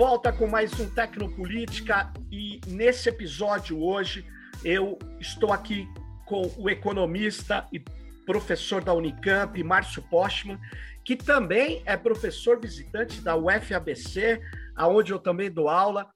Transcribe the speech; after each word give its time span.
volta 0.00 0.32
com 0.32 0.46
mais 0.46 0.80
um 0.80 0.88
Tecnopolítica 0.88 2.10
e 2.32 2.58
nesse 2.66 3.10
episódio 3.10 3.78
hoje 3.82 4.24
eu 4.64 4.98
estou 5.20 5.52
aqui 5.52 5.86
com 6.24 6.50
o 6.56 6.70
economista 6.70 7.68
e 7.70 7.78
professor 8.24 8.82
da 8.82 8.94
Unicamp, 8.94 9.62
Márcio 9.62 10.02
Postman, 10.08 10.58
que 11.04 11.14
também 11.14 11.82
é 11.84 11.98
professor 11.98 12.58
visitante 12.58 13.20
da 13.20 13.36
UFABC, 13.36 14.40
aonde 14.74 15.12
eu 15.12 15.18
também 15.18 15.50
dou 15.50 15.68
aula. 15.68 16.08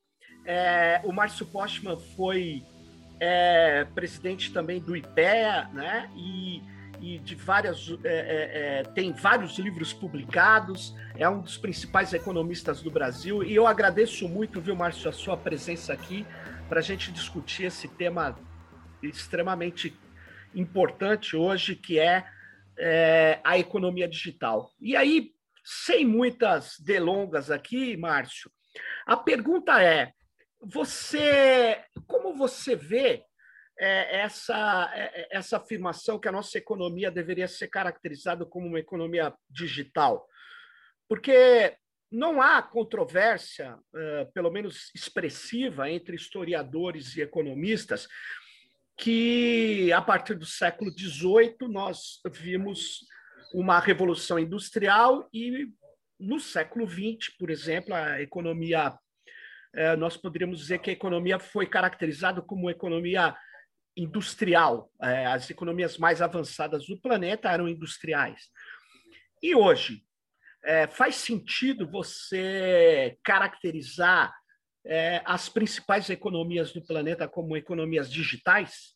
É, 0.46 1.02
o 1.05 1.12
Márcio 1.12 1.45
Postman 1.45 1.98
foi 2.16 2.62
é, 3.21 3.85
presidente 3.95 4.51
também 4.51 4.80
do 4.80 4.96
IPEA, 4.96 5.69
né? 5.74 6.10
E 6.16 6.62
e 7.01 7.19
de 7.19 7.34
várias 7.34 7.91
é, 8.05 8.09
é, 8.09 8.79
é, 8.80 8.83
tem 8.83 9.12
vários 9.12 9.59
livros 9.59 9.93
publicados, 9.93 10.95
é 11.16 11.29
um 11.29 11.41
dos 11.41 11.57
principais 11.57 12.12
economistas 12.12 12.83
do 12.83 12.91
Brasil 12.91 13.43
e 13.43 13.55
eu 13.55 13.66
agradeço 13.66 14.29
muito, 14.29 14.61
viu, 14.61 14.77
Márcio, 14.77 15.09
a 15.09 15.12
sua 15.12 15.37
presença 15.37 15.93
aqui 15.93 16.27
para 16.69 16.80
a 16.80 16.83
gente 16.83 17.12
discutir 17.12 17.65
esse 17.65 17.88
tema 17.88 18.37
extremamente 19.02 19.97
importante 20.55 21.37
hoje, 21.37 21.75
que 21.75 21.99
é, 21.99 22.25
é, 22.79 23.41
a 23.45 23.59
economia 23.59 24.09
digital. 24.09 24.71
E 24.80 24.97
aí, 24.97 25.33
sem 25.65 26.05
muitas 26.05 26.79
delongas 26.79 27.51
aqui, 27.51 27.97
Márcio, 27.97 28.51
a 29.07 29.16
pergunta 29.16 29.83
é: 29.83 30.13
você, 30.61 31.83
como 32.07 32.35
você 32.35 32.74
vê 32.74 33.24
é, 33.79 34.21
essa, 34.21 34.91
é, 34.95 35.23
é, 35.23 35.29
essa 35.33 35.57
afirmação 35.57 36.19
que 36.19 36.29
a 36.29 36.33
nossa 36.33 36.57
economia 36.59 37.11
deveria 37.11 37.49
ser 37.49 37.69
caracterizada 37.69 38.47
como 38.47 38.69
uma 38.69 38.79
economia 38.79 39.35
digital. 39.51 40.29
Porque 41.09 41.77
não 42.11 42.41
há 42.41 42.63
controvérsia, 42.63 43.75
uh, 43.75 44.33
pelo 44.33 44.51
menos 44.51 44.93
expressiva, 44.95 45.91
entre 45.91 46.15
historiadores 46.15 47.17
e 47.17 47.23
economistas, 47.23 48.07
que 48.97 49.93
a 49.93 50.01
partir 50.01 50.35
do 50.35 50.47
século 50.47 50.93
XVIII 50.93 51.69
nós 51.69 52.21
vimos 52.30 53.01
uma 53.52 53.80
revolução 53.80 54.39
industrial 54.39 55.29
e 55.33 55.67
no 56.21 56.39
século 56.39 56.89
XX, 56.89 57.37
por 57.37 57.51
exemplo, 57.51 57.93
a 57.93 58.23
economia, 58.23 58.97
nós 59.99 60.17
poderíamos 60.17 60.61
dizer 60.61 60.79
que 60.79 60.91
a 60.91 60.93
economia 60.93 61.41
foi 61.41 61.67
caracterizada 61.67 62.41
como 62.41 62.63
uma 62.63 62.71
economia 62.71 63.35
industrial. 63.96 64.91
É, 65.03 65.26
as 65.26 65.48
economias 65.50 65.98
mais 65.98 66.20
avançadas 66.20 66.87
do 66.87 67.00
planeta 67.00 67.50
eram 67.50 67.69
industriais. 67.69 68.48
E 69.42 69.54
hoje, 69.54 70.03
é, 70.64 70.87
faz 70.87 71.16
sentido 71.16 71.88
você 71.91 73.19
caracterizar 73.22 74.34
é, 74.84 75.22
as 75.25 75.48
principais 75.48 76.09
economias 76.10 76.72
do 76.72 76.84
planeta 76.84 77.28
como 77.28 77.56
economias 77.56 78.10
digitais? 78.10 78.94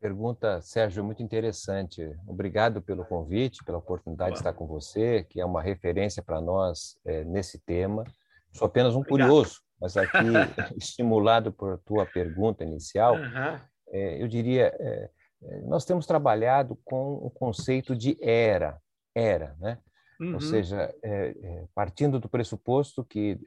Pergunta, 0.00 0.60
Sérgio, 0.60 1.02
muito 1.02 1.22
interessante. 1.22 2.02
Obrigado 2.26 2.82
pelo 2.82 3.06
convite, 3.06 3.64
pela 3.64 3.78
oportunidade 3.78 4.30
Boa. 4.30 4.34
de 4.34 4.38
estar 4.40 4.52
com 4.52 4.66
você, 4.66 5.24
que 5.24 5.40
é 5.40 5.46
uma 5.46 5.62
referência 5.62 6.22
para 6.22 6.40
nós 6.40 6.98
é, 7.06 7.24
nesse 7.24 7.58
tema. 7.58 8.04
Sou 8.52 8.66
apenas 8.66 8.94
um 8.94 9.00
Obrigado. 9.00 9.28
curioso 9.28 9.62
mas 9.80 9.96
aqui, 9.96 10.18
estimulado 10.76 11.52
por 11.52 11.78
tua 11.78 12.06
pergunta 12.06 12.64
inicial, 12.64 13.14
uhum. 13.16 13.58
é, 13.88 14.22
eu 14.22 14.28
diria, 14.28 14.74
é, 14.78 15.10
é, 15.42 15.60
nós 15.62 15.84
temos 15.84 16.06
trabalhado 16.06 16.78
com 16.84 17.14
o 17.14 17.30
conceito 17.30 17.94
de 17.94 18.16
era, 18.22 18.78
era, 19.14 19.54
né? 19.60 19.78
Uhum. 20.20 20.34
Ou 20.34 20.40
seja, 20.40 20.94
é, 21.02 21.34
é, 21.42 21.64
partindo 21.74 22.20
do 22.20 22.28
pressuposto 22.28 23.04
que, 23.04 23.38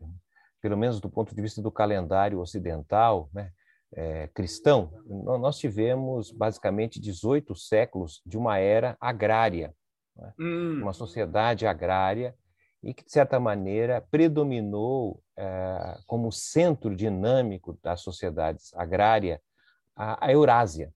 pelo 0.61 0.77
menos 0.77 0.99
do 0.99 1.09
ponto 1.09 1.33
de 1.33 1.41
vista 1.41 1.61
do 1.61 1.71
calendário 1.71 2.39
ocidental, 2.39 3.29
né, 3.33 3.51
é, 3.93 4.27
cristão, 4.27 4.91
nós 5.07 5.57
tivemos 5.57 6.31
basicamente 6.31 6.99
18 6.99 7.55
séculos 7.55 8.21
de 8.25 8.37
uma 8.37 8.57
era 8.57 8.97
agrária, 8.99 9.73
né? 10.15 10.33
uhum. 10.37 10.81
uma 10.81 10.93
sociedade 10.93 11.65
agrária 11.65 12.35
e 12.83 12.93
que, 12.93 13.03
de 13.03 13.11
certa 13.11 13.39
maneira, 13.39 14.01
predominou 14.11 15.21
eh, 15.35 15.97
como 16.05 16.31
centro 16.31 16.95
dinâmico 16.95 17.77
das 17.81 18.01
sociedades 18.01 18.73
agrárias 18.75 19.39
a, 19.95 20.27
a 20.27 20.31
Eurásia, 20.31 20.93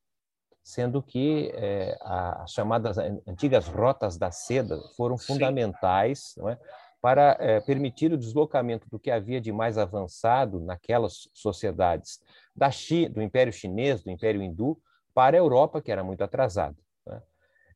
sendo 0.63 1.01
que 1.01 1.51
eh, 1.55 1.97
as 2.01 2.51
chamadas 2.51 2.97
antigas 3.27 3.67
rotas 3.67 4.17
da 4.17 4.31
seda 4.31 4.79
foram 4.95 5.17
fundamentais 5.17 6.35
é, 6.47 6.57
para 7.01 7.35
eh, 7.39 7.59
permitir 7.61 8.13
o 8.13 8.17
deslocamento 8.17 8.87
do 8.89 8.99
que 8.99 9.09
havia 9.09 9.41
de 9.41 9.51
mais 9.51 9.77
avançado 9.77 10.59
naquelas 10.59 11.27
sociedades 11.33 12.19
da 12.55 12.69
do 13.11 13.21
Império 13.23 13.51
Chinês, 13.51 14.03
do 14.03 14.11
Império 14.11 14.41
Hindu, 14.41 14.79
para 15.13 15.35
a 15.35 15.39
Europa, 15.39 15.81
que 15.81 15.91
era 15.91 16.03
muito 16.03 16.23
atrasada. 16.23 16.77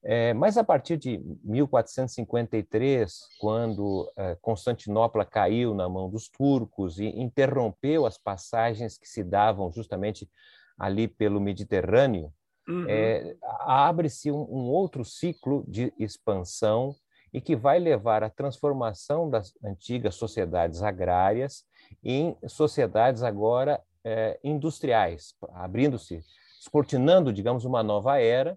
É, 0.07 0.35
mas 0.35 0.55
a 0.55 0.63
partir 0.63 0.97
de 0.97 1.17
1453, 1.43 3.27
quando 3.39 4.07
é, 4.15 4.37
Constantinopla 4.39 5.25
caiu 5.25 5.73
na 5.73 5.89
mão 5.89 6.07
dos 6.07 6.29
turcos 6.29 6.99
e 6.99 7.07
interrompeu 7.07 8.05
as 8.05 8.15
passagens 8.15 8.99
que 8.99 9.07
se 9.07 9.23
davam 9.23 9.71
justamente 9.73 10.29
ali 10.77 11.07
pelo 11.07 11.41
Mediterrâneo, 11.41 12.31
uhum. 12.69 12.85
é, 12.87 13.35
abre-se 13.61 14.31
um, 14.31 14.41
um, 14.41 14.69
outro 14.69 15.03
ciclo 15.03 15.65
de 15.67 15.91
expansão 15.97 16.95
e 17.33 17.41
que 17.41 17.55
vai 17.55 17.79
levar 17.79 18.23
à 18.23 18.29
transformação 18.29 19.27
das 19.27 19.53
antigas 19.63 20.13
sociedades 20.13 20.83
agrárias 20.83 21.65
em 22.03 22.37
sociedades 22.47 23.23
agora 23.23 23.81
é, 24.03 24.39
industriais, 24.43 25.33
abrindo-se, 25.53 26.21
descortinando, 26.59 27.33
digamos, 27.33 27.65
uma 27.65 27.81
nova 27.81 28.19
era 28.19 28.55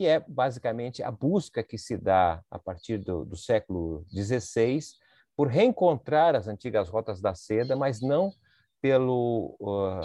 que 0.00 0.06
é 0.06 0.18
basicamente 0.26 1.02
a 1.02 1.10
busca 1.10 1.62
que 1.62 1.76
se 1.76 1.94
dá 1.94 2.42
a 2.50 2.58
partir 2.58 2.96
do, 2.96 3.22
do 3.22 3.36
século 3.36 4.02
XVI 4.08 4.80
por 5.36 5.48
reencontrar 5.48 6.34
as 6.34 6.48
antigas 6.48 6.88
rotas 6.88 7.20
da 7.20 7.34
seda, 7.34 7.76
mas 7.76 8.00
não 8.00 8.32
pelo, 8.80 9.58
uh, 9.60 10.00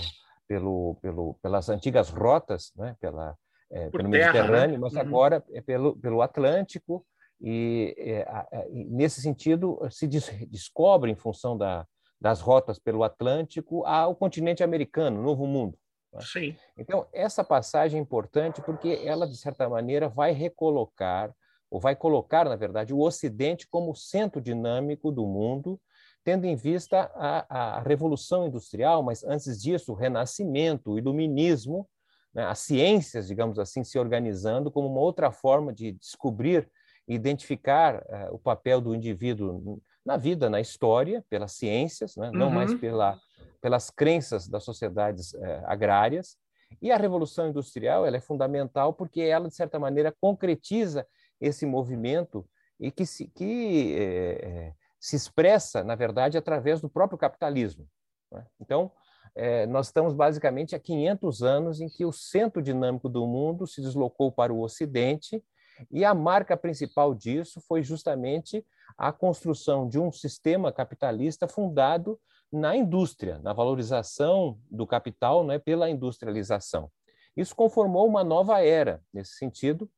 pelo, 0.46 0.98
pelo, 1.02 1.36
pelas 1.36 1.70
antigas 1.70 2.10
rotas, 2.10 2.74
né? 2.76 2.94
Pela, 3.00 3.38
é, 3.72 3.90
pelo 3.90 4.12
terra, 4.12 4.34
Mediterrâneo, 4.34 4.76
né? 4.76 4.78
mas 4.80 4.94
uhum. 4.96 5.00
agora 5.00 5.42
é 5.54 5.62
pelo, 5.62 5.96
pelo 5.96 6.22
Atlântico, 6.22 7.06
e, 7.40 7.96
é, 7.98 8.28
e, 8.70 8.84
nesse 8.90 9.22
sentido 9.22 9.80
se 9.90 10.10
des, 10.10 10.28
descobre, 10.50 11.10
em 11.10 11.16
função 11.16 11.58
da, 11.58 11.88
das 12.20 12.42
rotas 12.42 12.78
pelo 12.78 13.02
Atlântico, 13.02 13.86
a, 13.86 14.08
o 14.08 14.14
continente 14.14 14.62
americano, 14.62 15.22
o 15.22 15.24
Novo 15.24 15.48
Mundo. 15.48 15.78
Né? 16.16 16.22
Sim. 16.22 16.56
Então, 16.78 17.08
essa 17.14 17.44
passagem 17.44 18.00
é 18.00 18.02
importante 18.02 18.62
porque 18.62 19.02
ela, 19.04 19.28
de 19.28 19.38
certa 19.38 19.68
maneira, 19.68 20.08
vai 20.08 20.32
recolocar, 20.32 21.34
ou 21.70 21.80
vai 21.80 21.96
colocar, 21.96 22.46
na 22.46 22.56
verdade, 22.56 22.94
o 22.94 23.00
Ocidente 23.00 23.68
como 23.68 23.96
centro 23.96 24.42
dinâmico 24.42 25.12
do 25.12 25.26
mundo, 25.26 25.80
tendo 26.24 26.46
em 26.46 26.56
vista 26.56 27.12
a, 27.16 27.78
a 27.78 27.82
Revolução 27.82 28.48
Industrial, 28.48 29.04
mas 29.04 29.24
antes 29.24 29.62
disso, 29.62 29.92
o 29.92 29.96
Renascimento, 29.96 30.92
o 30.92 30.98
Iluminismo, 30.98 31.88
né, 32.34 32.44
as 32.46 32.60
ciências, 32.60 33.28
digamos 33.28 33.60
assim, 33.60 33.84
se 33.84 34.00
organizando 34.00 34.72
como 34.72 34.88
uma 34.88 35.00
outra 35.00 35.32
forma 35.32 35.74
de 35.74 35.92
descobrir 35.94 36.70
e 37.08 37.14
identificar 37.14 37.98
uh, 37.98 38.34
o 38.34 38.40
papel 38.40 38.82
do 38.82 38.96
indivíduo 38.96 39.80
na 40.06 40.18
vida, 40.18 40.50
na 40.50 40.60
história, 40.60 41.24
pelas 41.30 41.54
ciências, 41.54 42.16
né? 42.16 42.32
não 42.34 42.48
uhum. 42.48 42.54
mais 42.54 42.74
pela 42.76 43.18
pelas 43.66 43.90
crenças 43.90 44.48
das 44.48 44.64
sociedades 44.64 45.34
eh, 45.34 45.64
agrárias. 45.66 46.38
E 46.80 46.92
a 46.92 46.98
Revolução 46.98 47.50
Industrial 47.50 48.06
ela 48.06 48.16
é 48.16 48.22
fundamental 48.22 48.94
porque 48.94 49.22
ela, 49.22 49.48
de 49.48 49.56
certa 49.56 49.80
maneira, 49.80 50.16
concretiza 50.22 51.08
esse 51.42 51.66
movimento 51.66 52.48
e 52.80 52.92
que 52.92 53.08
se, 53.08 53.26
que, 53.26 53.96
eh, 53.98 54.74
se 55.00 55.16
expressa, 55.16 55.84
na 55.84 55.96
verdade, 55.96 56.38
através 56.38 56.80
do 56.80 56.88
próprio 56.88 57.18
capitalismo. 57.18 57.90
Né? 58.32 58.46
Então, 58.62 58.92
eh, 59.34 59.66
nós 59.66 59.88
estamos 59.88 60.14
basicamente 60.14 60.76
há 60.76 60.80
500 60.80 61.42
anos 61.42 61.82
em 61.82 61.90
que 61.90 62.06
o 62.06 62.12
centro 62.12 62.62
dinâmico 62.62 63.10
do 63.10 63.26
mundo 63.26 63.66
se 63.66 63.82
deslocou 63.82 64.32
para 64.32 64.54
o 64.54 64.62
Ocidente 64.62 65.44
e 65.90 66.06
a 66.06 66.14
marca 66.14 66.56
principal 66.56 67.16
disso 67.16 67.60
foi 67.68 67.82
justamente 67.82 68.64
a 68.96 69.12
construção 69.12 69.90
de 69.90 69.98
um 69.98 70.12
sistema 70.12 70.72
capitalista 70.72 71.48
fundado 71.48 72.20
na 72.56 72.76
indústria, 72.76 73.40
na 73.40 73.54
valorização 73.54 74.58
do 74.72 74.88
capital 74.88 75.44
né, 75.44 75.60
pela 75.60 75.90
industrialização. 75.90 76.90
Isso 77.36 77.56
conformou 77.56 78.08
uma 78.08 78.24
nova 78.24 78.64
era 78.64 79.02
nesse 79.14 79.34
sentido, 79.34 79.90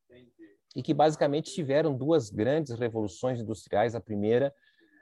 e 0.76 0.84
que 0.84 0.94
basicamente 0.94 1.52
tiveram 1.54 1.96
duas 1.96 2.30
grandes 2.30 2.78
revoluções 2.78 3.40
industriais, 3.40 3.96
a 3.96 4.00
primeira 4.00 4.54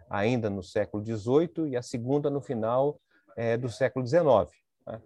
ainda 0.10 0.50
no 0.50 0.64
século 0.64 1.04
XVIII 1.04 1.68
e 1.70 1.76
a 1.76 1.82
segunda 1.82 2.30
no 2.30 2.40
final 2.40 2.98
é, 3.36 3.58
do 3.58 3.68
século 3.68 4.06
XIX. 4.06 4.24
Né? 4.88 5.02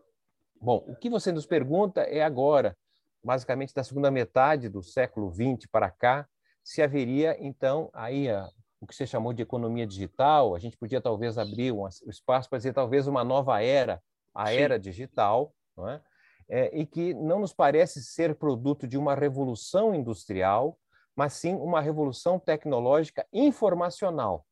Bom, 0.62 0.86
o 0.88 0.96
que 0.96 1.10
você 1.10 1.32
nos 1.32 1.48
pergunta 1.48 2.02
é 2.02 2.22
agora, 2.22 2.78
basicamente 3.24 3.74
da 3.74 3.84
segunda 3.84 4.12
metade 4.12 4.70
do 4.70 4.84
século 4.84 5.34
XX 5.34 5.68
para 5.72 5.90
cá, 5.90 6.28
se 6.64 6.84
haveria 6.84 7.36
então 7.40 7.90
aí 7.92 8.28
o 8.82 8.88
que 8.88 8.96
você 8.96 9.06
chamou 9.06 9.34
de 9.34 9.42
economia 9.42 9.86
digital, 9.86 10.56
a 10.56 10.60
gente 10.60 10.78
podia 10.78 11.02
talvez 11.02 11.38
abrir 11.38 11.72
um, 11.72 11.84
um 11.84 12.10
espaço 12.10 12.50
para 12.50 12.58
dizer 12.58 12.74
talvez 12.74 13.08
uma 13.08 13.24
nova 13.24 13.62
era, 13.62 14.02
a 14.34 14.48
Sim. 14.48 14.56
era 14.56 14.80
digital, 14.80 15.54
não 15.76 15.90
é? 15.90 16.02
é? 16.48 16.80
e 16.80 16.86
que 16.86 17.14
não 17.14 17.40
nos 17.40 17.54
parece 17.54 18.02
ser 18.02 18.36
produto 18.36 18.88
de 18.88 18.98
uma 18.98 19.16
revolução 19.16 19.94
industrial, 19.94 20.78
mas 21.16 21.34
sim 21.34 21.56
uma 21.56 21.82
revolução 21.82 22.40
tecnológica 22.40 23.28
informacional. 23.34 24.46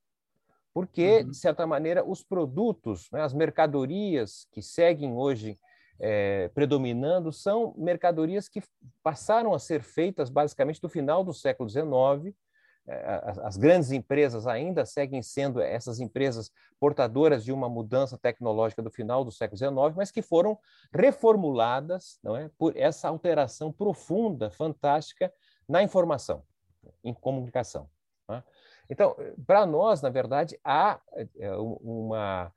Porque, 0.74 1.20
uhum. 1.20 1.30
de 1.30 1.38
certa 1.38 1.66
maneira, 1.66 2.08
os 2.08 2.22
produtos, 2.22 3.10
né, 3.12 3.22
as 3.22 3.34
mercadorias 3.34 4.46
que 4.52 4.62
seguem 4.62 5.14
hoje 5.14 5.58
é, 6.00 6.50
predominando 6.50 7.32
são 7.32 7.74
mercadorias 7.78 8.48
que 8.48 8.62
passaram 9.02 9.54
a 9.54 9.60
ser 9.60 9.82
feitas 9.82 10.30
basicamente 10.30 10.82
do 10.82 10.90
final 10.90 11.24
do 11.24 11.34
século 11.34 11.68
XIX. 11.70 12.36
É, 12.88 13.22
as 13.44 13.58
grandes 13.58 13.92
empresas 13.92 14.48
ainda 14.48 14.86
seguem 14.86 15.22
sendo 15.22 15.60
essas 15.60 16.00
empresas 16.00 16.50
portadoras 16.80 17.44
de 17.44 17.52
uma 17.52 17.68
mudança 17.68 18.18
tecnológica 18.18 18.82
do 18.82 18.90
final 18.90 19.26
do 19.26 19.32
século 19.32 19.58
XIX, 19.58 19.96
mas 19.96 20.10
que 20.10 20.22
foram 20.22 20.58
reformuladas 20.94 22.18
não 22.24 22.36
é, 22.36 22.50
por 22.58 22.78
essa 22.78 23.10
alteração 23.10 23.74
profunda, 23.74 24.50
fantástica 24.50 25.34
na 25.68 25.84
informação, 25.84 26.44
em 27.04 27.14
comunicação. 27.14 27.90
É? 28.32 28.42
Então, 28.90 29.16
para 29.46 29.66
nós, 29.66 30.02
na 30.02 30.10
verdade, 30.10 30.58
há 30.64 31.00
é, 31.38 31.52
uma 31.58 32.54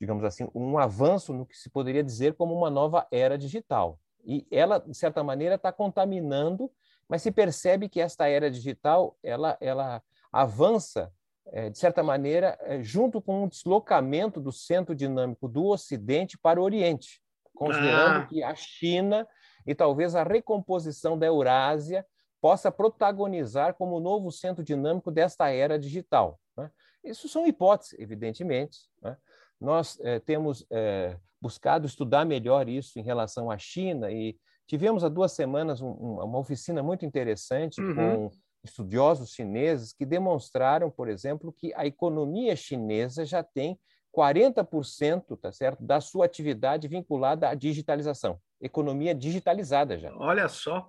digamos 0.00 0.24
assim, 0.24 0.46
um 0.54 0.76
avanço 0.76 1.32
no 1.32 1.46
que 1.46 1.56
se 1.56 1.70
poderia 1.70 2.02
dizer 2.02 2.34
como 2.34 2.54
uma 2.54 2.68
nova 2.68 3.06
era 3.10 3.38
digital. 3.38 3.98
E 4.24 4.46
ela, 4.50 4.78
de 4.78 4.96
certa 4.96 5.22
maneira, 5.22 5.54
está 5.54 5.72
contaminando, 5.72 6.70
mas 7.08 7.22
se 7.22 7.30
percebe 7.30 7.88
que 7.88 8.00
esta 8.00 8.28
era 8.28 8.50
digital 8.50 9.16
ela, 9.22 9.56
ela 9.60 10.02
avança, 10.32 11.12
é, 11.52 11.70
de 11.70 11.78
certa 11.78 12.02
maneira, 12.02 12.58
é, 12.62 12.82
junto 12.82 13.20
com 13.20 13.44
um 13.44 13.48
deslocamento 13.48 14.40
do 14.40 14.50
centro 14.50 14.94
dinâmico 14.94 15.48
do 15.48 15.66
Ocidente 15.66 16.38
para 16.38 16.60
o 16.60 16.64
Oriente, 16.64 17.20
considerando 17.54 18.22
ah. 18.22 18.26
que 18.26 18.42
a 18.42 18.54
China 18.54 19.26
e 19.66 19.74
talvez 19.74 20.14
a 20.14 20.22
recomposição 20.22 21.18
da 21.18 21.26
Eurásia 21.26 22.04
possa 22.40 22.70
protagonizar 22.70 23.74
como 23.74 24.00
novo 24.00 24.30
centro 24.30 24.62
dinâmico 24.62 25.10
desta 25.10 25.48
era 25.48 25.78
digital. 25.78 26.38
Né? 26.56 26.70
Isso 27.02 27.28
são 27.28 27.46
hipóteses, 27.46 27.98
evidentemente. 27.98 28.80
Né? 29.00 29.16
Nós 29.60 29.98
é, 30.00 30.18
temos 30.18 30.66
é, 30.70 31.16
buscado 31.40 31.86
estudar 31.86 32.26
melhor 32.26 32.68
isso 32.68 32.98
em 32.98 33.02
relação 33.02 33.50
à 33.50 33.56
China 33.56 34.10
e 34.10 34.36
tivemos 34.66 35.04
há 35.04 35.08
duas 35.08 35.32
semanas 35.32 35.80
um, 35.80 35.90
uma 35.90 36.38
oficina 36.38 36.82
muito 36.82 37.04
interessante 37.04 37.80
uhum. 37.80 37.94
com 37.94 38.30
estudiosos 38.62 39.30
chineses 39.30 39.92
que 39.92 40.06
demonstraram, 40.06 40.90
por 40.90 41.08
exemplo, 41.08 41.52
que 41.52 41.72
a 41.74 41.86
economia 41.86 42.56
chinesa 42.56 43.24
já 43.24 43.42
tem 43.42 43.78
40% 44.16 45.38
tá 45.40 45.50
certo, 45.50 45.82
da 45.82 46.00
sua 46.00 46.24
atividade 46.24 46.86
vinculada 46.86 47.48
à 47.48 47.54
digitalização. 47.54 48.38
Economia 48.60 49.14
digitalizada 49.14 49.98
já. 49.98 50.14
Olha 50.16 50.48
só. 50.48 50.88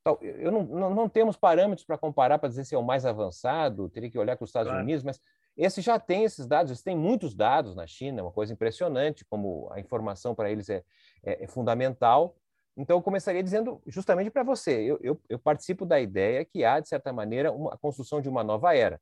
Então, 0.00 0.18
eu 0.20 0.52
não, 0.52 0.62
não, 0.62 0.94
não 0.94 1.08
temos 1.08 1.36
parâmetros 1.36 1.86
para 1.86 1.98
comparar 1.98 2.38
para 2.38 2.48
dizer 2.48 2.64
se 2.64 2.74
é 2.74 2.78
o 2.78 2.82
mais 2.82 3.04
avançado, 3.04 3.88
teria 3.88 4.10
que 4.10 4.18
olhar 4.18 4.36
com 4.36 4.44
os 4.44 4.50
Estados 4.50 4.70
claro. 4.70 4.84
Unidos, 4.84 5.02
mas 5.02 5.18
esse 5.56 5.80
já 5.80 5.98
tem 5.98 6.24
esses 6.24 6.46
dados, 6.46 6.70
eles 6.70 6.82
têm 6.82 6.96
muitos 6.96 7.34
dados 7.34 7.74
na 7.74 7.86
China, 7.86 8.20
é 8.20 8.22
uma 8.22 8.32
coisa 8.32 8.52
impressionante, 8.52 9.24
como 9.24 9.68
a 9.72 9.80
informação 9.80 10.34
para 10.34 10.50
eles 10.50 10.68
é, 10.68 10.82
é, 11.22 11.44
é, 11.44 11.46
fundamental. 11.46 12.36
Então, 12.76 12.96
eu 12.96 13.02
começaria 13.02 13.42
dizendo 13.42 13.80
justamente 13.86 14.30
para 14.30 14.42
você: 14.42 14.82
eu, 14.82 14.98
eu, 15.02 15.20
eu, 15.28 15.38
participo 15.38 15.86
da 15.86 16.00
ideia 16.00 16.44
que 16.44 16.64
há, 16.64 16.80
de 16.80 16.88
certa 16.88 17.12
maneira, 17.12 17.52
uma, 17.52 17.74
a 17.74 17.78
construção 17.78 18.20
de 18.20 18.28
uma 18.28 18.42
nova 18.42 18.74
era. 18.74 19.00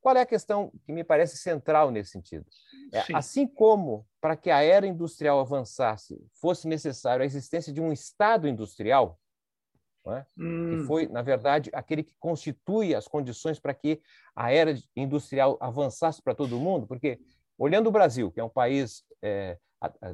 Qual 0.00 0.16
é 0.16 0.20
a 0.20 0.26
questão 0.26 0.72
que 0.84 0.92
me 0.92 1.04
parece 1.04 1.36
central 1.36 1.92
nesse 1.92 2.10
sentido? 2.10 2.44
É, 2.92 3.04
assim 3.14 3.46
como 3.46 4.04
para 4.20 4.36
que 4.36 4.50
a 4.50 4.60
era 4.60 4.84
industrial 4.84 5.38
avançasse 5.38 6.20
fosse 6.34 6.66
necessário 6.66 7.22
a 7.22 7.26
existência 7.26 7.72
de 7.72 7.80
um 7.80 7.92
Estado 7.92 8.48
industrial, 8.48 9.16
é? 10.08 10.24
hum. 10.36 10.80
que 10.80 10.86
foi, 10.86 11.06
na 11.06 11.22
verdade, 11.22 11.70
aquele 11.72 12.02
que 12.02 12.16
constitui 12.18 12.96
as 12.96 13.06
condições 13.06 13.60
para 13.60 13.72
que 13.72 14.02
a 14.34 14.50
era 14.50 14.74
industrial 14.96 15.56
avançasse 15.60 16.20
para 16.20 16.34
todo 16.34 16.58
mundo, 16.58 16.84
porque, 16.86 17.20
olhando 17.56 17.86
o 17.86 17.92
Brasil, 17.92 18.32
que 18.32 18.40
é 18.40 18.44
um 18.44 18.48
país 18.48 19.04
é, 19.22 19.56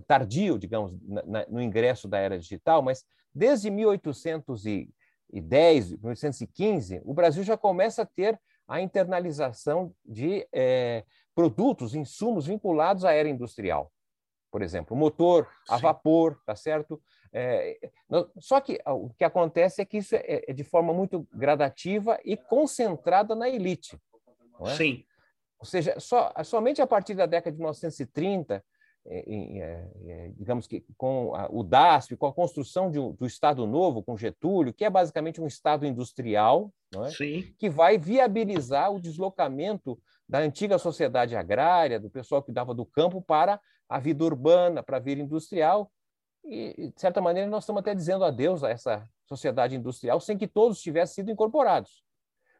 tardio, 0.06 0.58
digamos, 0.58 0.92
na, 1.02 1.46
no 1.48 1.60
ingresso 1.60 2.08
da 2.08 2.18
era 2.18 2.38
digital, 2.38 2.82
mas 2.82 3.04
desde 3.34 3.70
1810, 3.70 5.90
1815, 5.90 7.02
o 7.04 7.14
Brasil 7.14 7.42
já 7.42 7.56
começa 7.56 8.02
a 8.02 8.06
ter 8.06 8.40
a 8.66 8.80
internalização 8.80 9.94
de 10.04 10.46
é, 10.52 11.04
produtos, 11.34 11.94
insumos 11.94 12.46
vinculados 12.46 13.04
à 13.04 13.12
era 13.12 13.28
industrial. 13.28 13.92
Por 14.50 14.62
exemplo, 14.62 14.96
motor 14.96 15.46
a 15.68 15.76
vapor, 15.76 16.40
tá 16.44 16.56
certo? 16.56 17.00
É, 17.32 17.78
só 18.38 18.60
que 18.60 18.80
o 18.86 19.10
que 19.10 19.24
acontece 19.24 19.82
é 19.82 19.84
que 19.84 19.98
isso 19.98 20.16
é, 20.16 20.44
é 20.48 20.52
de 20.52 20.64
forma 20.64 20.92
muito 20.92 21.28
gradativa 21.32 22.18
e 22.24 22.36
concentrada 22.36 23.34
na 23.34 23.48
elite. 23.48 24.00
É? 24.62 24.74
Sim. 24.74 25.04
Ou 25.58 25.66
seja, 25.66 25.98
só, 25.98 26.32
somente 26.44 26.80
a 26.80 26.86
partir 26.86 27.14
da 27.14 27.26
década 27.26 27.52
de 27.52 27.58
1930, 27.58 28.54
é, 28.54 28.56
é, 28.56 28.62
digamos 30.36 30.66
que 30.66 30.84
com 30.96 31.32
o 31.50 31.62
DASP, 31.62 32.16
com 32.16 32.26
a 32.26 32.32
construção 32.32 32.90
de, 32.90 32.98
do 32.98 33.26
Estado 33.26 33.66
Novo, 33.66 34.02
com 34.02 34.16
Getúlio, 34.16 34.72
que 34.72 34.84
é 34.84 34.90
basicamente 34.90 35.40
um 35.40 35.46
Estado 35.46 35.86
industrial, 35.86 36.72
é? 36.94 37.10
que 37.58 37.70
vai 37.70 37.96
viabilizar 37.96 38.92
o 38.92 39.00
deslocamento 39.00 39.98
da 40.28 40.38
antiga 40.40 40.78
sociedade 40.78 41.34
agrária, 41.34 41.98
do 41.98 42.10
pessoal 42.10 42.42
que 42.42 42.52
dava 42.52 42.74
do 42.74 42.84
campo 42.84 43.22
para 43.22 43.58
a 43.88 43.98
vida 43.98 44.24
urbana, 44.24 44.82
para 44.82 44.98
a 44.98 45.00
vida 45.00 45.22
industrial, 45.22 45.90
e, 46.44 46.92
de 46.94 47.00
certa 47.00 47.20
maneira, 47.20 47.48
nós 47.48 47.64
estamos 47.64 47.80
até 47.80 47.94
dizendo 47.94 48.24
adeus 48.24 48.62
a 48.62 48.70
essa 48.70 49.08
sociedade 49.26 49.76
industrial 49.76 50.20
sem 50.20 50.36
que 50.36 50.46
todos 50.46 50.80
tivessem 50.80 51.16
sido 51.16 51.30
incorporados. 51.30 52.02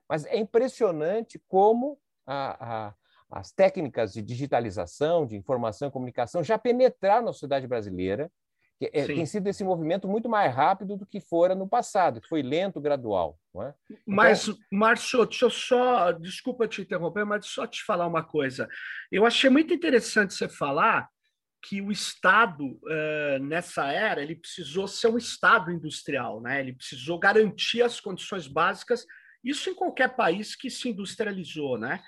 Mas 0.09 0.25
é 0.27 0.39
impressionante 0.39 1.41
como 1.49 1.99
a, 2.27 2.89
a, 2.89 2.95
as 3.31 3.53
técnicas 3.53 4.13
de 4.13 4.23
digitalização, 4.23 5.27
de 5.27 5.37
informação 5.37 5.89
e 5.89 5.93
comunicação 5.93 6.43
já 6.43 6.59
penetraram 6.59 7.27
na 7.27 7.33
sociedade 7.33 7.67
brasileira, 7.67 8.31
que 8.79 8.89
é, 8.93 9.07
tem 9.07 9.27
sido 9.27 9.49
esse 9.49 9.65
movimento 9.65 10.07
muito 10.07 10.29
mais 10.29 10.55
rápido 10.55 10.97
do 10.97 11.05
que 11.05 11.21
fora 11.21 11.55
no 11.55 11.69
passado, 11.69 12.21
que 12.21 12.29
foi 12.29 12.43
lento, 12.43 12.81
gradual. 12.81 13.37
É? 13.57 13.75
Então, 13.91 14.03
mas, 14.07 14.49
Márcio, 14.71 15.27
deixa 15.27 15.47
eu 15.47 15.51
só, 15.51 16.13
desculpa 16.13 16.69
te 16.69 16.83
interromper, 16.83 17.25
mas 17.25 17.47
só 17.47 17.67
te 17.67 17.83
falar 17.83 18.07
uma 18.07 18.23
coisa. 18.23 18.69
Eu 19.11 19.27
achei 19.27 19.51
muito 19.51 19.75
interessante 19.75 20.33
você 20.33 20.49
falar 20.49 21.09
que 21.61 21.83
o 21.83 21.91
Estado, 21.91 22.79
eh, 22.89 23.39
nessa 23.41 23.91
era, 23.91 24.23
ele 24.23 24.37
precisou 24.37 24.87
ser 24.87 25.09
um 25.09 25.19
Estado 25.19 25.73
industrial, 25.73 26.41
né? 26.41 26.61
ele 26.61 26.73
precisou 26.73 27.19
garantir 27.19 27.83
as 27.83 28.01
condições 28.01 28.47
básicas, 28.47 29.05
isso 29.43 29.69
em 29.69 29.75
qualquer 29.75 30.15
país 30.15 30.55
que 30.55 30.71
se 30.71 30.89
industrializou. 30.89 31.77
Né? 31.77 32.01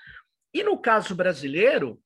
E 0.53 0.63
no 0.63 0.77
caso 0.77 1.15
brasileiro, 1.15 2.01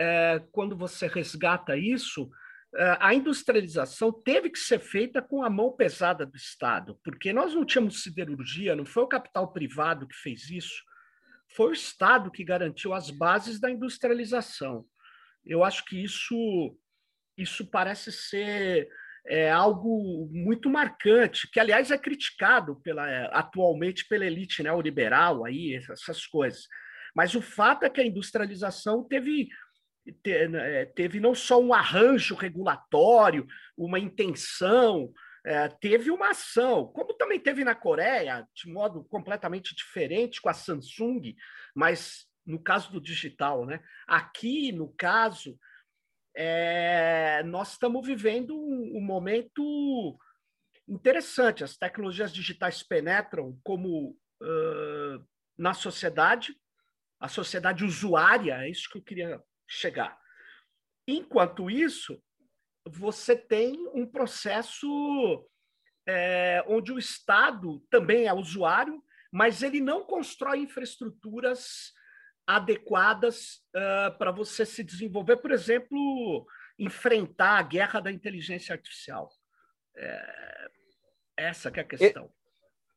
eh, 0.00 0.42
quando 0.52 0.76
você 0.76 1.06
resgata 1.06 1.76
isso, 1.76 2.30
eh, 2.74 2.96
a 3.00 3.14
industrialização 3.14 4.12
teve 4.12 4.50
que 4.50 4.58
ser 4.58 4.78
feita 4.78 5.20
com 5.20 5.42
a 5.42 5.50
mão 5.50 5.72
pesada 5.72 6.24
do 6.24 6.36
Estado, 6.36 6.98
porque 7.02 7.32
nós 7.32 7.54
não 7.54 7.64
tínhamos 7.64 8.02
siderurgia, 8.02 8.76
não 8.76 8.86
foi 8.86 9.02
o 9.02 9.08
capital 9.08 9.52
privado 9.52 10.06
que 10.06 10.16
fez 10.16 10.48
isso, 10.50 10.82
foi 11.54 11.70
o 11.70 11.72
Estado 11.72 12.30
que 12.30 12.44
garantiu 12.44 12.92
as 12.94 13.10
bases 13.10 13.58
da 13.58 13.70
industrialização. 13.70 14.84
Eu 15.44 15.64
acho 15.64 15.84
que 15.84 16.02
isso, 16.02 16.76
isso 17.36 17.66
parece 17.66 18.12
ser 18.12 18.88
é, 19.26 19.50
algo 19.50 20.28
muito 20.30 20.70
marcante, 20.70 21.50
que 21.50 21.60
aliás 21.60 21.90
é 21.90 21.98
criticado 21.98 22.76
pela, 22.82 23.26
atualmente 23.26 24.06
pela 24.06 24.26
elite 24.26 24.62
neoliberal 24.62 25.44
aí, 25.44 25.74
essas 25.74 26.26
coisas. 26.26 26.66
Mas 27.18 27.34
o 27.34 27.42
fato 27.42 27.82
é 27.82 27.90
que 27.90 28.00
a 28.00 28.06
industrialização 28.06 29.02
teve, 29.02 29.48
é, 30.24 30.84
teve 30.84 31.18
não 31.18 31.34
só 31.34 31.60
um 31.60 31.74
arranjo 31.74 32.36
regulatório, 32.36 33.44
uma 33.76 33.98
intenção, 33.98 35.12
é, 35.44 35.66
teve 35.66 36.12
uma 36.12 36.30
ação, 36.30 36.86
como 36.86 37.12
também 37.14 37.40
teve 37.40 37.64
na 37.64 37.74
Coreia, 37.74 38.46
de 38.54 38.70
modo 38.70 39.02
completamente 39.02 39.74
diferente 39.74 40.40
com 40.40 40.48
a 40.48 40.54
Samsung, 40.54 41.34
mas 41.74 42.28
no 42.46 42.62
caso 42.62 42.92
do 42.92 43.00
digital, 43.00 43.66
né? 43.66 43.80
Aqui, 44.06 44.70
no 44.70 44.88
caso, 44.92 45.58
é, 46.36 47.42
nós 47.46 47.72
estamos 47.72 48.06
vivendo 48.06 48.56
um, 48.56 48.96
um, 48.96 49.00
momento 49.00 50.16
interessante. 50.86 51.64
As 51.64 51.76
tecnologias 51.76 52.32
digitais 52.32 52.80
penetram 52.84 53.58
como 53.64 54.16
uh, 54.40 55.26
na 55.58 55.74
sociedade, 55.74 56.54
a 57.20 57.28
sociedade 57.28 57.84
usuária, 57.84 58.62
é 58.62 58.70
isso 58.70 58.88
que 58.90 58.98
eu 58.98 59.02
queria 59.02 59.42
chegar. 59.66 60.18
Enquanto 61.06 61.70
isso, 61.70 62.22
você 62.86 63.36
tem 63.36 63.76
um 63.94 64.06
processo 64.06 65.48
é, 66.06 66.64
onde 66.66 66.92
o 66.92 66.98
Estado 66.98 67.80
também 67.90 68.26
é 68.26 68.32
usuário, 68.32 69.02
mas 69.32 69.62
ele 69.62 69.80
não 69.80 70.04
constrói 70.04 70.60
infraestruturas 70.60 71.92
adequadas 72.46 73.62
uh, 73.76 74.16
para 74.16 74.30
você 74.30 74.64
se 74.64 74.82
desenvolver, 74.82 75.36
por 75.36 75.50
exemplo, 75.50 76.46
enfrentar 76.78 77.58
a 77.58 77.62
guerra 77.62 78.00
da 78.00 78.10
inteligência 78.10 78.72
artificial. 78.72 79.28
É, 79.94 80.68
essa 81.36 81.70
que 81.70 81.78
é 81.78 81.82
a 81.82 81.86
questão. 81.86 82.32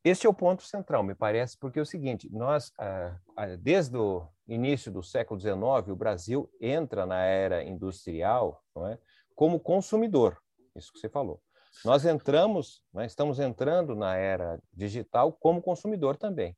Esse 0.03 0.25
é 0.25 0.29
o 0.29 0.33
ponto 0.33 0.63
central, 0.63 1.03
me 1.03 1.13
parece, 1.13 1.57
porque 1.57 1.77
é 1.77 1.81
o 1.81 1.85
seguinte: 1.85 2.27
nós, 2.31 2.71
ah, 2.77 3.15
ah, 3.37 3.55
desde 3.55 3.95
o 3.97 4.27
início 4.47 4.91
do 4.91 5.03
século 5.03 5.39
XIX, 5.39 5.89
o 5.89 5.95
Brasil 5.95 6.49
entra 6.59 7.05
na 7.05 7.21
era 7.21 7.63
industrial 7.63 8.63
é, 8.89 8.97
como 9.35 9.59
consumidor, 9.59 10.41
isso 10.75 10.91
que 10.91 10.99
você 10.99 11.07
falou. 11.07 11.41
Nós 11.85 12.05
entramos, 12.05 12.83
né, 12.93 13.05
estamos 13.05 13.39
entrando 13.39 13.95
na 13.95 14.15
era 14.15 14.61
digital 14.73 15.31
como 15.31 15.61
consumidor 15.61 16.17
também. 16.17 16.55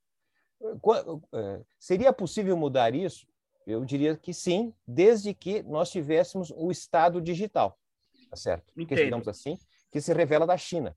Eh, 0.64 1.62
seria 1.80 2.12
possível 2.12 2.58
mudar 2.58 2.96
isso? 2.96 3.28
Eu 3.66 3.86
diria 3.86 4.16
que 4.18 4.34
sim, 4.34 4.74
desde 4.88 5.34
que 5.34 5.62
nós 5.64 5.92
tivéssemos 5.92 6.52
o 6.56 6.72
Estado 6.72 7.22
digital, 7.22 7.78
tá 8.30 8.36
certo? 8.36 8.74
Que, 8.74 8.96
digamos 8.96 9.28
assim, 9.28 9.58
que 9.92 10.02
se 10.02 10.14
revela 10.14 10.48
da 10.48 10.58
China. 10.58 10.96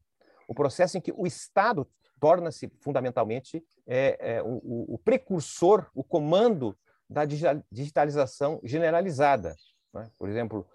O 0.49 0.55
processo 0.55 0.97
em 0.97 1.01
que 1.01 1.13
o 1.13 1.27
Estado 1.27 1.87
torna-se 2.21 2.69
fundamentalmente 2.81 3.65
é, 3.87 4.37
é, 4.37 4.43
o, 4.43 4.95
o, 4.95 4.99
precursor, 4.99 5.87
o 5.95 6.03
comando 6.03 6.77
da 7.09 7.25
digitalização 7.71 8.61
generalizada. 8.65 9.55
Né? 9.93 10.11
Por 10.19 10.29
exemplo, 10.29 10.67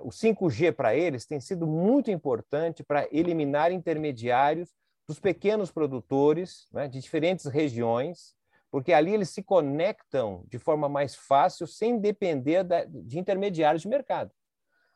o 0.00 0.08
5G 0.08 0.72
para 0.72 0.96
eles 0.96 1.26
tem 1.26 1.40
sido 1.40 1.66
muito 1.66 2.10
importante 2.10 2.82
para 2.82 3.06
eliminar 3.12 3.70
intermediários 3.70 4.74
dos 5.06 5.20
pequenos 5.20 5.70
produtores 5.70 6.66
né, 6.72 6.88
de 6.88 7.00
diferentes 7.00 7.46
regiões, 7.46 8.34
porque 8.70 8.92
ali 8.92 9.14
eles 9.14 9.30
se 9.30 9.42
conectam 9.42 10.44
de 10.48 10.58
forma 10.58 10.88
mais 10.88 11.14
fácil, 11.14 11.66
sem 11.66 12.00
depender 12.00 12.64
da, 12.64 12.84
de 12.84 13.18
intermediários 13.18 13.82
de 13.82 13.88
mercado. 13.88 14.32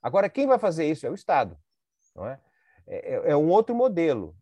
Agora, 0.02 0.28
quem 0.28 0.46
vai 0.46 0.58
fazer 0.58 0.90
isso 0.90 1.06
é 1.06 1.10
o 1.10 1.14
Estado. 1.14 1.56
Não 2.16 2.26
é? 2.26 2.40
É, 2.86 3.14
é, 3.14 3.30
é 3.30 3.36
um 3.36 3.48
outro 3.48 3.74
modelo. 3.74 4.34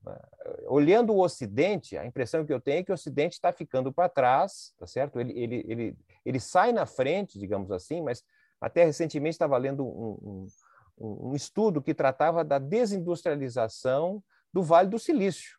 Olhando 0.66 1.12
o 1.12 1.22
Ocidente, 1.22 1.96
a 1.96 2.04
impressão 2.04 2.44
que 2.44 2.52
eu 2.52 2.60
tenho 2.60 2.80
é 2.80 2.82
que 2.82 2.90
o 2.90 2.94
Ocidente 2.94 3.34
está 3.34 3.52
ficando 3.52 3.92
para 3.92 4.08
trás, 4.08 4.72
tá 4.78 4.86
certo? 4.86 5.20
Ele, 5.20 5.32
ele, 5.38 5.64
ele, 5.68 5.98
ele 6.24 6.40
sai 6.40 6.72
na 6.72 6.86
frente, 6.86 7.38
digamos 7.38 7.70
assim, 7.70 8.02
mas 8.02 8.22
até 8.60 8.84
recentemente 8.84 9.34
estava 9.34 9.56
lendo 9.56 9.86
um, 9.86 10.46
um, 10.98 11.28
um 11.30 11.34
estudo 11.34 11.82
que 11.82 11.94
tratava 11.94 12.44
da 12.44 12.58
desindustrialização 12.58 14.22
do 14.52 14.62
Vale 14.62 14.88
do 14.88 14.98
Silício, 14.98 15.58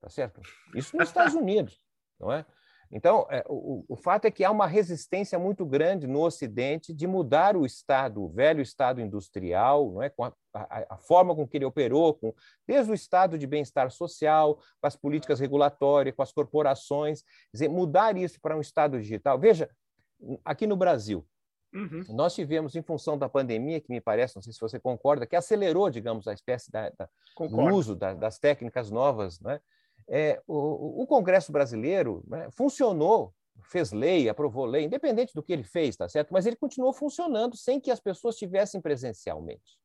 tá 0.00 0.08
certo? 0.08 0.40
Isso 0.74 0.96
nos 0.96 1.08
Estados 1.08 1.34
Unidos, 1.34 1.80
não 2.18 2.32
é? 2.32 2.44
Então, 2.90 3.26
é, 3.30 3.44
o, 3.48 3.84
o, 3.88 3.96
fato 3.96 4.26
é 4.26 4.30
que 4.30 4.44
há 4.44 4.50
uma 4.50 4.66
resistência 4.66 5.38
muito 5.38 5.66
grande 5.66 6.06
no 6.06 6.22
Ocidente 6.22 6.92
de 6.94 7.06
mudar 7.06 7.56
o 7.56 7.66
Estado, 7.66 8.22
o 8.22 8.28
velho 8.28 8.60
Estado 8.60 9.00
industrial, 9.00 9.92
não 9.92 10.02
é? 10.02 10.10
com 10.10 10.24
a, 10.24 10.32
a, 10.54 10.86
a 10.90 10.96
forma 10.96 11.34
com 11.34 11.46
que 11.46 11.56
ele 11.56 11.64
operou, 11.64 12.14
com, 12.14 12.32
desde 12.66 12.90
o 12.90 12.94
Estado 12.94 13.38
de 13.38 13.46
bem-estar 13.46 13.90
social, 13.90 14.56
com 14.80 14.86
as 14.86 14.96
políticas 14.96 15.40
regulatórias, 15.40 16.14
com 16.14 16.22
as 16.22 16.32
corporações, 16.32 17.22
dizer, 17.52 17.68
mudar 17.68 18.16
isso 18.16 18.40
para 18.40 18.56
um 18.56 18.60
Estado 18.60 19.00
digital. 19.00 19.38
Veja, 19.38 19.68
aqui 20.44 20.66
no 20.66 20.76
Brasil, 20.76 21.26
Uhum. 21.76 22.02
Nós 22.08 22.34
tivemos, 22.34 22.74
em 22.74 22.82
função 22.82 23.18
da 23.18 23.28
pandemia, 23.28 23.80
que 23.80 23.90
me 23.90 24.00
parece, 24.00 24.34
não 24.34 24.42
sei 24.42 24.52
se 24.52 24.60
você 24.60 24.80
concorda, 24.80 25.26
que 25.26 25.36
acelerou, 25.36 25.90
digamos, 25.90 26.26
a 26.26 26.32
espécie 26.32 26.70
da, 26.70 26.90
da 26.90 27.08
do 27.38 27.74
uso 27.74 27.94
da, 27.94 28.14
das 28.14 28.38
técnicas 28.38 28.90
novas, 28.90 29.38
né? 29.40 29.56
É, 29.56 29.60
o, 30.46 31.02
o, 31.02 31.06
Congresso 31.06 31.50
brasileiro 31.50 32.22
né, 32.28 32.48
funcionou, 32.52 33.34
fez 33.64 33.92
lei, 33.92 34.28
aprovou 34.28 34.64
lei, 34.64 34.84
independente 34.84 35.34
do 35.34 35.42
que 35.42 35.52
ele 35.52 35.64
fez, 35.64 35.96
tá 35.96 36.08
certo? 36.08 36.32
Mas 36.32 36.46
ele 36.46 36.56
continuou 36.56 36.92
funcionando 36.92 37.56
sem 37.56 37.80
que 37.80 37.90
as 37.90 37.98
pessoas 37.98 38.36
estivessem 38.36 38.80
presencialmente. 38.80 39.78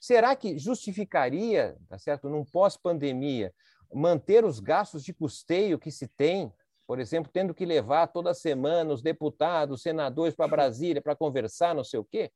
Será 0.00 0.34
que 0.34 0.58
justificaria, 0.58 1.76
tá 1.88 1.98
certo, 1.98 2.28
num 2.28 2.44
pós-pandemia, 2.44 3.54
manter 3.92 4.44
os 4.44 4.58
gastos 4.58 5.04
de 5.04 5.14
custeio 5.14 5.78
que 5.78 5.90
se 5.90 6.08
tem, 6.08 6.52
por 6.86 6.98
exemplo, 6.98 7.30
tendo 7.32 7.54
que 7.54 7.64
levar 7.64 8.08
toda 8.08 8.34
semana 8.34 8.92
os 8.92 9.02
deputados, 9.02 9.76
os 9.76 9.82
senadores 9.82 10.34
para 10.34 10.48
Brasília 10.48 11.00
para 11.00 11.16
conversar, 11.16 11.74
não 11.74 11.84
sei 11.84 12.00
o 12.00 12.04
quê? 12.04 12.30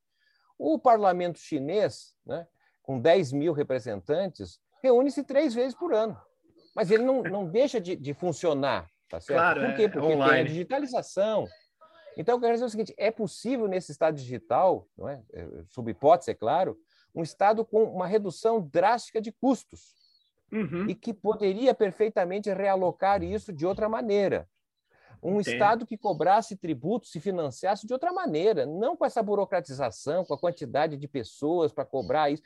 O 0.57 0.79
parlamento 0.79 1.37
chinês, 1.37 2.15
né, 2.25 2.47
com 2.81 2.99
10 2.99 3.33
mil 3.33 3.53
representantes, 3.53 4.59
reúne-se 4.81 5.23
três 5.23 5.53
vezes 5.53 5.77
por 5.77 5.93
ano 5.93 6.19
mas 6.79 6.89
ele 6.89 7.03
não, 7.03 7.21
não 7.21 7.45
deixa 7.45 7.77
de, 7.81 7.93
de 7.93 8.13
funcionar, 8.13 8.89
tá 9.09 9.19
certo? 9.19 9.37
Claro, 9.37 9.65
Por 9.65 9.75
quê? 9.75 9.83
É 9.83 9.89
Porque 9.89 10.13
online. 10.13 10.31
tem 10.31 10.39
a 10.39 10.43
digitalização. 10.45 11.45
Então, 12.15 12.35
eu 12.35 12.39
quero 12.39 12.53
dizer 12.53 12.65
o 12.65 12.69
seguinte: 12.69 12.93
é 12.97 13.11
possível 13.11 13.67
nesse 13.67 13.91
estado 13.91 14.15
digital, 14.15 14.87
não 14.97 15.09
é? 15.09 15.21
é? 15.33 15.45
sob 15.67 15.91
hipótese, 15.91 16.31
é 16.31 16.33
claro, 16.33 16.77
um 17.13 17.21
estado 17.21 17.65
com 17.65 17.83
uma 17.83 18.07
redução 18.07 18.61
drástica 18.61 19.19
de 19.19 19.29
custos 19.29 19.93
uhum. 20.53 20.87
e 20.87 20.95
que 20.95 21.13
poderia 21.13 21.73
perfeitamente 21.73 22.49
realocar 22.49 23.21
isso 23.21 23.51
de 23.51 23.65
outra 23.65 23.89
maneira. 23.89 24.47
Um 25.21 25.41
Entendo. 25.41 25.53
Estado 25.53 25.85
que 25.85 25.97
cobrasse 25.97 26.55
tributos, 26.55 27.11
se 27.11 27.19
financiasse 27.19 27.85
de 27.85 27.91
outra 27.91 28.13
maneira, 28.13 28.65
não 28.65 28.95
com 28.95 29.03
essa 29.03 29.21
burocratização, 29.21 30.23
com 30.23 30.33
a 30.33 30.39
quantidade 30.39 30.95
de 30.95 31.07
pessoas 31.09 31.73
para 31.73 31.83
cobrar 31.83 32.29
isso. 32.29 32.41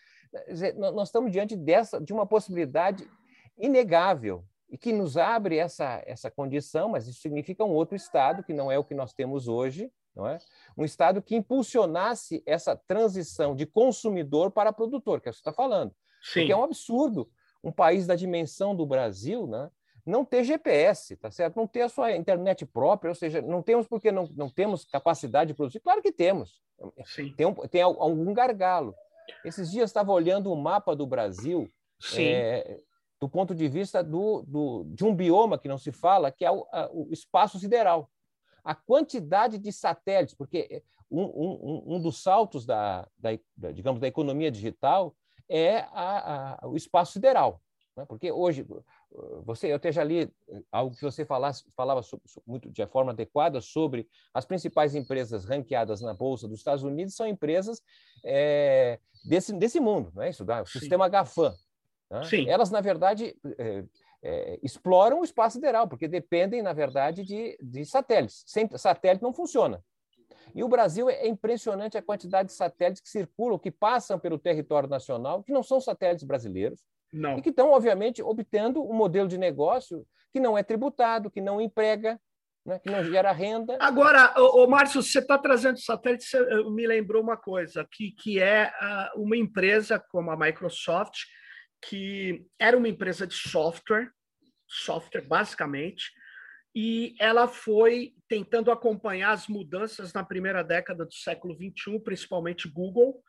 Nós 0.76 1.10
estamos 1.10 1.32
diante 1.32 1.56
dessa, 1.56 2.02
de 2.02 2.12
uma 2.12 2.26
possibilidade 2.26 3.08
inegável 3.58 4.44
e 4.70 4.78
que 4.78 4.92
nos 4.92 5.18
abre 5.18 5.58
essa, 5.58 6.02
essa 6.06 6.32
condição, 6.32 6.90
mas 6.90 7.08
isso 7.08 7.22
significa 7.22 7.64
um 7.64 7.72
outro 7.72 7.96
Estado, 7.96 8.44
que 8.44 8.54
não 8.54 8.72
é 8.72 8.78
o 8.78 8.84
que 8.84 8.96
nós 8.96 9.14
temos 9.14 9.48
hoje, 9.48 9.92
não 10.16 10.28
é? 10.28 10.38
um 10.78 10.84
Estado 10.84 11.22
que 11.22 11.36
impulsionasse 11.36 12.44
essa 12.46 12.76
transição 12.76 13.56
de 13.56 13.66
consumidor 13.66 14.52
para 14.52 14.74
produtor, 14.74 15.22
que 15.22 15.28
é 15.28 15.32
o 15.32 15.34
que 15.34 15.38
você 15.38 15.42
está 15.42 15.54
falando. 15.54 15.94
Sim. 16.22 16.42
Porque 16.42 16.52
é 16.52 16.58
um 16.58 16.64
absurdo 16.64 17.30
um 17.64 17.72
país 17.72 18.06
da 18.06 18.16
dimensão 18.16 18.76
do 18.76 18.86
Brasil 18.86 19.48
né, 19.48 19.72
não 20.06 20.26
ter 20.26 20.44
GPS, 20.44 21.16
tá 21.16 21.32
certo? 21.32 21.56
não 21.56 21.66
ter 21.66 21.82
a 21.82 21.90
sua 21.90 22.12
internet 22.12 22.66
própria, 22.66 23.10
ou 23.10 23.16
seja, 23.16 23.42
não 23.42 23.62
temos 23.62 23.88
porque 23.88 24.12
não, 24.12 24.28
não 24.36 24.50
temos 24.50 24.84
capacidade 24.84 25.50
de 25.50 25.54
produzir. 25.54 25.80
Claro 25.80 26.02
que 26.02 26.12
temos. 26.12 26.62
Sim. 27.06 27.34
Tem, 27.38 27.46
um, 27.46 27.54
tem 27.54 27.82
algum 27.82 28.34
gargalo. 28.34 28.94
Esses 29.46 29.72
dias 29.72 29.90
estava 29.90 30.12
olhando 30.12 30.52
o 30.52 30.58
mapa 30.58 30.94
do 30.94 31.08
Brasil, 31.08 31.72
é, 32.18 32.82
do 33.24 33.30
ponto 33.30 33.56
de 33.56 33.70
vista 33.70 34.04
do, 34.04 34.42
do, 34.42 34.84
de 34.90 35.06
um 35.06 35.16
bioma 35.16 35.58
que 35.58 35.70
não 35.70 35.78
se 35.78 35.94
fala, 35.94 36.30
que 36.30 36.44
é 36.44 36.52
o, 36.52 36.68
a, 36.74 36.90
o 36.92 37.08
espaço 37.10 37.58
sideral. 37.58 38.12
A 38.62 38.76
quantidade 38.76 39.58
de 39.58 39.72
satélites, 39.72 40.36
porque 40.36 40.84
um, 41.10 41.24
um, 41.24 41.96
um 41.96 42.02
dos 42.02 42.22
saltos 42.22 42.66
da, 42.66 43.08
da, 43.18 43.30
da, 43.56 43.72
digamos, 43.72 44.02
da 44.02 44.10
economia 44.10 44.52
digital 44.52 45.16
é 45.48 45.78
a, 45.94 46.66
a, 46.66 46.68
o 46.68 46.76
espaço 46.76 47.14
sideral. 47.14 47.62
Né? 47.96 48.04
Porque 48.06 48.30
hoje, 48.30 48.68
você, 49.46 49.72
eu 49.72 49.78
até 49.78 49.90
já 49.90 50.04
li 50.04 50.30
algo 50.70 50.94
que 50.94 51.02
você 51.02 51.24
falasse, 51.24 51.64
falava 51.78 52.04
sobre, 52.04 52.26
muito 52.46 52.70
de 52.70 52.86
forma 52.88 53.14
adequada 53.14 53.62
sobre 53.62 54.06
as 54.34 54.44
principais 54.44 54.96
empresas 54.96 55.46
ranqueadas 55.46 56.02
na 56.02 56.14
Bolsa 56.14 56.46
dos 56.46 56.60
Estados 56.60 56.84
Unidos 56.84 57.16
são 57.16 57.26
empresas 57.26 57.82
é, 58.26 59.00
desse, 59.24 59.54
desse 59.54 59.80
mundo, 59.80 60.12
não 60.14 60.24
é 60.24 60.30
isso? 60.30 60.44
O 60.44 60.66
sistema 60.66 61.08
GAFAM. 61.08 61.54
Né? 62.22 62.52
Elas, 62.52 62.70
na 62.70 62.82
verdade, 62.82 63.36
é, 63.58 63.84
é, 64.22 64.60
exploram 64.62 65.20
o 65.20 65.24
espaço 65.24 65.56
sideral, 65.56 65.88
porque 65.88 66.08
dependem, 66.08 66.62
na 66.62 66.74
verdade, 66.74 67.24
de, 67.24 67.58
de 67.62 67.86
satélites. 67.86 68.44
Sem 68.48 68.70
satélite 68.78 69.24
não 69.24 69.34
funciona. 69.34 69.84
E 70.56 70.64
o 70.64 70.68
Brasil 70.68 71.10
é 71.10 71.28
impressionante 71.28 71.98
a 71.98 72.02
quantidade 72.02 72.50
de 72.50 72.54
satélites 72.54 73.02
que 73.02 73.10
circulam, 73.10 73.58
que 73.58 73.72
passam 73.72 74.20
pelo 74.20 74.38
território 74.38 74.90
nacional, 74.90 75.44
que 75.44 75.52
não 75.52 75.64
são 75.64 75.80
satélites 75.80 76.24
brasileiros, 76.24 76.82
não. 77.12 77.38
e 77.38 77.42
que 77.42 77.50
estão, 77.50 77.72
obviamente, 77.72 78.22
obtendo 78.22 78.84
um 78.84 78.94
modelo 78.94 79.28
de 79.28 79.38
negócio 79.38 80.06
que 80.32 80.40
não 80.40 80.58
é 80.58 80.64
tributado, 80.64 81.30
que 81.30 81.42
não 81.42 81.62
emprega, 81.62 82.20
né, 82.66 82.80
que 82.80 82.90
não 82.90 83.04
gera 83.04 83.32
renda. 83.32 83.78
Agora, 83.80 84.34
o 84.38 84.66
Márcio, 84.68 85.02
você 85.02 85.20
está 85.20 85.38
trazendo 85.38 85.80
satélite, 85.80 86.26
você 86.26 86.64
me 86.70 86.88
lembrou 86.88 87.22
uma 87.22 87.38
coisa, 87.38 87.86
que, 87.92 88.12
que 88.12 88.40
é 88.40 88.72
uh, 89.16 89.22
uma 89.22 89.38
empresa 89.38 90.00
como 90.12 90.32
a 90.32 90.38
Microsoft, 90.38 91.24
que 91.88 92.46
era 92.60 92.78
uma 92.78 92.88
empresa 92.88 93.28
de 93.28 93.36
software, 93.36 94.12
software 94.68 95.28
basicamente, 95.28 96.12
e 96.76 97.16
ela 97.20 97.48
foi 97.48 98.16
tentando 98.28 98.72
acompanhar 98.72 99.32
as 99.32 99.48
mudanças 99.48 100.12
na 100.14 100.24
primeira 100.24 100.64
década 100.64 101.06
do 101.06 101.14
século 101.14 101.56
XXI, 101.56 102.00
principalmente 102.00 102.70
Google, 102.70 103.24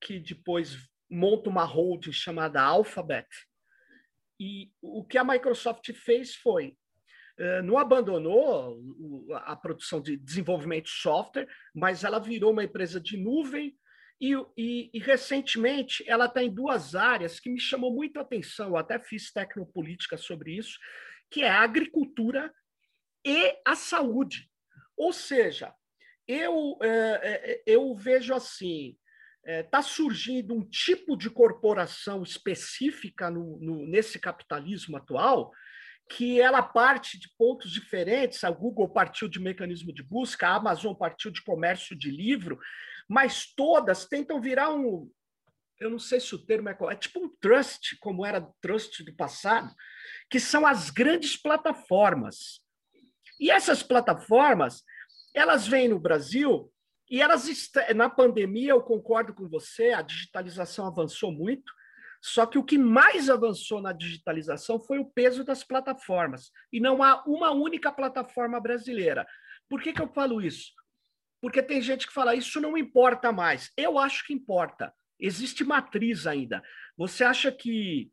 que 0.00 0.18
depois 0.18 0.76
monta 1.10 1.48
uma 1.48 1.64
holding 1.64 2.12
chamada 2.12 2.60
Alphabet. 2.60 3.28
E 4.38 4.70
o 4.82 5.04
que 5.04 5.16
a 5.16 5.24
Microsoft 5.24 5.92
fez 5.92 6.34
foi 6.34 6.76
eh, 7.38 7.62
não 7.62 7.78
abandonou 7.78 8.78
a 9.44 9.56
produção 9.56 10.00
de 10.00 10.16
desenvolvimento 10.18 10.84
de 10.84 10.90
software, 10.90 11.48
mas 11.74 12.04
ela 12.04 12.18
virou 12.18 12.52
uma 12.52 12.64
empresa 12.64 13.00
de 13.00 13.16
nuvem 13.16 13.74
e, 14.20 14.34
e, 14.56 14.90
e, 14.92 14.98
recentemente 14.98 16.04
ela 16.06 16.26
está 16.26 16.42
em 16.42 16.52
duas 16.52 16.94
áreas 16.94 17.40
que 17.40 17.48
me 17.48 17.58
chamou 17.58 17.92
muito 17.92 18.18
a 18.18 18.22
atenção, 18.22 18.68
eu 18.68 18.76
até 18.76 18.98
fiz 18.98 19.32
tecnopolítica 19.32 20.16
sobre 20.18 20.56
isso, 20.56 20.78
que 21.30 21.42
é 21.42 21.48
a 21.48 21.62
agricultura 21.62 22.52
e 23.24 23.56
a 23.66 23.74
saúde. 23.74 24.50
Ou 24.96 25.12
seja, 25.12 25.72
eu, 26.28 26.78
é, 26.82 27.62
eu 27.66 27.94
vejo 27.94 28.34
assim, 28.34 28.96
está 29.44 29.80
surgindo 29.80 30.54
um 30.54 30.68
tipo 30.68 31.16
de 31.16 31.30
corporação 31.30 32.22
específica 32.22 33.30
no, 33.30 33.58
no, 33.58 33.86
nesse 33.86 34.18
capitalismo 34.18 34.96
atual 34.96 35.50
que 36.10 36.40
ela 36.40 36.62
parte 36.62 37.18
de 37.18 37.28
pontos 37.38 37.70
diferentes. 37.70 38.42
A 38.42 38.50
Google 38.50 38.88
partiu 38.88 39.28
de 39.28 39.40
mecanismo 39.40 39.92
de 39.92 40.02
busca, 40.02 40.48
a 40.48 40.56
Amazon 40.56 40.92
partiu 40.92 41.30
de 41.30 41.42
comércio 41.42 41.96
de 41.96 42.10
livro, 42.10 42.58
mas 43.10 43.52
todas 43.56 44.06
tentam 44.06 44.40
virar 44.40 44.70
um. 44.70 45.10
Eu 45.80 45.90
não 45.90 45.98
sei 45.98 46.20
se 46.20 46.32
o 46.32 46.38
termo 46.38 46.68
é 46.68 46.78
é 46.92 46.94
tipo 46.94 47.18
um 47.18 47.28
trust, 47.40 47.98
como 47.98 48.24
era 48.24 48.48
trust 48.60 49.02
do 49.02 49.12
passado, 49.16 49.74
que 50.30 50.38
são 50.38 50.64
as 50.64 50.90
grandes 50.90 51.36
plataformas. 51.36 52.60
E 53.40 53.50
essas 53.50 53.82
plataformas, 53.82 54.84
elas 55.34 55.66
vêm 55.66 55.88
no 55.88 55.98
Brasil 55.98 56.72
e 57.10 57.20
elas 57.20 57.48
na 57.96 58.08
pandemia, 58.08 58.70
eu 58.70 58.80
concordo 58.80 59.34
com 59.34 59.48
você, 59.48 59.88
a 59.92 60.02
digitalização 60.02 60.86
avançou 60.86 61.32
muito, 61.32 61.72
só 62.22 62.46
que 62.46 62.58
o 62.58 62.64
que 62.64 62.78
mais 62.78 63.28
avançou 63.28 63.82
na 63.82 63.92
digitalização 63.92 64.78
foi 64.78 65.00
o 65.00 65.10
peso 65.10 65.42
das 65.42 65.64
plataformas. 65.64 66.52
E 66.72 66.78
não 66.78 67.02
há 67.02 67.24
uma 67.26 67.50
única 67.50 67.90
plataforma 67.90 68.60
brasileira. 68.60 69.26
Por 69.68 69.82
que, 69.82 69.92
que 69.92 70.00
eu 70.00 70.12
falo 70.12 70.40
isso? 70.40 70.70
Porque 71.40 71.62
tem 71.62 71.80
gente 71.80 72.06
que 72.06 72.12
fala, 72.12 72.34
isso 72.34 72.60
não 72.60 72.76
importa 72.76 73.32
mais. 73.32 73.70
Eu 73.76 73.98
acho 73.98 74.26
que 74.26 74.32
importa. 74.32 74.92
Existe 75.18 75.64
matriz 75.64 76.26
ainda. 76.26 76.62
Você 76.96 77.24
acha 77.24 77.50
que 77.50 78.10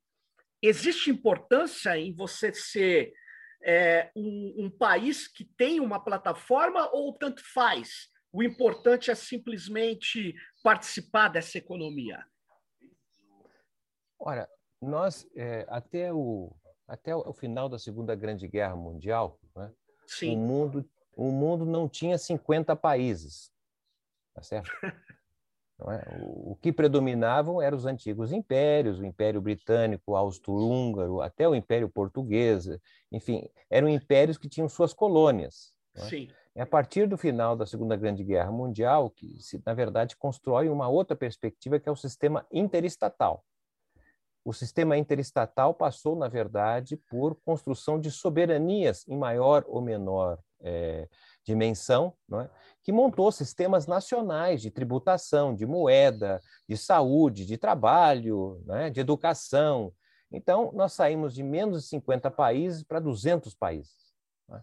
existe 0.62 1.10
importância 1.10 1.98
em 1.98 2.14
você 2.14 2.54
ser 2.54 3.14
é, 3.64 4.12
um, 4.16 4.66
um 4.66 4.70
país 4.70 5.28
que 5.28 5.46
tem 5.58 5.80
uma 5.80 6.04
plataforma 6.04 6.90
ou 6.94 7.14
tanto 7.14 7.42
faz? 7.54 8.10
O 8.32 8.44
importante 8.44 9.10
é 9.10 9.16
simplesmente 9.16 10.36
participar 10.64 11.30
dessa 11.30 11.58
economia. 11.58 12.24
Ora, 14.20 14.50
nós, 14.82 15.28
é, 15.36 15.66
até, 15.70 16.14
o, 16.14 16.56
até 16.88 17.16
o 17.16 17.34
final 17.34 17.70
da 17.70 17.80
Segunda 17.80 18.16
Grande 18.16 18.48
Guerra 18.48 18.76
Mundial, 18.76 19.40
né, 19.56 19.72
o, 20.24 20.36
mundo, 20.36 20.90
o 21.18 21.32
mundo 21.32 21.66
não 21.66 21.90
tinha 21.90 22.18
50 22.18 22.76
países, 22.76 23.52
tá 24.34 24.44
certo? 24.44 24.70
É? 25.80 26.20
O, 26.20 26.54
o, 26.54 26.56
que 26.56 26.74
predominavam 26.74 27.62
eram 27.62 27.78
os 27.78 27.86
antigos 27.86 28.32
impérios, 28.32 28.98
o 28.98 29.06
Império 29.06 29.40
Britânico, 29.40 30.16
Austro-Húngaro, 30.16 31.22
até 31.22 31.48
o 31.48 31.54
Império 31.54 31.88
Português, 31.88 32.68
enfim, 33.12 33.48
eram 33.70 33.88
impérios 33.88 34.40
que 34.40 34.50
tinham 34.50 34.68
suas 34.68 34.92
colônias. 34.92 35.72
É? 35.96 36.00
Sim. 36.00 36.30
É 36.56 36.64
a 36.64 36.66
partir 36.66 37.08
do 37.08 37.16
final 37.16 37.56
da 37.56 37.68
Segunda 37.68 37.96
Grande 37.96 38.24
Guerra 38.24 38.52
Mundial 38.52 39.12
que 39.12 39.40
se, 39.40 39.62
na 39.64 39.76
verdade, 39.76 40.18
constrói 40.18 40.68
uma 40.68 40.88
outra 40.88 41.16
perspectiva 41.16 41.80
que 41.80 41.88
é 41.88 41.92
o 41.92 41.96
sistema 41.96 42.44
interestatal 42.52 43.46
o 44.48 44.54
sistema 44.54 44.96
interestatal 44.98 45.74
passou, 45.74 46.16
na 46.16 46.30
verdade, 46.30 46.96
por 47.10 47.36
construção 47.44 48.00
de 48.00 48.10
soberanias 48.10 49.06
em 49.06 49.18
maior 49.18 49.66
ou 49.68 49.82
menor 49.82 50.40
é, 50.62 51.10
dimensão, 51.44 52.14
é? 52.32 52.50
que 52.82 52.94
montou 52.94 53.30
sistemas 53.30 53.88
nacionais 53.88 54.62
de 54.62 54.72
tributação, 54.72 55.54
de 55.54 55.66
moeda, 55.66 56.40
de 56.66 56.78
saúde, 56.78 57.46
de 57.46 57.58
trabalho, 57.58 58.64
é? 58.70 58.90
de 58.90 59.02
educação. 59.02 59.92
Então, 60.32 60.72
nós 60.74 60.94
saímos 60.94 61.34
de 61.34 61.44
menos 61.44 61.84
de 61.84 61.90
50 61.90 62.32
países 62.32 62.84
para 62.84 63.02
200 63.02 63.54
países. 63.54 64.14
É? 64.50 64.62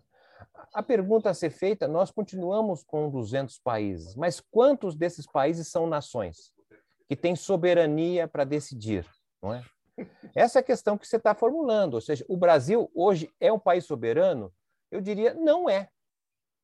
A 0.72 0.82
pergunta 0.82 1.28
a 1.28 1.34
ser 1.34 1.50
feita: 1.50 1.86
nós 1.86 2.10
continuamos 2.10 2.82
com 2.82 3.10
200 3.10 3.58
países, 3.58 4.16
mas 4.16 4.40
quantos 4.40 4.96
desses 4.96 5.26
países 5.26 5.68
são 5.68 5.86
nações 5.86 6.54
que 7.06 7.14
têm 7.14 7.36
soberania 7.36 8.26
para 8.26 8.44
decidir? 8.44 9.06
Não 9.42 9.52
é? 9.52 9.62
Essa 10.34 10.58
é 10.58 10.60
a 10.60 10.64
questão 10.64 10.98
que 10.98 11.06
você 11.06 11.16
está 11.16 11.34
formulando. 11.34 11.94
Ou 11.94 12.00
seja, 12.00 12.24
o 12.28 12.36
Brasil 12.36 12.90
hoje 12.94 13.30
é 13.40 13.52
um 13.52 13.58
país 13.58 13.84
soberano? 13.84 14.52
Eu 14.90 15.00
diria 15.00 15.34
não 15.34 15.68
é. 15.68 15.88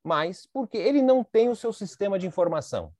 Mas 0.03 0.47
porque 0.51 0.77
ele 0.77 1.01
não 1.01 1.23
tem 1.23 1.49
o 1.49 1.55
seu 1.55 1.71
sistema 1.71 2.17
de 2.17 2.27
informação. 2.27 2.93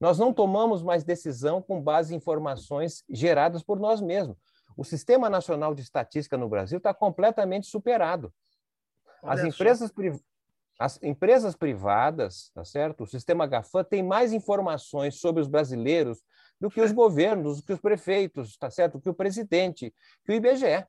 Nós 0.00 0.18
não 0.18 0.32
tomamos 0.32 0.82
mais 0.82 1.04
decisão 1.04 1.60
com 1.60 1.80
base 1.80 2.14
em 2.14 2.16
informações 2.16 3.04
geradas 3.08 3.62
por 3.62 3.78
nós 3.78 4.00
mesmos. 4.00 4.36
O 4.76 4.84
Sistema 4.84 5.28
Nacional 5.28 5.74
de 5.74 5.82
Estatística 5.82 6.38
no 6.38 6.48
Brasil 6.48 6.78
está 6.78 6.94
completamente 6.94 7.66
superado. 7.66 8.32
As 9.22 9.44
empresas, 9.44 9.92
as 10.78 11.02
empresas 11.02 11.54
privadas, 11.54 12.50
tá 12.54 12.64
certo? 12.64 13.02
O 13.02 13.06
sistema 13.06 13.46
GAFAM 13.46 13.84
tem 13.84 14.02
mais 14.02 14.32
informações 14.32 15.20
sobre 15.20 15.42
os 15.42 15.48
brasileiros 15.48 16.22
do 16.60 16.70
que 16.70 16.80
os 16.80 16.92
governos, 16.92 17.58
do 17.58 17.62
que 17.62 17.72
os 17.72 17.80
prefeitos, 17.80 18.56
tá 18.56 18.70
certo? 18.70 18.94
Do 18.94 19.00
que 19.00 19.08
o 19.08 19.14
presidente, 19.14 19.94
que 20.24 20.32
o 20.32 20.34
IBGE. 20.34 20.86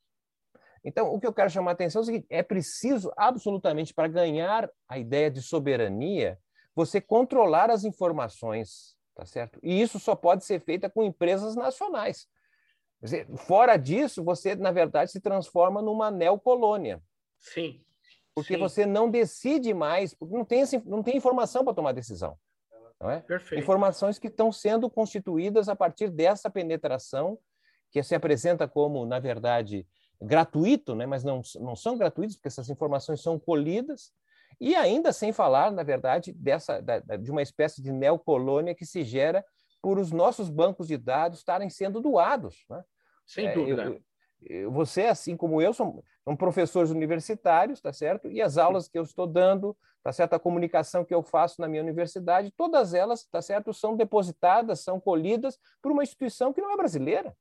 Então, 0.84 1.13
o 1.13 1.19
que 1.19 1.27
eu 1.27 1.34
quero 1.34 1.49
chamar 1.49 1.71
a 1.71 1.73
atenção 1.73 2.01
é 2.01 2.03
o 2.03 2.05
seguinte: 2.05 2.27
é 2.29 2.43
preciso, 2.43 3.12
absolutamente, 3.15 3.93
para 3.93 4.07
ganhar 4.07 4.69
a 4.89 4.99
ideia 4.99 5.31
de 5.31 5.41
soberania, 5.41 6.38
você 6.75 6.99
controlar 6.99 7.69
as 7.69 7.84
informações, 7.84 8.97
tá 9.15 9.25
certo? 9.25 9.60
E 9.63 9.81
isso 9.81 9.99
só 9.99 10.15
pode 10.15 10.43
ser 10.43 10.60
feito 10.60 10.89
com 10.89 11.03
empresas 11.03 11.55
nacionais. 11.55 12.27
Dizer, 13.01 13.27
fora 13.38 13.77
disso, 13.77 14.23
você, 14.23 14.55
na 14.55 14.71
verdade, 14.71 15.12
se 15.12 15.19
transforma 15.19 15.81
numa 15.81 16.12
neocolônia. 16.12 17.01
Sim. 17.39 17.84
Porque 18.36 18.53
Sim. 18.53 18.60
você 18.60 18.86
não 18.86 19.10
decide 19.10 19.73
mais, 19.73 20.13
porque 20.13 20.36
não 20.36 20.45
tem, 20.45 20.63
não 20.86 21.03
tem 21.03 21.17
informação 21.17 21.63
para 21.63 21.73
tomar 21.73 21.91
decisão. 21.93 22.38
Não 23.01 23.09
é? 23.09 23.19
Perfeito. 23.21 23.61
Informações 23.61 24.19
que 24.19 24.27
estão 24.27 24.51
sendo 24.51 24.89
constituídas 24.89 25.67
a 25.67 25.75
partir 25.75 26.09
dessa 26.09 26.49
penetração, 26.49 27.37
que 27.89 28.01
se 28.03 28.13
apresenta 28.13 28.67
como, 28.67 29.05
na 29.05 29.19
verdade, 29.19 29.87
gratuito, 30.21 30.93
né? 30.93 31.05
mas 31.07 31.23
não, 31.23 31.41
não 31.59 31.75
são 31.75 31.97
gratuitos, 31.97 32.35
porque 32.35 32.47
essas 32.47 32.69
informações 32.69 33.21
são 33.21 33.39
colhidas, 33.39 34.13
e 34.59 34.75
ainda 34.75 35.11
sem 35.11 35.33
falar, 35.33 35.71
na 35.71 35.81
verdade, 35.81 36.31
dessa, 36.33 36.79
da, 36.79 36.99
de 36.99 37.31
uma 37.31 37.41
espécie 37.41 37.81
de 37.81 37.91
neocolônia 37.91 38.75
que 38.75 38.85
se 38.85 39.03
gera 39.03 39.43
por 39.81 39.97
os 39.97 40.11
nossos 40.11 40.49
bancos 40.49 40.87
de 40.87 40.97
dados 40.97 41.39
estarem 41.39 41.69
sendo 41.69 41.99
doados. 41.99 42.63
Né? 42.69 42.83
Sem 43.25 43.47
é, 43.47 43.53
dúvida. 43.53 43.85
Eu, 43.85 43.99
você, 44.71 45.04
assim 45.04 45.38
como 45.38 45.62
eu, 45.62 45.73
são, 45.73 46.04
são 46.23 46.36
professores 46.36 46.89
universitários, 46.89 47.80
tá 47.80 47.93
certo? 47.93 48.30
E 48.30 48.41
as 48.41 48.58
aulas 48.58 48.88
que 48.88 48.97
eu 48.97 49.04
estou 49.04 49.27
dando, 49.27 49.77
tá 50.04 50.12
certo? 50.12 50.34
A 50.34 50.39
comunicação 50.39 51.06
que 51.06 51.13
eu 51.13 51.21
faço 51.21 51.62
na 51.62 51.67
minha 51.67 51.84
universidade, 51.84 52.51
todas 52.58 52.93
elas, 52.93 53.25
tá 53.25 53.41
certo? 53.41 53.73
São 53.73 53.95
depositadas, 53.95 54.80
são 54.80 54.99
colhidas 54.99 55.60
por 55.82 55.91
uma 55.91 56.04
instituição 56.04 56.51
que 56.51 56.62
não 56.62 56.73
é 56.73 56.77
brasileira. 56.77 57.36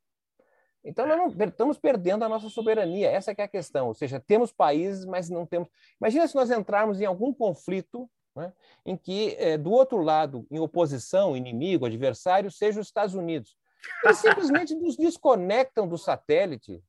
Então, 0.85 1.07
nós 1.07 1.37
não, 1.37 1.47
estamos 1.47 1.79
perdendo 1.79 2.25
a 2.25 2.29
nossa 2.29 2.49
soberania. 2.49 3.11
Essa 3.11 3.33
é 3.33 3.43
a 3.43 3.49
questão. 3.49 3.89
Ou 3.89 3.95
seja, 3.95 4.19
temos 4.19 4.53
países, 4.53 5.05
mas 5.05 5.29
não 5.29 5.45
temos. 5.45 5.69
Imagina 6.01 6.27
se 6.27 6.35
nós 6.35 6.51
entrarmos 6.51 7.01
em 7.01 7.05
algum 7.05 7.35
conflito 7.35 8.11
né, 8.35 8.53
em 8.87 8.97
que, 8.97 9.37
é, 9.39 9.59
do 9.59 9.71
outro 9.71 9.99
lado, 10.03 10.47
em 10.51 10.59
oposição, 10.59 11.37
inimigo, 11.37 11.85
adversário, 11.85 12.51
seja 12.51 12.81
os 12.81 12.87
Estados 12.87 13.15
Unidos. 13.15 13.57
Eles 14.05 14.19
simplesmente 14.19 14.75
nos 14.75 14.97
desconectam 14.97 15.89
do 15.89 15.99
satélite, 15.99 16.83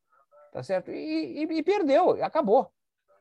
tá 0.51 0.61
certo? 0.63 0.91
E, 0.91 1.43
e, 1.43 1.57
e 1.57 1.63
perdeu, 1.63 2.23
acabou. 2.23 2.71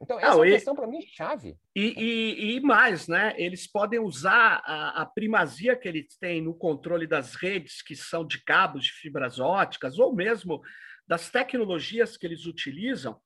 Então, 0.03 0.19
essa 0.19 0.29
é 0.29 0.35
uma 0.35 0.45
questão 0.47 0.75
para 0.75 0.87
mim 0.87 1.03
chave. 1.03 1.59
E, 1.77 1.95
e, 1.97 2.57
e, 2.57 2.61
mais, 2.61 3.07
né? 3.07 3.35
Eles 3.37 3.71
podem 3.71 4.01
usar 4.01 4.63
a, 4.65 5.03
a, 5.03 5.07
primazia 5.07 5.77
que 5.77 5.87
eles 5.87 6.17
têm 6.19 6.41
no 6.41 6.55
controle 6.55 7.07
das 7.07 7.35
redes, 7.35 7.83
que 7.83 7.95
são 7.95 8.27
de 8.27 8.43
cabos 8.43 8.85
de 8.85 8.93
fibras 8.93 9.39
óticas, 9.39 9.99
ou 9.99 10.15
mesmo 10.15 10.63
das 11.07 11.29
tecnologias 11.29 12.17
que 12.17 12.27
eles 12.27 12.47
utilizam, 12.47 13.21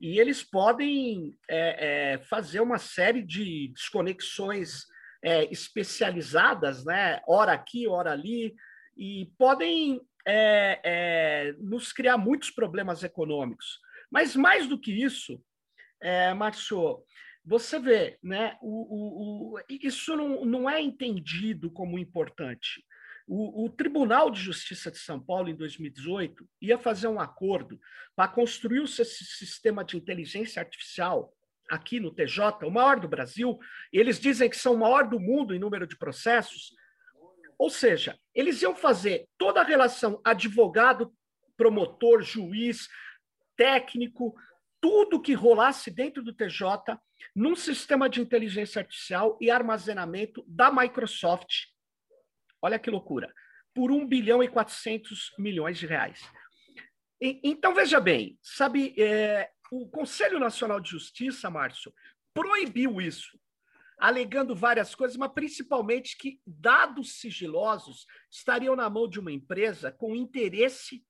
e 0.00 0.18
eles 0.18 0.42
podem 0.42 1.36
é, 1.48 2.14
é, 2.14 2.18
fazer 2.18 2.60
uma 2.60 2.78
série 2.78 3.22
de 3.22 3.68
desconexões 3.72 4.84
é, 5.22 5.44
especializadas, 5.44 6.84
né? 6.84 7.20
Hora 7.28 7.52
aqui, 7.52 7.86
hora 7.86 8.10
ali, 8.10 8.52
e 8.96 9.30
podem 9.38 10.00
é, 10.26 10.80
é, 10.82 11.52
nos 11.58 11.92
criar 11.92 12.18
muitos 12.18 12.50
problemas 12.50 13.02
econômicos. 13.04 13.78
Mas 14.10 14.34
mais 14.34 14.66
do 14.66 14.78
que 14.78 14.92
isso, 14.92 15.40
é, 16.02 16.32
você 17.44 17.78
vê, 17.78 18.18
né, 18.22 18.56
o, 18.60 19.54
o, 19.54 19.54
o, 19.54 19.60
isso 19.70 20.16
não, 20.16 20.44
não 20.44 20.68
é 20.68 20.80
entendido 20.80 21.70
como 21.70 21.98
importante. 21.98 22.84
O, 23.28 23.64
o, 23.64 23.70
Tribunal 23.70 24.30
de 24.30 24.40
Justiça 24.40 24.90
de 24.90 24.98
São 24.98 25.20
Paulo, 25.20 25.48
em 25.48 25.54
2018, 25.54 26.48
ia 26.60 26.78
fazer 26.78 27.08
um 27.08 27.20
acordo 27.20 27.80
para 28.14 28.30
construir 28.30 28.82
esse 28.84 29.04
sistema 29.04 29.84
de 29.84 29.96
inteligência 29.96 30.60
artificial 30.60 31.32
aqui 31.68 31.98
no 31.98 32.12
TJ, 32.12 32.64
o 32.64 32.70
maior 32.70 33.00
do 33.00 33.08
Brasil. 33.08 33.58
Eles 33.92 34.20
dizem 34.20 34.48
que 34.48 34.56
são 34.56 34.74
o 34.74 34.78
maior 34.78 35.08
do 35.08 35.18
mundo 35.18 35.54
em 35.54 35.58
número 35.58 35.86
de 35.86 35.96
processos. 35.96 36.72
Ou 37.58 37.70
seja, 37.70 38.18
eles 38.34 38.60
iam 38.62 38.74
fazer 38.74 39.26
toda 39.38 39.60
a 39.60 39.64
relação 39.64 40.20
advogado, 40.24 41.12
promotor, 41.56 42.22
juiz, 42.22 42.88
técnico, 43.56 44.34
tudo 44.80 45.20
que 45.20 45.32
rolasse 45.32 45.90
dentro 45.90 46.22
do 46.22 46.34
TJ 46.34 46.98
num 47.34 47.56
sistema 47.56 48.08
de 48.08 48.20
inteligência 48.20 48.80
artificial 48.80 49.38
e 49.40 49.50
armazenamento 49.50 50.44
da 50.46 50.70
Microsoft. 50.70 51.66
Olha 52.60 52.78
que 52.78 52.90
loucura. 52.90 53.32
Por 53.74 53.90
1 53.90 54.06
bilhão 54.06 54.42
e 54.42 54.48
400 54.48 55.34
milhões 55.38 55.78
de 55.78 55.86
reais. 55.86 56.30
E, 57.20 57.40
então, 57.42 57.74
veja 57.74 58.00
bem, 58.00 58.38
sabe, 58.42 58.94
é, 58.98 59.50
o 59.70 59.88
Conselho 59.88 60.38
Nacional 60.38 60.80
de 60.80 60.90
Justiça, 60.90 61.50
Márcio, 61.50 61.92
proibiu 62.34 63.00
isso, 63.00 63.38
alegando 63.98 64.54
várias 64.54 64.94
coisas, 64.94 65.16
mas 65.16 65.32
principalmente 65.32 66.16
que 66.16 66.40
dados 66.46 67.20
sigilosos 67.20 68.06
estariam 68.30 68.76
na 68.76 68.90
mão 68.90 69.08
de 69.08 69.18
uma 69.18 69.32
empresa 69.32 69.90
com 69.90 70.14
interesse 70.14 71.04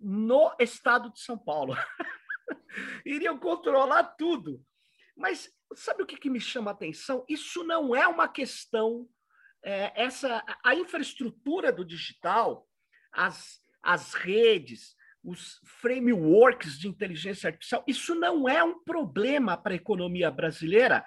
no 0.00 0.54
estado 0.58 1.12
de 1.12 1.20
São 1.20 1.36
Paulo. 1.36 1.74
Iriam 3.04 3.38
controlar 3.38 4.04
tudo. 4.16 4.64
Mas 5.16 5.52
sabe 5.74 6.02
o 6.02 6.06
que, 6.06 6.16
que 6.16 6.30
me 6.30 6.40
chama 6.40 6.70
a 6.70 6.74
atenção? 6.74 7.24
Isso 7.28 7.64
não 7.64 7.94
é 7.94 8.06
uma 8.06 8.28
questão. 8.28 9.08
É, 9.62 9.92
essa 9.94 10.42
A 10.64 10.74
infraestrutura 10.74 11.70
do 11.70 11.84
digital, 11.84 12.66
as, 13.12 13.60
as 13.82 14.14
redes, 14.14 14.96
os 15.22 15.60
frameworks 15.66 16.78
de 16.78 16.88
inteligência 16.88 17.48
artificial, 17.48 17.84
isso 17.86 18.14
não 18.14 18.48
é 18.48 18.64
um 18.64 18.82
problema 18.82 19.56
para 19.56 19.72
a 19.72 19.76
economia 19.76 20.30
brasileira. 20.30 21.04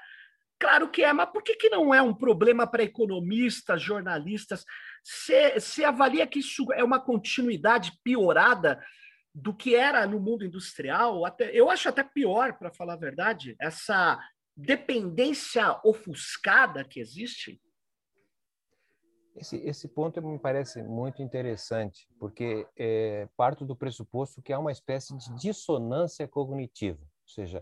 Claro 0.63 0.89
que 0.89 1.03
é, 1.03 1.11
mas 1.11 1.29
por 1.29 1.43
que, 1.43 1.57
que 1.57 1.67
não 1.67 1.93
é 1.93 2.01
um 2.01 2.13
problema 2.13 2.65
para 2.65 2.83
economistas, 2.83 3.81
jornalistas? 3.81 4.63
Você 5.03 5.83
avalia 5.83 6.25
que 6.25 6.39
isso 6.39 6.71
é 6.71 6.81
uma 6.81 7.01
continuidade 7.01 7.91
piorada 8.01 8.81
do 9.35 9.53
que 9.53 9.75
era 9.75 10.07
no 10.07 10.21
mundo 10.21 10.45
industrial? 10.45 11.25
Até, 11.25 11.51
eu 11.53 11.69
acho 11.69 11.89
até 11.89 12.01
pior, 12.01 12.57
para 12.57 12.71
falar 12.71 12.93
a 12.93 12.97
verdade, 12.97 13.57
essa 13.59 14.17
dependência 14.55 15.77
ofuscada 15.83 16.85
que 16.85 17.01
existe. 17.01 17.61
Esse, 19.35 19.57
esse 19.67 19.89
ponto 19.89 20.21
me 20.21 20.39
parece 20.39 20.81
muito 20.81 21.21
interessante, 21.21 22.07
porque 22.17 22.65
é, 22.77 23.27
parto 23.35 23.65
do 23.65 23.75
pressuposto 23.75 24.41
que 24.41 24.53
há 24.53 24.59
uma 24.59 24.71
espécie 24.71 25.13
de 25.17 25.35
dissonância 25.35 26.25
cognitiva, 26.25 27.01
ou 27.01 27.27
seja, 27.27 27.61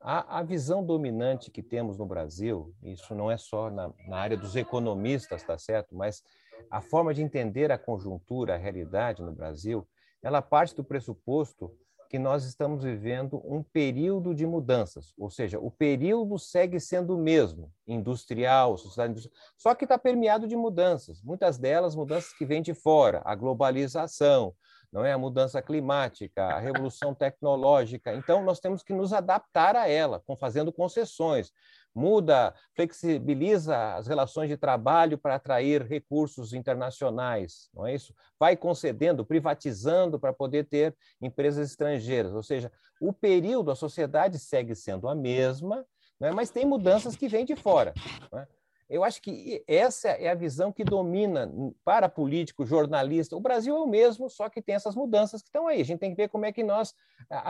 a, 0.00 0.38
a 0.38 0.42
visão 0.42 0.84
dominante 0.84 1.50
que 1.50 1.62
temos 1.62 1.98
no 1.98 2.06
Brasil, 2.06 2.74
isso 2.82 3.14
não 3.14 3.30
é 3.30 3.36
só 3.36 3.70
na, 3.70 3.92
na 4.08 4.16
área 4.16 4.36
dos 4.36 4.56
economistas, 4.56 5.42
tá 5.42 5.58
certo? 5.58 5.94
Mas 5.94 6.22
a 6.70 6.80
forma 6.80 7.12
de 7.12 7.22
entender 7.22 7.70
a 7.70 7.78
conjuntura, 7.78 8.54
a 8.54 8.58
realidade 8.58 9.22
no 9.22 9.32
Brasil, 9.32 9.86
ela 10.22 10.40
parte 10.40 10.74
do 10.74 10.84
pressuposto 10.84 11.70
que 12.08 12.18
nós 12.18 12.44
estamos 12.44 12.82
vivendo 12.82 13.40
um 13.44 13.62
período 13.62 14.34
de 14.34 14.44
mudanças, 14.44 15.14
ou 15.16 15.30
seja, 15.30 15.60
o 15.60 15.70
período 15.70 16.36
segue 16.40 16.80
sendo 16.80 17.14
o 17.14 17.18
mesmo, 17.18 17.72
industrial, 17.86 18.76
sociedade 18.76 19.12
industrial, 19.12 19.36
só 19.56 19.76
que 19.76 19.84
está 19.84 19.96
permeado 19.96 20.48
de 20.48 20.56
mudanças, 20.56 21.22
muitas 21.22 21.56
delas 21.56 21.94
mudanças 21.94 22.32
que 22.32 22.44
vêm 22.44 22.62
de 22.62 22.74
fora, 22.74 23.22
a 23.24 23.36
globalização, 23.36 24.52
não 24.92 25.04
é 25.04 25.12
a 25.12 25.18
mudança 25.18 25.62
climática, 25.62 26.44
a 26.44 26.58
revolução 26.58 27.14
tecnológica. 27.14 28.14
Então 28.14 28.42
nós 28.42 28.58
temos 28.58 28.82
que 28.82 28.92
nos 28.92 29.12
adaptar 29.12 29.76
a 29.76 29.88
ela, 29.88 30.20
com 30.26 30.36
fazendo 30.36 30.72
concessões, 30.72 31.52
muda, 31.94 32.54
flexibiliza 32.74 33.94
as 33.94 34.06
relações 34.06 34.48
de 34.48 34.56
trabalho 34.56 35.18
para 35.18 35.36
atrair 35.36 35.82
recursos 35.82 36.52
internacionais, 36.52 37.68
não 37.74 37.86
é 37.86 37.94
isso? 37.94 38.14
Vai 38.38 38.56
concedendo, 38.56 39.24
privatizando 39.24 40.18
para 40.18 40.32
poder 40.32 40.66
ter 40.66 40.96
empresas 41.20 41.70
estrangeiras. 41.70 42.32
Ou 42.32 42.42
seja, 42.42 42.70
o 43.00 43.12
período, 43.12 43.70
a 43.70 43.76
sociedade 43.76 44.38
segue 44.38 44.74
sendo 44.74 45.08
a 45.08 45.14
mesma, 45.14 45.84
é? 46.20 46.30
mas 46.30 46.50
tem 46.50 46.64
mudanças 46.64 47.16
que 47.16 47.28
vêm 47.28 47.44
de 47.44 47.56
fora. 47.56 47.92
É? 48.34 48.46
Eu 48.90 49.04
acho 49.04 49.22
que 49.22 49.64
essa 49.66 50.08
é 50.08 50.28
a 50.28 50.34
visão 50.34 50.72
que 50.72 50.84
domina 50.84 51.50
para 51.84 52.08
político, 52.08 52.66
jornalista. 52.66 53.36
O 53.36 53.40
Brasil 53.40 53.74
é 53.76 53.80
o 53.80 53.86
mesmo, 53.86 54.28
só 54.28 54.48
que 54.48 54.60
tem 54.60 54.74
essas 54.74 54.96
mudanças 54.96 55.40
que 55.40 55.48
estão 55.48 55.68
aí. 55.68 55.80
A 55.80 55.84
gente 55.84 56.00
tem 56.00 56.10
que 56.10 56.16
ver 56.16 56.28
como 56.28 56.44
é 56.44 56.52
que 56.52 56.64
nós 56.64 56.94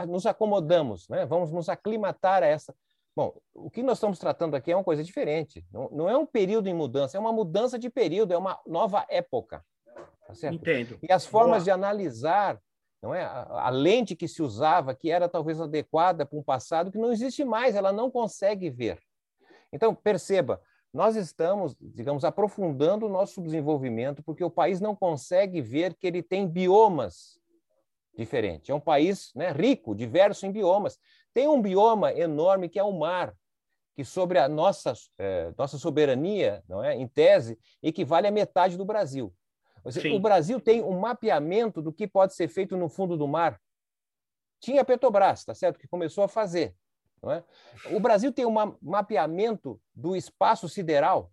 nos 0.07 0.25
acomodamos, 0.25 1.09
né? 1.09 1.25
vamos 1.25 1.51
nos 1.51 1.67
aclimatar 1.67 2.43
a 2.43 2.45
essa 2.45 2.73
Bom, 3.15 3.37
o 3.53 3.69
que 3.69 3.83
nós 3.83 3.97
estamos 3.97 4.17
tratando 4.19 4.55
aqui 4.55 4.71
é 4.71 4.75
uma 4.75 4.83
coisa 4.83 5.03
diferente. 5.03 5.65
Não, 5.71 5.89
não 5.89 6.09
é 6.09 6.17
um 6.17 6.25
período 6.25 6.67
em 6.67 6.73
mudança, 6.73 7.17
é 7.17 7.19
uma 7.19 7.33
mudança 7.33 7.77
de 7.77 7.89
período, 7.89 8.33
é 8.33 8.37
uma 8.37 8.59
nova 8.65 9.05
época. 9.09 9.63
Tá 10.25 10.49
Entendo. 10.49 10.97
E 11.03 11.11
as 11.11 11.25
formas 11.25 11.57
Boa. 11.57 11.63
de 11.65 11.71
analisar, 11.71 12.61
não 13.01 13.13
é? 13.13 13.23
A, 13.23 13.67
a, 13.67 13.69
lente 13.69 14.15
que 14.15 14.29
se 14.29 14.41
usava, 14.41 14.95
que 14.95 15.11
era 15.11 15.27
talvez 15.27 15.59
adequada 15.59 16.25
para 16.25 16.39
um 16.39 16.43
passado 16.43 16.89
que 16.89 16.97
não 16.97 17.11
existe 17.11 17.43
mais, 17.43 17.75
ela 17.75 17.91
não 17.91 18.09
consegue 18.09 18.69
ver. 18.69 18.97
Então, 19.73 19.93
perceba, 19.93 20.61
nós 20.93 21.15
estamos, 21.15 21.75
digamos, 21.79 22.25
aprofundando 22.25 23.05
o 23.05 23.09
nosso 23.09 23.41
desenvolvimento 23.41 24.21
porque 24.21 24.43
o 24.43 24.49
país 24.49 24.81
não 24.81 24.95
consegue 24.95 25.61
ver 25.61 25.93
que 25.93 26.05
ele 26.05 26.21
tem 26.21 26.47
biomas 26.47 27.39
diferentes. 28.17 28.69
É 28.69 28.73
um 28.73 28.79
país 28.79 29.31
né, 29.33 29.51
rico, 29.51 29.95
diverso 29.95 30.45
em 30.45 30.51
biomas. 30.51 30.99
Tem 31.33 31.47
um 31.47 31.61
bioma 31.61 32.11
enorme 32.13 32.67
que 32.67 32.77
é 32.77 32.83
o 32.83 32.91
mar, 32.91 33.33
que 33.95 34.03
sobre 34.03 34.37
a 34.37 34.49
nossa, 34.49 34.93
é, 35.17 35.53
nossa 35.57 35.77
soberania, 35.77 36.63
não 36.67 36.83
é, 36.83 36.95
em 36.95 37.07
tese, 37.07 37.57
equivale 37.81 38.27
a 38.27 38.31
metade 38.31 38.77
do 38.77 38.85
Brasil. 38.85 39.33
Seja, 39.89 40.13
o 40.13 40.19
Brasil 40.19 40.59
tem 40.59 40.83
um 40.83 40.99
mapeamento 40.99 41.81
do 41.81 41.91
que 41.91 42.07
pode 42.07 42.35
ser 42.35 42.47
feito 42.47 42.77
no 42.77 42.87
fundo 42.87 43.17
do 43.17 43.27
mar. 43.27 43.59
Tinha 44.59 44.81
a 44.81 44.85
Petrobras, 44.85 45.43
tá 45.43 45.55
certo, 45.55 45.79
que 45.79 45.87
começou 45.87 46.23
a 46.23 46.27
fazer. 46.27 46.75
Não 47.21 47.31
é? 47.31 47.43
O 47.91 47.99
Brasil 47.99 48.31
tem 48.31 48.45
um 48.45 48.53
mapeamento 48.81 49.79
do 49.93 50.15
espaço 50.15 50.67
sideral. 50.67 51.31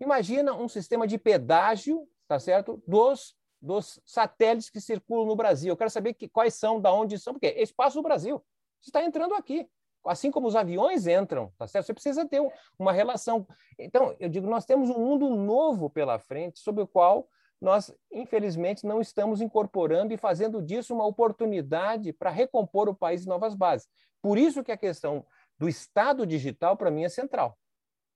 Imagina 0.00 0.52
um 0.52 0.68
sistema 0.68 1.06
de 1.06 1.18
pedágio, 1.18 2.06
tá 2.28 2.38
certo, 2.38 2.82
dos 2.86 3.36
dos 3.64 3.98
satélites 4.04 4.68
que 4.68 4.78
circulam 4.78 5.24
no 5.24 5.34
Brasil. 5.34 5.72
Eu 5.72 5.76
quero 5.76 5.88
saber 5.88 6.12
que, 6.12 6.28
quais 6.28 6.52
são, 6.52 6.78
da 6.78 6.92
onde 6.92 7.18
são, 7.18 7.32
porque 7.32 7.46
é 7.46 7.62
espaço 7.62 7.96
do 7.96 8.02
Brasil 8.02 8.44
está 8.88 9.02
entrando 9.02 9.34
aqui. 9.34 9.68
Assim 10.06 10.30
como 10.30 10.46
os 10.46 10.54
aviões 10.54 11.06
entram, 11.06 11.50
tá 11.56 11.66
certo? 11.66 11.86
Você 11.86 11.94
precisa 11.94 12.28
ter 12.28 12.42
uma 12.78 12.92
relação. 12.92 13.46
Então, 13.78 14.14
eu 14.20 14.28
digo, 14.28 14.46
nós 14.46 14.66
temos 14.66 14.90
um 14.90 14.98
mundo 14.98 15.30
novo 15.30 15.88
pela 15.88 16.18
frente, 16.18 16.58
sobre 16.58 16.82
o 16.82 16.86
qual 16.86 17.26
nós, 17.64 17.90
infelizmente, 18.12 18.86
não 18.86 19.00
estamos 19.00 19.40
incorporando 19.40 20.12
e 20.12 20.18
fazendo 20.18 20.60
disso 20.60 20.92
uma 20.92 21.06
oportunidade 21.06 22.12
para 22.12 22.28
recompor 22.28 22.90
o 22.90 22.94
país 22.94 23.24
em 23.24 23.28
novas 23.28 23.54
bases. 23.54 23.88
Por 24.20 24.36
isso 24.36 24.62
que 24.62 24.70
a 24.70 24.76
questão 24.76 25.24
do 25.58 25.66
Estado 25.66 26.26
digital, 26.26 26.76
para 26.76 26.90
mim, 26.90 27.04
é 27.04 27.08
central. 27.08 27.58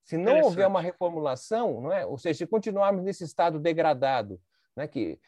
Se 0.05 0.19
não 0.19 0.43
houver 0.43 0.67
uma 0.67 0.83
reformulação, 0.83 1.81
não 1.81 1.91
é? 1.91 2.05
ou 2.05 2.19
seja, 2.19 2.39
se 2.41 2.47
continuarmos 2.47 3.03
nesse 3.03 3.25
estado 3.25 3.59
degradado, 3.59 4.39
né, 4.77 4.87
que 4.87 5.19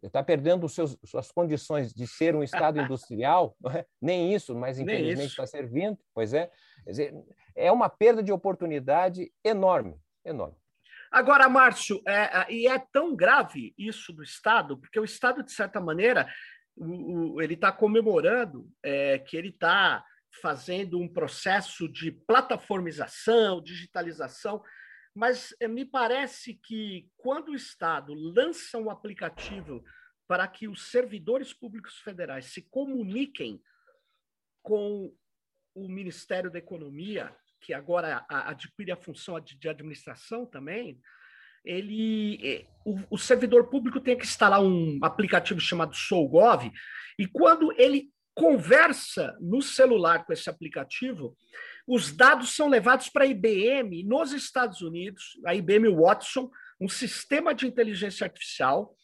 está 0.00 0.20
é, 0.20 0.22
perdendo 0.22 0.68
seus, 0.68 0.96
suas 1.04 1.32
condições 1.32 1.92
de 1.92 2.06
ser 2.06 2.36
um 2.36 2.44
Estado 2.44 2.78
industrial, 2.80 3.56
é? 3.74 3.84
nem 4.00 4.32
isso, 4.32 4.54
mas 4.54 4.78
infelizmente 4.78 5.30
está 5.30 5.46
servindo, 5.46 5.98
pois 6.14 6.32
é. 6.32 6.52
Dizer, 6.86 7.14
é 7.54 7.70
uma 7.72 7.88
perda 7.88 8.22
de 8.22 8.32
oportunidade 8.32 9.32
enorme, 9.44 10.00
enorme. 10.24 10.56
Agora, 11.10 11.48
Márcio, 11.48 12.02
é, 12.06 12.52
e 12.52 12.66
é 12.66 12.78
tão 12.78 13.14
grave 13.14 13.74
isso 13.78 14.12
do 14.12 14.22
Estado, 14.22 14.78
porque 14.78 14.98
o 14.98 15.04
Estado, 15.04 15.42
de 15.42 15.52
certa 15.52 15.80
maneira, 15.80 16.28
o, 16.74 17.34
o, 17.34 17.42
ele 17.42 17.54
está 17.54 17.72
comemorando 17.72 18.68
é, 18.82 19.18
que 19.18 19.36
ele 19.36 19.48
está 19.48 20.04
fazendo 20.40 20.98
um 20.98 21.08
processo 21.08 21.88
de 21.88 22.10
plataformização, 22.10 23.62
digitalização, 23.62 24.62
mas 25.14 25.54
eh, 25.60 25.66
me 25.66 25.84
parece 25.84 26.54
que 26.54 27.08
quando 27.16 27.48
o 27.48 27.54
Estado 27.54 28.12
lança 28.12 28.76
um 28.76 28.90
aplicativo 28.90 29.82
para 30.28 30.46
que 30.46 30.68
os 30.68 30.90
servidores 30.90 31.54
públicos 31.54 31.98
federais 32.00 32.46
se 32.46 32.62
comuniquem 32.62 33.62
com 34.62 35.14
o 35.74 35.88
Ministério 35.88 36.50
da 36.50 36.58
Economia, 36.58 37.34
que 37.60 37.72
agora 37.72 38.24
adquire 38.28 38.92
a 38.92 38.96
função 38.96 39.40
de 39.40 39.68
administração 39.68 40.46
também, 40.46 41.00
ele, 41.64 42.38
eh, 42.42 42.66
o, 42.84 42.98
o 43.10 43.18
servidor 43.18 43.68
público 43.68 44.00
tem 44.00 44.16
que 44.16 44.24
instalar 44.24 44.62
um 44.62 44.98
aplicativo 45.02 45.58
chamado 45.58 45.94
SouGov, 45.94 46.70
e 47.18 47.26
quando 47.26 47.72
ele 47.76 48.10
conversa 48.34 49.36
no 49.40 49.62
celular 49.62 50.24
com 50.24 50.32
esse 50.32 50.48
aplicativo, 50.48 51.36
os 51.86 52.12
dados 52.12 52.54
são 52.54 52.68
levados 52.68 53.08
para 53.08 53.24
a 53.24 53.26
IBM 53.26 54.04
nos 54.04 54.32
Estados 54.32 54.82
Unidos, 54.82 55.38
a 55.44 55.54
IBM 55.54 55.88
Watson, 55.88 56.50
um 56.80 56.88
sistema 56.88 57.54
de 57.54 57.66
inteligência 57.66 58.26
artificial 58.26 58.94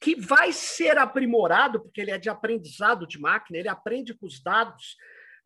que 0.00 0.14
vai 0.14 0.52
ser 0.52 0.96
aprimorado, 0.96 1.80
porque 1.80 2.00
ele 2.00 2.10
é 2.10 2.18
de 2.18 2.30
aprendizado 2.30 3.06
de 3.06 3.20
máquina, 3.20 3.58
ele 3.58 3.68
aprende 3.68 4.14
com 4.14 4.26
os 4.26 4.42
dados. 4.42 4.96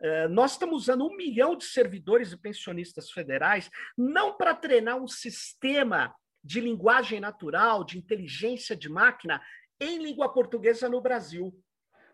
Eh, 0.03 0.27
nós 0.29 0.53
estamos 0.53 0.83
usando 0.83 1.07
um 1.07 1.17
milhão 1.17 1.57
de 1.57 1.65
servidores 1.65 2.33
e 2.33 2.37
pensionistas 2.37 3.11
federais, 3.11 3.71
não 3.97 4.37
para 4.37 4.55
treinar 4.55 4.97
um 4.97 5.07
sistema 5.07 6.15
de 6.43 6.61
linguagem 6.61 7.21
natural, 7.21 7.85
de 7.85 7.99
inteligência 7.99 8.75
de 8.75 8.89
máquina 8.89 9.41
em 9.81 9.99
língua 9.99 10.33
portuguesa 10.33 10.89
no 10.89 11.01
Brasil. 11.01 11.55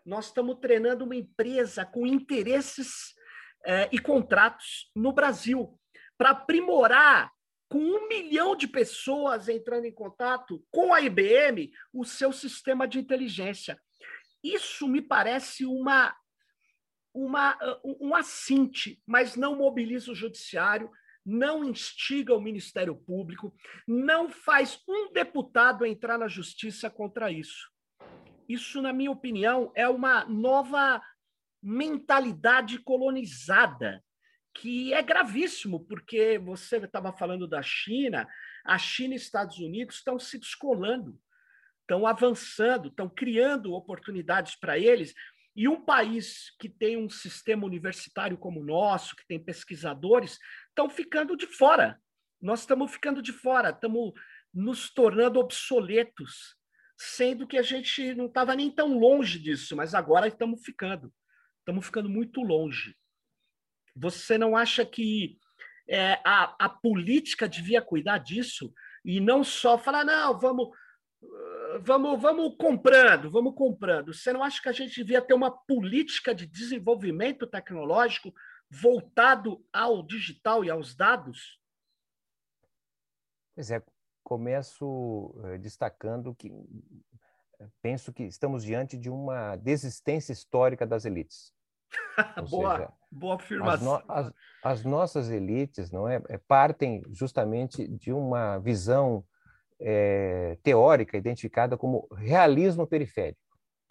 Nós 0.05 0.27
estamos 0.27 0.59
treinando 0.59 1.03
uma 1.03 1.15
empresa 1.15 1.83
com 1.83 2.05
interesses 2.05 3.15
é, 3.65 3.89
e 3.91 3.99
contratos 3.99 4.91
no 4.95 5.11
Brasil, 5.11 5.77
para 6.17 6.31
aprimorar 6.31 7.31
com 7.67 7.79
um 7.79 8.07
milhão 8.07 8.55
de 8.55 8.67
pessoas 8.67 9.47
entrando 9.47 9.85
em 9.85 9.93
contato 9.93 10.63
com 10.71 10.93
a 10.93 11.01
IBM, 11.01 11.71
o 11.93 12.03
seu 12.03 12.31
sistema 12.31 12.87
de 12.87 12.99
inteligência. 12.99 13.79
Isso 14.43 14.87
me 14.87 15.01
parece 15.01 15.65
uma, 15.65 16.15
uma, 17.13 17.57
um 17.83 18.15
assinte, 18.15 19.01
mas 19.05 19.35
não 19.35 19.55
mobiliza 19.55 20.11
o 20.11 20.15
judiciário, 20.15 20.89
não 21.25 21.63
instiga 21.63 22.33
o 22.33 22.41
Ministério 22.41 22.95
Público, 22.95 23.53
não 23.87 24.29
faz 24.29 24.81
um 24.87 25.11
deputado 25.11 25.85
entrar 25.85 26.17
na 26.17 26.27
justiça 26.27 26.89
contra 26.89 27.31
isso. 27.31 27.69
Isso, 28.47 28.81
na 28.81 28.91
minha 28.91 29.11
opinião, 29.11 29.71
é 29.75 29.87
uma 29.87 30.25
nova 30.25 31.01
mentalidade 31.61 32.79
colonizada 32.79 34.03
que 34.53 34.93
é 34.93 35.01
gravíssimo, 35.01 35.85
porque 35.85 36.39
você 36.39 36.77
estava 36.77 37.13
falando 37.13 37.47
da 37.47 37.61
China, 37.61 38.27
a 38.65 38.77
China 38.77 39.13
e 39.13 39.17
Estados 39.17 39.59
Unidos 39.59 39.97
estão 39.97 40.17
se 40.19 40.37
descolando, 40.39 41.19
estão 41.81 42.05
avançando, 42.05 42.89
estão 42.89 43.07
criando 43.09 43.73
oportunidades 43.73 44.55
para 44.55 44.77
eles. 44.77 45.13
E 45.59 45.67
um 45.67 45.83
país 45.83 46.55
que 46.57 46.69
tem 46.69 46.95
um 46.95 47.09
sistema 47.09 47.65
universitário 47.65 48.37
como 48.37 48.61
o 48.61 48.65
nosso, 48.65 49.13
que 49.13 49.27
tem 49.27 49.37
pesquisadores, 49.37 50.39
estão 50.69 50.89
ficando 50.89 51.35
de 51.35 51.45
fora. 51.45 52.01
Nós 52.41 52.61
estamos 52.61 52.89
ficando 52.89 53.21
de 53.21 53.33
fora, 53.33 53.71
estamos 53.71 54.13
nos 54.53 54.89
tornando 54.89 55.37
obsoletos, 55.37 56.55
sendo 56.97 57.45
que 57.45 57.57
a 57.57 57.61
gente 57.61 58.15
não 58.15 58.27
estava 58.27 58.55
nem 58.55 58.71
tão 58.71 58.97
longe 58.97 59.37
disso, 59.37 59.75
mas 59.75 59.93
agora 59.93 60.29
estamos 60.29 60.63
ficando. 60.63 61.13
Estamos 61.57 61.85
ficando 61.85 62.07
muito 62.07 62.41
longe. 62.41 62.95
Você 63.93 64.37
não 64.37 64.55
acha 64.55 64.85
que 64.85 65.37
é, 65.89 66.21
a, 66.23 66.55
a 66.57 66.69
política 66.69 67.49
devia 67.49 67.81
cuidar 67.81 68.19
disso 68.19 68.73
e 69.03 69.19
não 69.19 69.43
só 69.43 69.77
falar, 69.77 70.05
não, 70.05 70.39
vamos, 70.39 70.69
vamos, 71.81 72.21
vamos 72.21 72.55
comprando, 72.57 73.29
vamos 73.29 73.53
comprando. 73.55 74.13
Você 74.13 74.33
não 74.33 74.43
acha 74.43 74.61
que 74.61 74.69
a 74.69 74.73
gente 74.73 74.95
devia 74.95 75.21
ter 75.21 75.33
uma 75.33 75.51
política 75.51 76.33
de 76.33 76.45
desenvolvimento 76.45 77.45
tecnológico 77.45 78.33
voltado 78.69 79.63
ao 79.71 80.03
digital 80.03 80.63
e 80.63 80.69
aos 80.69 80.95
dados? 80.95 81.59
Pois 83.55 83.71
é, 83.71 83.83
começo 84.23 85.35
eh, 85.45 85.57
destacando 85.57 86.35
que 86.35 86.51
penso 87.81 88.13
que 88.13 88.23
estamos 88.23 88.63
diante 88.63 88.97
de 88.97 89.09
uma 89.09 89.55
desistência 89.57 90.31
histórica 90.31 90.85
das 90.85 91.05
elites. 91.05 91.53
boa, 92.49 92.77
seja, 92.77 92.93
boa 93.11 93.35
afirmação. 93.35 93.95
As, 93.95 94.05
no, 94.05 94.13
as, 94.13 94.33
as, 94.63 94.83
nossas 94.85 95.29
elites 95.29 95.91
não 95.91 96.07
é, 96.07 96.21
é, 96.29 96.37
partem 96.37 97.03
justamente 97.09 97.87
de 97.87 98.13
uma 98.13 98.59
visão 98.59 99.25
é, 99.79 100.57
teórica 100.63 101.17
identificada 101.17 101.77
como 101.77 102.07
realismo 102.15 102.85
periférico. 102.85 103.39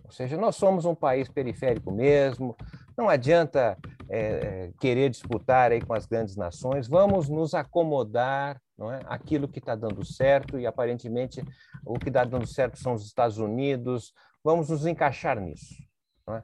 Ou 0.05 0.13
seja, 0.13 0.37
nós 0.37 0.57
somos 0.57 0.85
um 0.85 0.95
país 0.95 1.29
periférico 1.29 1.91
mesmo, 1.91 2.57
não 2.97 3.09
adianta 3.09 3.77
é, 4.09 4.71
querer 4.81 5.11
disputar 5.11 5.73
aí 5.73 5.81
com 5.81 5.93
as 5.93 6.07
grandes 6.07 6.37
nações, 6.37 6.89
vamos 6.89 7.29
nos 7.29 7.53
acomodar 7.53 8.61
não 8.77 8.93
é? 8.93 9.01
aquilo 9.07 9.49
que 9.49 9.59
está 9.59 9.75
dando 9.75 10.05
certo, 10.05 10.59
e 10.59 10.67
aparentemente 10.67 11.43
o 11.85 11.99
que 11.99 12.09
está 12.09 12.25
dando 12.25 12.47
certo 12.47 12.79
são 12.79 12.95
os 12.95 13.05
Estados 13.05 13.39
Unidos, 13.39 14.13
vamos 14.43 14.71
nos 14.71 14.87
encaixar 14.87 15.41
nisso. 15.41 15.75
É? 16.31 16.43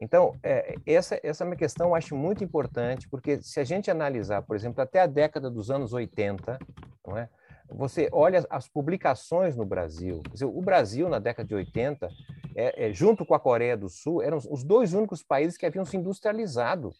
Então, 0.00 0.36
é, 0.42 0.74
essa, 0.86 1.18
essa 1.22 1.44
é 1.44 1.46
uma 1.46 1.56
questão 1.56 1.88
eu 1.88 1.94
acho 1.94 2.16
muito 2.16 2.42
importante, 2.42 3.08
porque 3.08 3.40
se 3.40 3.58
a 3.60 3.64
gente 3.64 3.90
analisar, 3.90 4.42
por 4.42 4.54
exemplo, 4.54 4.82
até 4.82 5.00
a 5.00 5.06
década 5.06 5.50
dos 5.50 5.70
anos 5.70 5.92
80, 5.92 6.58
não 7.06 7.16
é? 7.16 7.28
Você 7.70 8.08
olha 8.12 8.46
as 8.48 8.68
publicações 8.68 9.56
no 9.56 9.64
Brasil. 9.64 10.22
O 10.42 10.62
Brasil, 10.62 11.08
na 11.08 11.18
década 11.18 11.46
de 11.46 11.54
80, 11.54 12.08
é, 12.56 12.88
é, 12.88 12.92
junto 12.92 13.24
com 13.24 13.34
a 13.34 13.40
Coreia 13.40 13.76
do 13.76 13.88
Sul, 13.88 14.22
eram 14.22 14.38
os 14.50 14.64
dois 14.64 14.94
únicos 14.94 15.22
países 15.22 15.56
que 15.56 15.66
haviam 15.66 15.84
se 15.84 15.96
industrializado. 15.96 16.92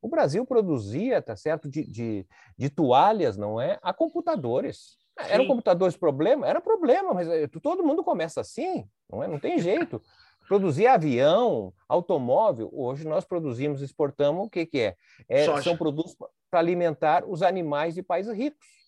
O 0.00 0.08
Brasil 0.08 0.46
produzia, 0.46 1.20
tá 1.20 1.36
certo, 1.36 1.68
de, 1.68 1.84
de, 1.84 2.26
de 2.56 2.70
toalhas, 2.70 3.36
não 3.36 3.60
é, 3.60 3.78
a 3.82 3.92
computadores. 3.92 4.98
Sim. 5.20 5.26
Eram 5.28 5.46
computadores 5.46 5.96
problema? 5.96 6.46
Era 6.46 6.60
problema, 6.60 7.12
mas 7.12 7.28
eh, 7.28 7.46
todo 7.62 7.84
mundo 7.84 8.02
começa 8.02 8.40
assim, 8.40 8.88
não 9.10 9.22
é? 9.22 9.28
Não 9.28 9.38
tem 9.38 9.58
jeito. 9.58 10.00
Produzir 10.48 10.86
avião, 10.86 11.72
automóvel, 11.86 12.70
hoje 12.72 13.06
nós 13.06 13.24
produzimos, 13.24 13.82
exportamos, 13.82 14.46
o 14.46 14.50
que, 14.50 14.64
que 14.66 14.80
é? 14.80 14.96
é 15.28 15.44
são 15.62 15.76
produtos 15.76 16.16
para 16.50 16.58
alimentar 16.58 17.24
os 17.24 17.42
animais 17.42 17.94
de 17.94 18.02
países 18.02 18.34
ricos. 18.34 18.79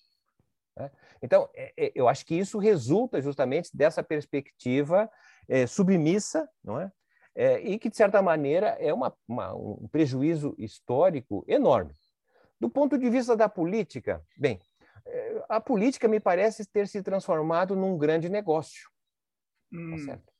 Né? 0.76 0.90
Então, 1.20 1.48
é, 1.54 1.72
é, 1.76 1.92
eu 1.94 2.08
acho 2.08 2.24
que 2.24 2.34
isso 2.34 2.58
resulta 2.58 3.20
justamente 3.20 3.70
dessa 3.74 4.02
perspectiva 4.02 5.10
é, 5.48 5.66
submissa, 5.66 6.48
não 6.62 6.80
é? 6.80 6.90
e 7.62 7.78
que, 7.78 7.88
de 7.88 7.96
certa 7.96 8.20
maneira, 8.20 8.76
é 8.78 8.92
uma, 8.92 9.16
uma, 9.26 9.54
um 9.54 9.88
prejuízo 9.90 10.54
histórico 10.58 11.42
enorme. 11.48 11.94
Do 12.60 12.68
ponto 12.68 12.98
de 12.98 13.08
vista 13.08 13.34
da 13.34 13.48
política, 13.48 14.22
bem, 14.36 14.60
a 15.48 15.58
política 15.58 16.06
me 16.06 16.20
parece 16.20 16.66
ter 16.66 16.86
se 16.86 17.02
transformado 17.02 17.74
num 17.74 17.96
grande 17.96 18.28
negócio. 18.28 18.86
Tá 19.70 19.78
hum. 19.78 19.90
Tá 19.96 20.04
certo? 20.04 20.32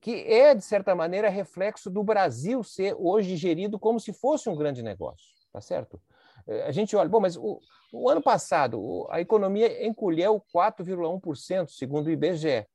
que 0.00 0.24
é, 0.26 0.54
de 0.54 0.62
certa 0.62 0.94
maneira, 0.94 1.28
reflexo 1.28 1.90
do 1.90 2.02
Brasil 2.02 2.62
ser 2.62 2.94
hoje 2.98 3.36
gerido 3.36 3.78
como 3.78 4.00
se 4.00 4.12
fosse 4.12 4.48
um 4.48 4.56
grande 4.56 4.82
negócio, 4.82 5.28
tá 5.52 5.60
certo? 5.60 6.00
É, 6.46 6.62
a 6.64 6.72
gente 6.72 6.94
olha, 6.96 7.08
bom, 7.08 7.20
mas 7.20 7.36
o, 7.36 7.60
o 7.92 8.08
ano 8.08 8.22
passado 8.22 9.06
a 9.10 9.20
economia 9.20 9.86
encolheu 9.86 10.42
4,1%, 10.54 11.68
segundo 11.68 12.06
o 12.06 12.10
IBGE. 12.10 12.66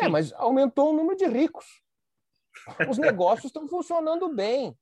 É, 0.00 0.08
mas 0.08 0.32
aumentou 0.34 0.90
o 0.90 0.96
número 0.96 1.16
de 1.16 1.26
ricos. 1.26 1.64
Os 2.88 2.98
negócios 2.98 3.46
estão 3.46 3.68
funcionando 3.68 4.34
bem. 4.34 4.76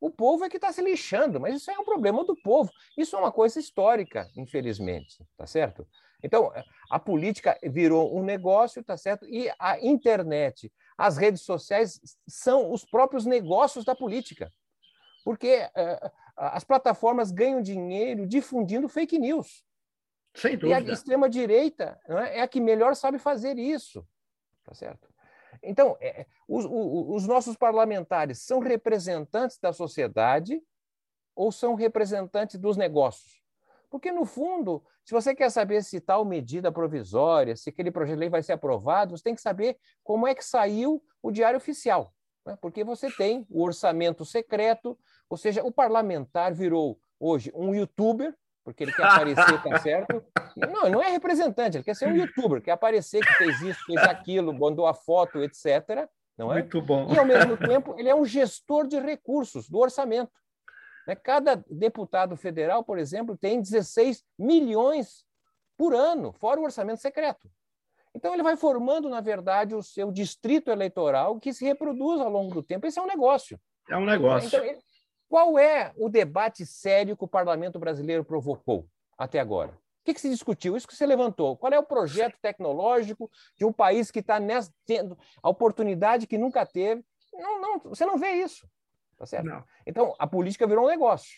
O 0.00 0.10
povo 0.10 0.44
é 0.44 0.48
que 0.48 0.56
está 0.56 0.72
se 0.72 0.82
lixando, 0.82 1.40
mas 1.40 1.56
isso 1.56 1.70
é 1.70 1.78
um 1.78 1.84
problema 1.84 2.24
do 2.24 2.36
povo. 2.36 2.70
Isso 2.96 3.16
é 3.16 3.18
uma 3.18 3.32
coisa 3.32 3.58
histórica, 3.58 4.28
infelizmente, 4.36 5.24
tá 5.36 5.46
certo? 5.46 5.86
Então, 6.22 6.52
a 6.90 6.98
política 6.98 7.58
virou 7.62 8.16
um 8.16 8.22
negócio, 8.22 8.84
tá 8.84 8.96
certo? 8.96 9.26
E 9.26 9.50
a 9.58 9.78
internet, 9.80 10.72
as 10.96 11.16
redes 11.16 11.42
sociais 11.42 12.00
são 12.28 12.70
os 12.72 12.84
próprios 12.84 13.24
negócios 13.24 13.84
da 13.84 13.94
política. 13.94 14.50
Porque 15.24 15.58
uh, 15.64 16.10
as 16.36 16.64
plataformas 16.64 17.30
ganham 17.30 17.62
dinheiro 17.62 18.26
difundindo 18.26 18.88
fake 18.88 19.18
news. 19.18 19.64
Sem 20.34 20.56
dúvida. 20.56 20.80
E 20.80 20.90
a 20.90 20.92
extrema-direita 20.92 21.98
é? 22.06 22.38
é 22.38 22.42
a 22.42 22.48
que 22.48 22.60
melhor 22.60 22.94
sabe 22.94 23.18
fazer 23.18 23.58
isso. 23.58 24.06
Tá 24.64 24.74
certo? 24.74 25.08
Então, 25.62 25.96
é, 26.00 26.26
os, 26.46 26.66
os, 26.68 27.26
nossos 27.26 27.56
parlamentares 27.56 28.42
são 28.42 28.58
representantes 28.58 29.58
da 29.58 29.72
sociedade 29.72 30.60
ou 31.34 31.50
são 31.50 31.74
representantes 31.74 32.58
dos 32.58 32.76
negócios? 32.76 33.42
Porque, 33.88 34.12
no 34.12 34.24
fundo, 34.26 34.84
se 35.04 35.14
você 35.14 35.34
quer 35.34 35.50
saber 35.50 35.82
se 35.82 36.00
tal 36.00 36.24
medida 36.24 36.70
provisória, 36.70 37.56
se 37.56 37.70
aquele 37.70 37.90
projeto 37.90 38.16
de 38.16 38.20
lei 38.20 38.28
vai 38.28 38.42
ser 38.42 38.52
aprovado, 38.52 39.16
você 39.16 39.22
tem 39.22 39.34
que 39.34 39.40
saber 39.40 39.78
como 40.02 40.26
é 40.26 40.34
que 40.34 40.44
saiu 40.44 41.02
o 41.22 41.30
diário 41.30 41.56
oficial. 41.56 42.12
Né? 42.44 42.56
Porque 42.60 42.84
você 42.84 43.10
tem 43.10 43.46
o 43.48 43.62
orçamento 43.62 44.24
secreto, 44.24 44.98
ou 45.28 45.36
seja, 45.36 45.62
o 45.62 45.72
parlamentar 45.72 46.54
virou 46.54 46.98
hoje 47.18 47.50
um 47.54 47.74
youtuber, 47.74 48.34
porque 48.64 48.84
ele 48.84 48.92
quer 48.92 49.04
aparecer, 49.04 49.62
tá 49.62 49.78
certo? 49.78 50.24
Não, 50.56 50.88
não 50.88 51.02
é 51.02 51.10
representante, 51.10 51.76
ele 51.76 51.84
quer 51.84 51.94
ser 51.94 52.08
um 52.08 52.16
youtuber, 52.16 52.62
quer 52.62 52.70
aparecer 52.70 53.20
que 53.20 53.32
fez 53.34 53.60
isso, 53.60 53.84
fez 53.84 54.00
aquilo, 54.04 54.54
mandou 54.54 54.86
a 54.86 54.94
foto, 54.94 55.42
etc. 55.42 56.08
Não 56.36 56.50
é? 56.50 56.60
Muito 56.60 56.80
bom. 56.80 57.12
E, 57.12 57.18
ao 57.18 57.26
mesmo 57.26 57.58
tempo, 57.58 57.94
ele 57.98 58.08
é 58.08 58.14
um 58.14 58.24
gestor 58.24 58.86
de 58.86 58.98
recursos 58.98 59.68
do 59.68 59.78
orçamento. 59.78 60.32
Né? 61.06 61.14
Cada 61.14 61.62
deputado 61.70 62.36
federal, 62.36 62.82
por 62.82 62.98
exemplo, 62.98 63.36
tem 63.36 63.60
16 63.60 64.24
milhões 64.38 65.26
por 65.76 65.94
ano, 65.94 66.32
fora 66.32 66.58
o 66.58 66.64
orçamento 66.64 67.02
secreto. 67.02 67.50
Então, 68.14 68.32
ele 68.32 68.42
vai 68.42 68.56
formando, 68.56 69.10
na 69.10 69.20
verdade, 69.20 69.74
o 69.74 69.82
seu 69.82 70.10
distrito 70.10 70.70
eleitoral 70.70 71.38
que 71.38 71.52
se 71.52 71.66
reproduz 71.66 72.18
ao 72.18 72.30
longo 72.30 72.54
do 72.54 72.62
tempo. 72.62 72.86
Esse 72.86 72.98
é 72.98 73.02
um 73.02 73.06
negócio. 73.06 73.60
É 73.90 73.96
um 73.96 74.06
negócio. 74.06 74.48
Então, 74.48 74.64
qual 75.28 75.58
é 75.58 75.92
o 75.96 76.08
debate 76.08 76.64
sério 76.64 77.16
que 77.16 77.24
o 77.24 77.28
parlamento 77.28 77.78
brasileiro 77.78 78.24
provocou 78.24 78.86
até 79.18 79.40
agora? 79.40 79.72
O 79.72 80.04
que, 80.04 80.14
que 80.14 80.20
se 80.20 80.30
discutiu? 80.30 80.76
Isso 80.76 80.86
que 80.86 80.94
você 80.94 81.04
levantou. 81.04 81.56
Qual 81.56 81.72
é 81.72 81.78
o 81.78 81.82
projeto 81.82 82.36
tecnológico 82.40 83.28
de 83.56 83.64
um 83.64 83.72
país 83.72 84.10
que 84.10 84.20
está 84.20 84.38
tendo 84.86 85.18
a 85.42 85.48
oportunidade 85.48 86.28
que 86.28 86.38
nunca 86.38 86.64
teve? 86.64 87.04
Não, 87.32 87.60
não, 87.60 87.78
você 87.80 88.06
não 88.06 88.16
vê 88.16 88.32
isso. 88.34 88.68
Tá 89.16 89.26
certo? 89.26 89.46
Não. 89.46 89.64
Então, 89.84 90.14
a 90.18 90.26
política 90.26 90.66
virou 90.66 90.84
um 90.84 90.88
negócio. 90.88 91.36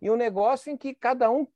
E 0.00 0.10
um 0.10 0.16
negócio 0.16 0.72
em 0.72 0.76
que 0.76 0.94
cada 0.94 1.30
um 1.30 1.46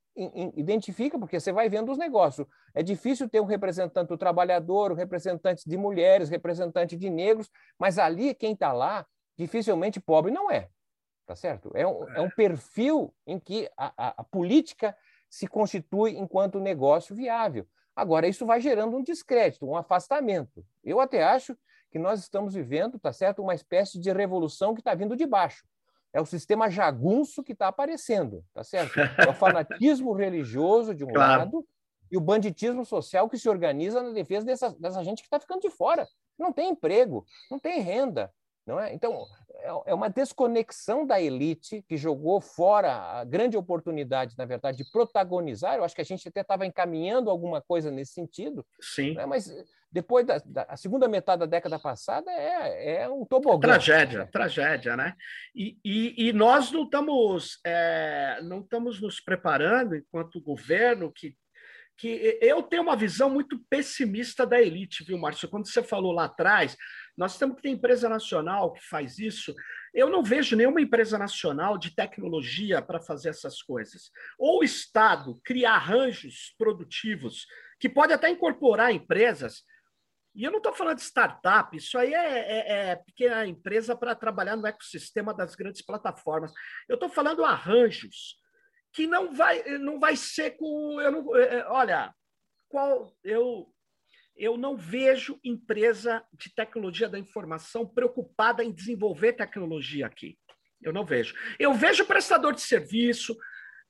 identifica, 0.54 1.18
porque 1.18 1.40
você 1.40 1.52
vai 1.52 1.68
vendo 1.68 1.90
os 1.90 1.96
negócios. 1.96 2.46
É 2.74 2.82
difícil 2.82 3.28
ter 3.28 3.40
um 3.40 3.46
representante 3.46 4.08
do 4.08 4.18
trabalhador, 4.18 4.92
um 4.92 4.96
representante 4.96 5.68
de 5.68 5.76
mulheres, 5.76 6.28
representante 6.28 6.96
de 6.96 7.08
negros, 7.08 7.48
mas 7.78 7.98
ali 7.98 8.34
quem 8.34 8.52
está 8.52 8.72
lá, 8.72 9.06
dificilmente 9.36 10.00
pobre 10.00 10.30
não 10.30 10.50
é. 10.50 10.68
Tá 11.30 11.36
certo? 11.36 11.70
É 11.74 11.86
um, 11.86 12.10
é 12.10 12.20
um 12.20 12.28
perfil 12.28 13.14
em 13.24 13.38
que 13.38 13.70
a, 13.76 13.92
a, 13.96 14.14
a 14.16 14.24
política 14.24 14.96
se 15.28 15.46
constitui 15.46 16.18
enquanto 16.18 16.58
negócio 16.58 17.14
viável. 17.14 17.68
Agora, 17.94 18.26
isso 18.26 18.44
vai 18.44 18.60
gerando 18.60 18.96
um 18.96 19.02
descrédito, 19.02 19.64
um 19.64 19.76
afastamento. 19.76 20.66
Eu 20.82 20.98
até 20.98 21.22
acho 21.22 21.56
que 21.88 22.00
nós 22.00 22.18
estamos 22.18 22.54
vivendo, 22.54 22.98
tá 22.98 23.12
certo, 23.12 23.42
uma 23.42 23.54
espécie 23.54 24.00
de 24.00 24.12
revolução 24.12 24.74
que 24.74 24.80
está 24.80 24.92
vindo 24.92 25.14
de 25.14 25.24
baixo. 25.24 25.64
É 26.12 26.20
o 26.20 26.26
sistema 26.26 26.68
jagunço 26.68 27.44
que 27.44 27.52
está 27.52 27.68
aparecendo, 27.68 28.44
tá 28.52 28.64
certo? 28.64 28.98
É 28.98 29.30
o 29.30 29.32
fanatismo 29.32 30.12
religioso 30.12 30.92
de 30.92 31.04
um 31.04 31.12
claro. 31.12 31.42
lado 31.42 31.68
e 32.10 32.16
o 32.16 32.20
banditismo 32.20 32.84
social 32.84 33.28
que 33.28 33.38
se 33.38 33.48
organiza 33.48 34.02
na 34.02 34.10
defesa 34.10 34.44
dessa, 34.44 34.70
dessa 34.80 35.04
gente 35.04 35.22
que 35.22 35.28
está 35.28 35.38
ficando 35.38 35.60
de 35.60 35.70
fora. 35.70 36.08
Não 36.36 36.52
tem 36.52 36.70
emprego, 36.70 37.24
não 37.48 37.60
tem 37.60 37.80
renda, 37.80 38.32
não 38.66 38.78
é? 38.78 38.92
Então, 38.92 39.26
é, 39.54 39.90
é 39.90 39.94
uma 39.94 40.08
desconexão 40.08 41.06
da 41.06 41.20
elite 41.20 41.82
que 41.88 41.96
jogou 41.96 42.40
fora 42.40 43.20
a 43.20 43.24
grande 43.24 43.56
oportunidade, 43.56 44.34
na 44.36 44.44
verdade, 44.44 44.78
de 44.78 44.90
protagonizar. 44.90 45.76
Eu 45.76 45.84
acho 45.84 45.94
que 45.94 46.00
a 46.00 46.04
gente 46.04 46.28
até 46.28 46.40
estava 46.40 46.66
encaminhando 46.66 47.30
alguma 47.30 47.60
coisa 47.60 47.90
nesse 47.90 48.12
sentido. 48.12 48.66
Sim. 48.80 49.14
Né? 49.14 49.26
Mas 49.26 49.52
depois 49.92 50.24
da, 50.24 50.38
da 50.44 50.76
segunda 50.76 51.08
metade 51.08 51.40
da 51.40 51.46
década 51.46 51.78
passada 51.78 52.30
é, 52.30 53.02
é 53.02 53.08
um 53.08 53.24
tobogã. 53.24 53.68
Tragédia, 53.68 54.28
tragédia, 54.30 54.96
né? 54.96 55.14
E, 55.54 55.78
e, 55.84 56.28
e 56.28 56.32
nós 56.32 56.70
não 56.70 56.84
estamos, 56.84 57.58
é, 57.66 58.40
não 58.42 58.60
estamos 58.60 59.00
nos 59.00 59.20
preparando 59.20 59.96
enquanto 59.96 60.40
governo 60.40 61.12
que 61.12 61.34
que 62.00 62.38
eu 62.40 62.62
tenho 62.62 62.82
uma 62.82 62.96
visão 62.96 63.28
muito 63.28 63.60
pessimista 63.68 64.46
da 64.46 64.58
elite, 64.58 65.04
viu, 65.04 65.18
Márcio? 65.18 65.50
Quando 65.50 65.68
você 65.68 65.82
falou 65.82 66.12
lá 66.12 66.24
atrás, 66.24 66.74
nós 67.16 67.38
temos 67.38 67.56
que 67.56 67.62
ter 67.62 67.68
empresa 67.70 68.08
nacional 68.08 68.72
que 68.72 68.84
faz 68.86 69.18
isso. 69.18 69.54
Eu 69.92 70.08
não 70.08 70.22
vejo 70.22 70.56
nenhuma 70.56 70.80
empresa 70.80 71.18
nacional 71.18 71.76
de 71.76 71.94
tecnologia 71.94 72.80
para 72.80 73.00
fazer 73.00 73.30
essas 73.30 73.60
coisas. 73.62 74.10
Ou 74.38 74.60
o 74.60 74.64
Estado 74.64 75.40
cria 75.44 75.72
arranjos 75.72 76.54
produtivos 76.56 77.46
que 77.78 77.88
pode 77.88 78.12
até 78.12 78.28
incorporar 78.28 78.92
empresas. 78.92 79.64
E 80.34 80.44
eu 80.44 80.50
não 80.50 80.58
estou 80.58 80.72
falando 80.72 80.98
de 80.98 81.02
startup, 81.02 81.76
isso 81.76 81.98
aí 81.98 82.14
é, 82.14 82.38
é, 82.38 82.90
é 82.90 82.96
pequena 82.96 83.46
empresa 83.46 83.96
para 83.96 84.14
trabalhar 84.14 84.56
no 84.56 84.66
ecossistema 84.66 85.34
das 85.34 85.56
grandes 85.56 85.82
plataformas. 85.82 86.52
Eu 86.88 86.94
estou 86.94 87.08
falando 87.08 87.44
arranjos 87.44 88.36
que 88.92 89.06
não 89.06 89.34
vai, 89.34 89.62
não 89.78 89.98
vai 89.98 90.16
ser 90.16 90.52
com. 90.52 91.00
Eu 91.00 91.10
não, 91.12 91.36
é, 91.36 91.58
é, 91.58 91.66
olha, 91.66 92.14
qual 92.68 93.12
eu 93.24 93.72
eu 94.40 94.56
não 94.56 94.74
vejo 94.74 95.38
empresa 95.44 96.24
de 96.32 96.52
tecnologia 96.54 97.10
da 97.10 97.18
informação 97.18 97.86
preocupada 97.86 98.64
em 98.64 98.72
desenvolver 98.72 99.34
tecnologia 99.34 100.06
aqui. 100.06 100.38
Eu 100.80 100.94
não 100.94 101.04
vejo. 101.04 101.34
Eu 101.58 101.74
vejo 101.74 102.06
prestador 102.06 102.54
de 102.54 102.62
serviço, 102.62 103.36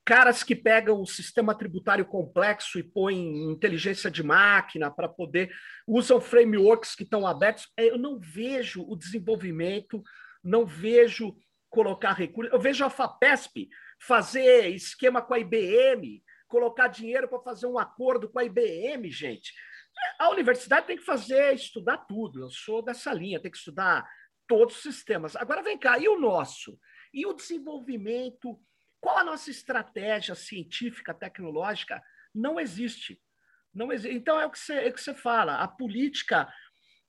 caras 0.05 0.43
que 0.43 0.57
pegam 0.57 1.01
o 1.01 1.07
sistema 1.07 1.55
tributário 1.55 2.05
complexo 2.05 2.81
e 2.81 2.83
põem 2.83 3.45
inteligência 3.45 4.11
de 4.11 4.25
máquina 4.25 4.91
para 4.91 5.09
poder 5.09 5.53
usam 5.87 6.21
frameworks 6.21 6.97
que 6.97 7.05
estão 7.05 7.25
abertos. 7.25 7.69
Eu 7.77 7.97
não 7.97 8.19
vejo 8.19 8.85
o 8.89 8.97
desenvolvimento, 8.97 10.03
não 10.43 10.67
vejo 10.67 11.37
colocar 11.69 12.13
recursos. 12.13 12.53
Eu 12.53 12.59
vejo 12.59 12.85
a 12.85 12.91
Fapesp 12.91 13.69
fazer 14.01 14.67
esquema 14.71 15.23
com 15.23 15.33
a 15.33 15.39
IBM, 15.39 16.25
colocar 16.49 16.89
dinheiro 16.89 17.29
para 17.29 17.39
fazer 17.39 17.69
um 17.69 17.79
acordo 17.79 18.29
com 18.29 18.41
a 18.41 18.45
IBM, 18.45 19.09
gente. 19.13 19.53
A 20.19 20.29
universidade 20.31 20.87
tem 20.87 20.97
que 20.97 21.05
fazer, 21.05 21.55
estudar 21.55 21.99
tudo. 21.99 22.41
Eu 22.41 22.51
sou 22.51 22.83
dessa 22.83 23.13
linha, 23.13 23.41
tem 23.41 23.51
que 23.51 23.57
estudar 23.57 24.09
todos 24.47 24.77
os 24.77 24.83
sistemas. 24.83 25.37
Agora 25.37 25.63
vem 25.63 25.79
cá, 25.79 25.99
e 25.99 26.09
o 26.09 26.19
nosso? 26.19 26.79
E 27.13 27.27
o 27.27 27.33
desenvolvimento? 27.33 28.61
Qual 29.01 29.19
a 29.19 29.25
nossa 29.25 29.51
estratégia 29.51 30.35
científica, 30.35 31.15
tecnológica? 31.15 32.03
Não 32.35 32.61
existe. 32.61 33.21
Não 33.73 33.93
existe. 33.93 34.15
Então 34.15 34.41
é 34.41 34.47
o 34.47 34.51
que 34.51 34.59
você, 34.59 34.75
é 34.75 34.89
o 34.89 34.93
que 34.93 35.01
você 35.01 35.15
fala. 35.15 35.57
A 35.57 35.69
política 35.69 36.53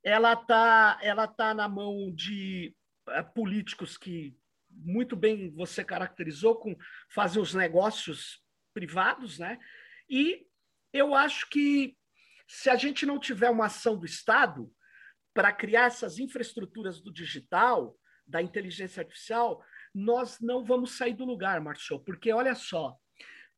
ela 0.04 0.34
está 0.34 1.00
ela 1.02 1.28
tá 1.28 1.54
na 1.54 1.68
mão 1.68 2.12
de 2.14 2.76
é, 3.10 3.22
políticos 3.22 3.98
que 3.98 4.36
muito 4.70 5.16
bem 5.16 5.52
você 5.52 5.84
caracterizou 5.84 6.56
com 6.56 6.76
fazer 7.10 7.40
os 7.40 7.54
negócios 7.54 8.42
privados, 8.74 9.38
né? 9.38 9.60
E 10.10 10.46
eu 10.94 11.14
acho 11.14 11.50
que 11.50 11.96
se 12.54 12.70
a 12.70 12.76
gente 12.76 13.06
não 13.06 13.18
tiver 13.18 13.50
uma 13.50 13.68
ação 13.68 13.98
do 13.98 14.06
Estado 14.06 14.70
para 15.34 15.54
criar 15.54 15.86
essas 15.86 16.20
infraestruturas 16.20 17.00
do 17.00 17.12
digital, 17.12 17.98
da 18.28 18.42
inteligência 18.42 19.00
artificial, 19.00 19.64
nós 19.96 20.38
não 20.42 20.62
vamos 20.62 20.98
sair 20.98 21.14
do 21.14 21.24
lugar, 21.24 21.62
Marcelo, 21.62 22.04
porque 22.04 22.34
olha 22.34 22.54
só, 22.54 22.98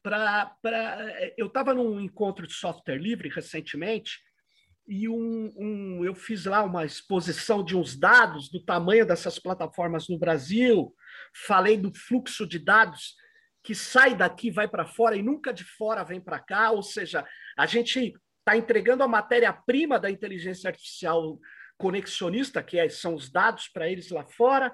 pra, 0.04 0.46
pra, 0.62 1.34
eu 1.36 1.48
estava 1.48 1.74
num 1.74 2.00
encontro 2.00 2.46
de 2.46 2.54
software 2.54 3.00
livre 3.00 3.30
recentemente 3.30 4.22
e 4.88 5.10
um, 5.10 5.52
um, 5.58 6.06
eu 6.06 6.14
fiz 6.14 6.46
lá 6.46 6.62
uma 6.62 6.86
exposição 6.86 7.64
de 7.64 7.76
uns 7.76 7.98
dados 7.98 8.48
do 8.48 8.64
tamanho 8.64 9.08
dessas 9.08 9.40
plataformas 9.40 10.08
no 10.08 10.20
Brasil, 10.20 10.94
falei 11.48 11.78
do 11.78 11.92
fluxo 11.96 12.46
de 12.46 12.60
dados 12.60 13.16
que 13.64 13.74
sai 13.74 14.16
daqui, 14.16 14.52
vai 14.52 14.68
para 14.68 14.86
fora 14.86 15.16
e 15.16 15.24
nunca 15.24 15.52
de 15.52 15.64
fora 15.64 16.04
vem 16.04 16.22
para 16.22 16.40
cá, 16.40 16.70
ou 16.70 16.84
seja, 16.84 17.26
a 17.58 17.66
gente 17.66 18.14
está 18.44 18.58
entregando 18.58 19.04
a 19.04 19.08
matéria-prima 19.08 19.98
da 19.98 20.12
inteligência 20.12 20.68
artificial 20.68 21.40
conexionista, 21.78 22.62
que 22.62 22.78
é, 22.78 22.88
são 22.90 23.16
os 23.16 23.30
dados 23.30 23.70
para 23.70 23.90
eles 23.90 24.10
lá 24.10 24.26
fora. 24.26 24.72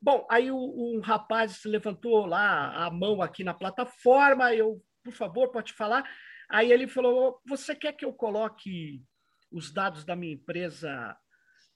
Bom, 0.00 0.26
aí 0.30 0.50
um 0.50 1.00
rapaz 1.02 1.64
levantou 1.64 2.26
lá 2.26 2.86
a 2.86 2.90
mão 2.90 3.22
aqui 3.22 3.44
na 3.44 3.54
plataforma, 3.54 4.54
eu, 4.54 4.82
por 5.02 5.12
favor, 5.12 5.50
pode 5.50 5.72
falar. 5.74 6.04
Aí 6.50 6.72
ele 6.72 6.88
falou: 6.88 7.40
Você 7.46 7.74
quer 7.74 7.92
que 7.92 8.04
eu 8.04 8.12
coloque 8.12 9.02
os 9.50 9.72
dados 9.72 10.04
da 10.04 10.16
minha 10.16 10.34
empresa 10.34 11.16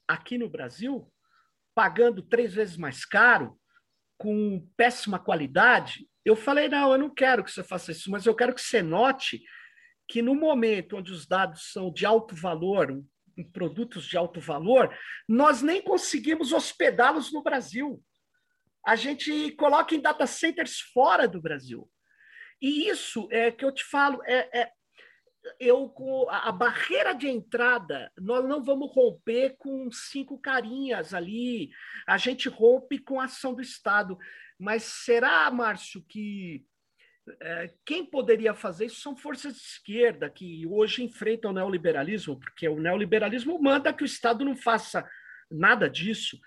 aqui 0.07 0.37
no 0.37 0.49
Brasil, 0.49 1.11
pagando 1.73 2.21
três 2.21 2.53
vezes 2.53 2.75
mais 2.75 3.05
caro, 3.05 3.59
com 4.17 4.67
péssima 4.75 5.19
qualidade? 5.19 6.07
Eu 6.25 6.35
falei: 6.35 6.67
não, 6.67 6.91
eu 6.91 6.97
não 6.97 7.09
quero 7.09 7.43
que 7.43 7.51
você 7.51 7.63
faça 7.63 7.91
isso, 7.91 8.11
mas 8.11 8.25
eu 8.25 8.35
quero 8.35 8.53
que 8.53 8.61
você 8.61 8.81
note 8.81 9.41
que 10.09 10.23
no 10.23 10.33
momento 10.33 10.97
onde 10.97 11.11
os 11.11 11.27
dados 11.27 11.71
são 11.71 11.93
de 11.93 12.03
alto 12.03 12.35
valor, 12.35 13.01
produtos 13.53 14.05
de 14.05 14.17
alto 14.17 14.41
valor, 14.41 14.93
nós 15.27 15.61
nem 15.61 15.81
conseguimos 15.81 16.51
hospedá-los 16.51 17.31
no 17.31 17.43
Brasil. 17.43 18.03
A 18.85 18.95
gente 18.95 19.51
coloca 19.51 19.93
em 19.93 20.01
data 20.01 20.25
centers 20.25 20.79
fora 20.79 21.27
do 21.27 21.39
Brasil. 21.39 21.87
E 22.59 22.89
isso 22.89 23.27
é 23.31 23.51
que 23.51 23.63
eu 23.63 23.71
te 23.71 23.85
falo, 23.85 24.19
é, 24.25 24.61
é 24.61 24.71
eu 25.59 25.93
a 26.29 26.51
barreira 26.51 27.13
de 27.13 27.27
entrada 27.29 28.11
nós 28.19 28.45
não 28.45 28.61
vamos 28.61 28.93
romper 28.93 29.55
com 29.57 29.89
cinco 29.89 30.37
carinhas 30.37 31.13
ali 31.13 31.69
a 32.05 32.17
gente 32.17 32.49
rompe 32.49 32.99
com 32.99 33.21
a 33.21 33.23
ação 33.23 33.53
do 33.53 33.61
Estado 33.61 34.17
mas 34.59 34.83
será 34.83 35.49
Márcio 35.49 36.03
que 36.03 36.65
quem 37.85 38.05
poderia 38.05 38.53
fazer 38.53 38.85
isso 38.85 39.01
são 39.01 39.15
forças 39.15 39.53
de 39.53 39.59
esquerda 39.59 40.29
que 40.29 40.65
hoje 40.67 41.03
enfrentam 41.03 41.51
o 41.51 41.53
neoliberalismo 41.53 42.39
porque 42.39 42.67
o 42.67 42.79
neoliberalismo 42.79 43.61
manda 43.61 43.93
que 43.93 44.03
o 44.03 44.05
Estado 44.05 44.45
não 44.45 44.55
faça 44.55 45.07
nada 45.51 45.89
disso 45.89 46.39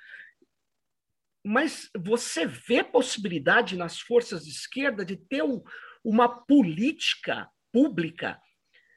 mas 1.44 1.90
você 1.96 2.46
vê 2.46 2.84
possibilidade 2.84 3.76
nas 3.76 3.98
forças 3.98 4.44
de 4.44 4.50
esquerda 4.50 5.04
de 5.04 5.16
ter 5.16 5.42
um, 5.42 5.62
uma 6.04 6.28
política 6.28 7.50
pública 7.72 8.40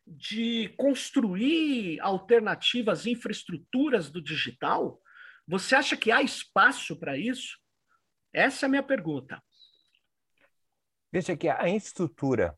de 0.05 0.69
construir 0.77 1.99
alternativas, 2.01 3.07
infraestruturas 3.07 4.11
do 4.11 4.21
digital? 4.21 5.01
Você 5.47 5.75
acha 5.75 5.97
que 5.97 6.11
há 6.11 6.21
espaço 6.21 6.99
para 6.99 7.17
isso? 7.17 7.57
Essa 8.31 8.65
é 8.65 8.67
a 8.67 8.69
minha 8.69 8.83
pergunta. 8.83 9.41
Veja 11.15 11.33
que 11.37 11.47
a 11.47 11.69
infraestrutura 11.69 12.57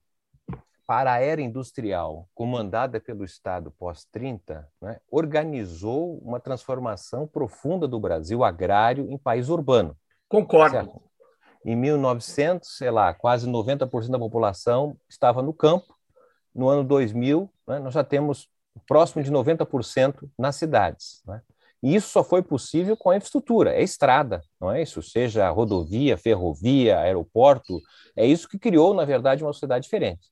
para 0.88 1.14
a 1.14 1.20
era 1.20 1.40
industrial, 1.40 2.28
comandada 2.34 3.00
pelo 3.00 3.24
Estado 3.24 3.70
pós-30, 3.78 4.66
né, 4.82 5.00
organizou 5.12 6.18
uma 6.24 6.40
transformação 6.40 7.28
profunda 7.28 7.88
do 7.88 8.00
Brasil 8.00 8.44
agrário 8.44 9.12
em 9.12 9.16
país 9.16 9.50
urbano. 9.50 9.96
Concordo. 10.28 10.72
Certo? 10.72 11.04
Em 11.64 11.76
1900, 11.76 12.76
sei 12.76 12.90
lá, 12.90 13.14
quase 13.14 13.48
90% 13.48 14.10
da 14.10 14.18
população 14.18 14.98
estava 15.08 15.44
no 15.44 15.54
campo, 15.54 15.96
no 16.52 16.68
ano 16.68 16.84
2000, 16.84 17.54
né, 17.68 17.78
nós 17.78 17.94
já 17.94 18.04
temos 18.04 18.50
próximo 18.88 19.22
de 19.22 19.32
90% 19.32 20.28
nas 20.36 20.56
cidades. 20.56 21.22
Né? 21.28 21.44
E 21.82 21.96
isso 21.96 22.10
só 22.10 22.24
foi 22.24 22.42
possível 22.42 22.98
com 22.98 23.10
a 23.10 23.18
infraestrutura, 23.18 23.72
é 23.72 23.84
estrada, 23.84 24.42
não 24.60 24.72
é 24.72 24.82
isso? 24.82 25.02
Seja 25.02 25.50
rodovia, 25.50 26.18
ferrovia, 26.18 27.00
aeroporto, 27.00 27.80
é 28.16 28.26
isso 28.26 28.50
que 28.50 28.58
criou, 28.58 28.94
na 28.94 29.06
verdade, 29.06 29.44
uma 29.44 29.54
sociedade 29.54 29.84
diferente. 29.84 30.28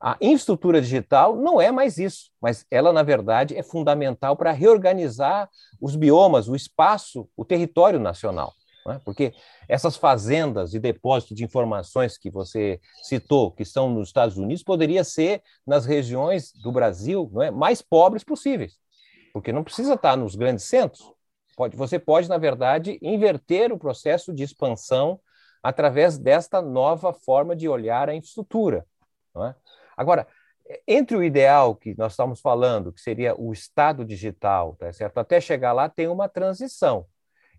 A 0.00 0.18
infraestrutura 0.20 0.82
digital 0.82 1.34
não 1.34 1.58
é 1.58 1.72
mais 1.72 1.96
isso, 1.96 2.30
mas 2.40 2.66
ela, 2.70 2.92
na 2.92 3.02
verdade, 3.02 3.56
é 3.56 3.62
fundamental 3.62 4.36
para 4.36 4.52
reorganizar 4.52 5.48
os 5.80 5.96
biomas, 5.96 6.48
o 6.48 6.54
espaço, 6.54 7.26
o 7.34 7.44
território 7.44 7.98
nacional. 7.98 8.52
É? 8.86 8.98
Porque 8.98 9.32
essas 9.66 9.96
fazendas 9.96 10.74
e 10.74 10.78
depósitos 10.78 11.34
de 11.34 11.42
informações 11.42 12.18
que 12.18 12.30
você 12.30 12.78
citou, 13.02 13.50
que 13.50 13.62
estão 13.62 13.88
nos 13.88 14.08
Estados 14.08 14.36
Unidos, 14.36 14.62
poderia 14.62 15.02
ser 15.02 15.42
nas 15.66 15.86
regiões 15.86 16.52
do 16.62 16.70
Brasil 16.70 17.30
é, 17.40 17.50
mais 17.50 17.80
pobres 17.80 18.22
possíveis, 18.22 18.78
porque 19.34 19.52
não 19.52 19.64
precisa 19.64 19.94
estar 19.94 20.16
nos 20.16 20.36
grandes 20.36 20.64
centros. 20.64 21.12
Pode, 21.56 21.76
você 21.76 21.98
pode, 21.98 22.28
na 22.28 22.38
verdade, 22.38 22.98
inverter 23.02 23.72
o 23.72 23.78
processo 23.78 24.32
de 24.32 24.44
expansão 24.44 25.20
através 25.60 26.16
desta 26.16 26.62
nova 26.62 27.12
forma 27.12 27.56
de 27.56 27.68
olhar 27.68 28.08
a 28.08 28.14
infraestrutura. 28.14 28.86
É? 29.36 29.54
Agora, 29.96 30.28
entre 30.86 31.16
o 31.16 31.22
ideal 31.22 31.74
que 31.74 31.96
nós 31.98 32.12
estamos 32.12 32.40
falando, 32.40 32.92
que 32.92 33.00
seria 33.00 33.34
o 33.38 33.52
Estado 33.52 34.04
digital, 34.04 34.76
tá 34.76 34.92
certo? 34.92 35.18
até 35.18 35.40
chegar 35.40 35.72
lá, 35.72 35.88
tem 35.88 36.06
uma 36.06 36.28
transição. 36.28 37.06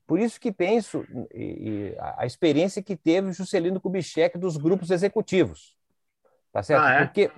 Por 0.08 0.18
isso 0.18 0.40
que 0.40 0.54
penso 0.54 1.06
e, 1.34 1.92
e 1.92 1.96
a 2.00 2.26
experiência 2.26 2.82
que 2.82 2.96
teve 2.96 3.30
o 3.30 3.34
Juscelino 3.34 3.82
Kubitschek 3.82 4.38
dos 4.38 4.56
grupos 4.56 4.92
executivos, 4.92 5.76
tá 6.54 6.64
certo? 6.64 6.84
Ah, 6.84 6.94
é? 6.94 7.06
Porque 7.06 7.32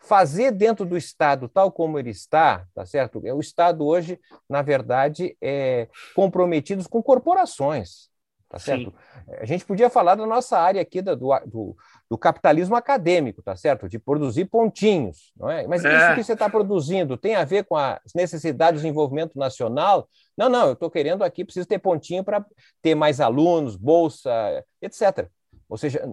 fazer 0.00 0.52
dentro 0.52 0.84
do 0.86 0.96
Estado 0.96 1.48
tal 1.48 1.70
como 1.72 1.98
ele 1.98 2.10
está, 2.10 2.66
tá 2.74 2.86
certo? 2.86 3.20
É 3.24 3.34
o 3.34 3.40
Estado 3.40 3.84
hoje, 3.84 4.18
na 4.48 4.62
verdade, 4.62 5.36
é 5.40 5.88
comprometido 6.14 6.88
com 6.88 7.02
corporações, 7.02 8.08
tá 8.48 8.58
certo? 8.58 8.90
Sim. 8.90 9.32
A 9.40 9.44
gente 9.44 9.64
podia 9.64 9.90
falar 9.90 10.14
da 10.14 10.24
nossa 10.24 10.58
área 10.58 10.80
aqui 10.80 11.02
do, 11.02 11.16
do, 11.16 11.76
do, 12.08 12.18
capitalismo 12.18 12.76
acadêmico, 12.76 13.42
tá 13.42 13.56
certo? 13.56 13.88
De 13.88 13.98
produzir 13.98 14.46
pontinhos, 14.46 15.32
não 15.36 15.50
é? 15.50 15.66
Mas 15.66 15.84
é. 15.84 15.94
isso 15.94 16.14
que 16.14 16.24
você 16.24 16.32
está 16.32 16.48
produzindo 16.48 17.16
tem 17.16 17.34
a 17.34 17.44
ver 17.44 17.64
com 17.64 17.76
as 17.76 18.00
necessidades 18.14 18.80
de 18.80 18.86
desenvolvimento 18.86 19.38
nacional? 19.38 20.08
Não, 20.36 20.48
não, 20.48 20.68
eu 20.68 20.72
estou 20.74 20.90
querendo 20.90 21.22
aqui, 21.22 21.44
preciso 21.44 21.66
ter 21.66 21.78
pontinho 21.78 22.22
para 22.22 22.44
ter 22.80 22.94
mais 22.94 23.20
alunos, 23.20 23.76
bolsa, 23.76 24.64
etc. 24.80 25.28
Ou 25.68 25.76
seja, 25.76 26.08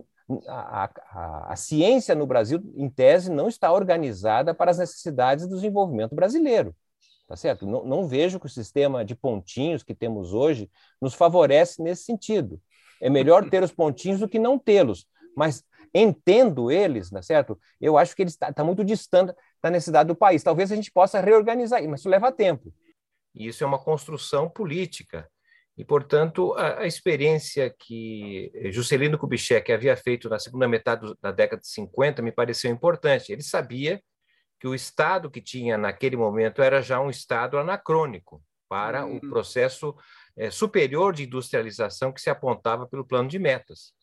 a, 0.47 0.89
a, 1.11 1.53
a, 1.53 1.55
ciência 1.55 2.15
no 2.15 2.25
Brasil, 2.25 2.59
em 2.75 2.89
tese, 2.89 3.31
não 3.31 3.47
está 3.47 3.71
organizada 3.71 4.53
para 4.53 4.71
as 4.71 4.77
necessidades 4.77 5.47
do 5.47 5.55
desenvolvimento 5.55 6.15
brasileiro. 6.15 6.75
Tá 7.27 7.35
certo? 7.35 7.65
Não, 7.65 7.83
não 7.83 8.07
vejo 8.07 8.39
que 8.39 8.45
o 8.45 8.49
sistema 8.49 9.03
de 9.03 9.15
pontinhos 9.15 9.83
que 9.83 9.95
temos 9.95 10.33
hoje 10.33 10.69
nos 11.01 11.13
favorece 11.13 11.81
nesse 11.81 12.03
sentido. 12.03 12.61
É 13.01 13.09
melhor 13.09 13.49
ter 13.49 13.63
os 13.63 13.71
pontinhos 13.71 14.19
do 14.19 14.29
que 14.29 14.39
não 14.39 14.59
tê-los. 14.59 15.07
Mas 15.35 15.63
entendo 15.93 16.71
eles, 16.71 17.09
tá 17.09 17.21
certo? 17.21 17.59
Eu 17.79 17.97
acho 17.97 18.15
que 18.15 18.21
ele 18.21 18.29
está, 18.29 18.49
está 18.49 18.63
muito 18.63 18.83
distante 18.83 19.33
da 19.61 19.69
necessidade 19.69 20.07
do 20.07 20.15
país. 20.15 20.43
Talvez 20.43 20.71
a 20.71 20.75
gente 20.75 20.91
possa 20.91 21.19
reorganizar, 21.19 21.81
mas 21.87 22.01
isso 22.01 22.09
leva 22.09 22.31
tempo. 22.31 22.71
Isso 23.33 23.63
é 23.63 23.67
uma 23.67 23.79
construção 23.79 24.49
política. 24.49 25.29
E, 25.77 25.83
portanto, 25.83 26.53
a, 26.53 26.79
a 26.79 26.87
experiência 26.87 27.73
que 27.77 28.51
Juscelino 28.71 29.17
Kubitschek 29.17 29.71
havia 29.71 29.95
feito 29.97 30.29
na 30.29 30.39
segunda 30.39 30.67
metade 30.67 31.13
da 31.21 31.31
década 31.31 31.61
de 31.61 31.67
50 31.67 32.21
me 32.21 32.31
pareceu 32.31 32.71
importante. 32.71 33.31
Ele 33.31 33.43
sabia 33.43 34.01
que 34.59 34.67
o 34.67 34.73
Estado 34.73 35.29
que 35.29 35.41
tinha 35.41 35.77
naquele 35.77 36.15
momento 36.15 36.61
era 36.61 36.81
já 36.81 36.99
um 36.99 37.09
Estado 37.09 37.57
anacrônico 37.57 38.41
para 38.69 39.05
uhum. 39.05 39.17
o 39.17 39.21
processo 39.21 39.95
é, 40.37 40.49
superior 40.49 41.13
de 41.13 41.23
industrialização 41.23 42.11
que 42.11 42.21
se 42.21 42.29
apontava 42.29 42.87
pelo 42.87 43.05
plano 43.05 43.29
de 43.29 43.37
metas. 43.37 43.93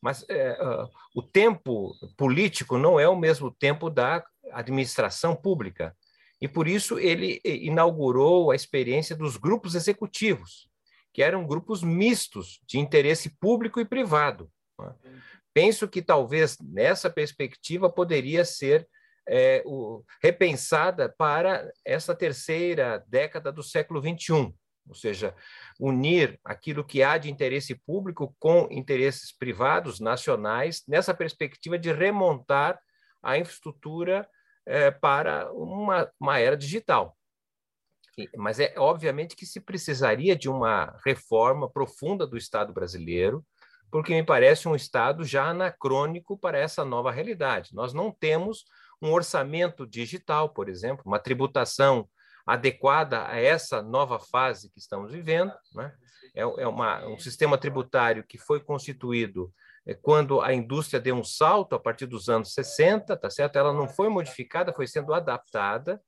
Mas 0.00 0.24
é, 0.28 0.52
uh, 0.62 0.88
o 1.14 1.22
tempo 1.22 1.92
político 2.16 2.78
não 2.78 2.98
é 2.98 3.08
o 3.08 3.18
mesmo 3.18 3.50
tempo 3.50 3.90
da 3.90 4.24
administração 4.52 5.34
pública. 5.34 5.94
E 6.40 6.46
por 6.46 6.68
isso 6.68 6.98
ele 6.98 7.40
inaugurou 7.44 8.50
a 8.50 8.56
experiência 8.56 9.16
dos 9.16 9.36
grupos 9.36 9.74
executivos, 9.74 10.68
que 11.18 11.22
eram 11.24 11.44
grupos 11.44 11.82
mistos 11.82 12.60
de 12.64 12.78
interesse 12.78 13.28
público 13.40 13.80
e 13.80 13.84
privado. 13.84 14.48
Né? 14.78 14.94
Penso 15.52 15.88
que 15.88 16.00
talvez 16.00 16.56
nessa 16.60 17.10
perspectiva 17.10 17.90
poderia 17.90 18.44
ser 18.44 18.88
é, 19.28 19.60
o, 19.66 20.04
repensada 20.22 21.12
para 21.18 21.68
essa 21.84 22.14
terceira 22.14 23.04
década 23.08 23.50
do 23.50 23.64
século 23.64 24.00
XXI, 24.00 24.54
ou 24.86 24.94
seja, 24.94 25.34
unir 25.80 26.38
aquilo 26.44 26.84
que 26.84 27.02
há 27.02 27.18
de 27.18 27.28
interesse 27.28 27.74
público 27.74 28.32
com 28.38 28.68
interesses 28.70 29.36
privados 29.36 29.98
nacionais, 29.98 30.84
nessa 30.86 31.12
perspectiva 31.12 31.76
de 31.76 31.90
remontar 31.90 32.78
a 33.20 33.36
infraestrutura 33.36 34.24
é, 34.64 34.92
para 34.92 35.52
uma, 35.52 36.08
uma 36.20 36.38
era 36.38 36.56
digital. 36.56 37.17
Mas 38.36 38.58
é 38.58 38.74
obviamente 38.76 39.36
que 39.36 39.46
se 39.46 39.60
precisaria 39.60 40.34
de 40.34 40.48
uma 40.48 40.96
reforma 41.04 41.70
profunda 41.70 42.26
do 42.26 42.36
Estado 42.36 42.72
brasileiro, 42.72 43.44
porque 43.90 44.12
me 44.14 44.24
parece 44.24 44.68
um 44.68 44.74
Estado 44.74 45.24
já 45.24 45.44
anacrônico 45.46 46.38
para 46.38 46.58
essa 46.58 46.84
nova 46.84 47.10
realidade. 47.10 47.74
Nós 47.74 47.92
não 47.92 48.10
temos 48.10 48.64
um 49.00 49.12
orçamento 49.12 49.86
digital, 49.86 50.50
por 50.50 50.68
exemplo, 50.68 51.02
uma 51.06 51.18
tributação 51.18 52.08
adequada 52.46 53.26
a 53.28 53.38
essa 53.38 53.82
nova 53.82 54.18
fase 54.18 54.70
que 54.70 54.78
estamos 54.78 55.12
vivendo. 55.12 55.52
Né? 55.74 55.92
É, 56.34 56.40
é 56.40 56.66
uma, 56.66 57.06
um 57.06 57.18
sistema 57.18 57.58
tributário 57.58 58.24
que 58.26 58.38
foi 58.38 58.60
constituído 58.60 59.52
é, 59.86 59.94
quando 59.94 60.40
a 60.40 60.52
indústria 60.52 61.00
deu 61.00 61.14
um 61.14 61.24
salto 61.24 61.74
a 61.74 61.78
partir 61.78 62.06
dos 62.06 62.28
anos 62.28 62.52
60, 62.54 63.16
tá 63.16 63.30
certo? 63.30 63.56
Ela 63.56 63.72
não 63.72 63.88
foi 63.88 64.08
modificada, 64.08 64.72
foi 64.72 64.86
sendo 64.86 65.14
adaptada 65.14 66.00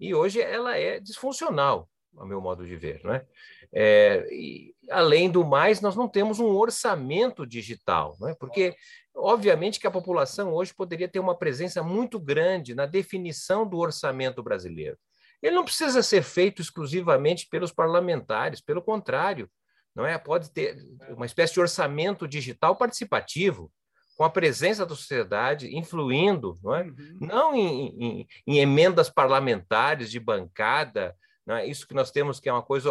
e 0.00 0.14
hoje 0.14 0.40
ela 0.40 0.76
é 0.76 0.98
disfuncional, 0.98 1.88
a 2.16 2.24
meu 2.24 2.40
modo 2.40 2.66
de 2.66 2.74
ver, 2.76 3.04
né? 3.04 3.24
É, 3.72 4.26
e, 4.32 4.74
além 4.90 5.30
do 5.30 5.44
mais, 5.44 5.80
nós 5.80 5.94
não 5.94 6.08
temos 6.08 6.40
um 6.40 6.56
orçamento 6.56 7.46
digital, 7.46 8.16
né? 8.20 8.34
Porque 8.40 8.74
Obviamente 9.14 9.80
que 9.80 9.86
a 9.86 9.90
população 9.90 10.52
hoje 10.52 10.74
poderia 10.74 11.08
ter 11.08 11.18
uma 11.18 11.36
presença 11.36 11.82
muito 11.82 12.18
grande 12.18 12.74
na 12.74 12.86
definição 12.86 13.68
do 13.68 13.78
orçamento 13.78 14.42
brasileiro. 14.42 14.96
Ele 15.42 15.54
não 15.54 15.64
precisa 15.64 16.02
ser 16.02 16.22
feito 16.22 16.62
exclusivamente 16.62 17.46
pelos 17.50 17.72
parlamentares, 17.72 18.60
pelo 18.60 18.82
contrário, 18.82 19.50
não 19.94 20.06
é? 20.06 20.16
Pode 20.16 20.50
ter 20.52 20.76
uma 21.10 21.26
espécie 21.26 21.54
de 21.54 21.60
orçamento 21.60 22.28
digital 22.28 22.76
participativo, 22.76 23.72
com 24.20 24.24
a 24.24 24.28
presença 24.28 24.84
da 24.84 24.94
sociedade 24.94 25.74
influindo, 25.74 26.58
não 26.62 26.74
é? 26.74 26.82
Uhum. 26.82 27.18
Não 27.22 27.54
em, 27.54 27.88
em, 27.98 28.28
em, 28.46 28.58
emendas 28.58 29.08
parlamentares 29.08 30.10
de 30.10 30.20
bancada, 30.20 31.16
não 31.46 31.56
é? 31.56 31.66
Isso 31.66 31.88
que 31.88 31.94
nós 31.94 32.10
temos 32.10 32.38
que 32.38 32.46
é 32.46 32.52
uma 32.52 32.62
coisa 32.62 32.90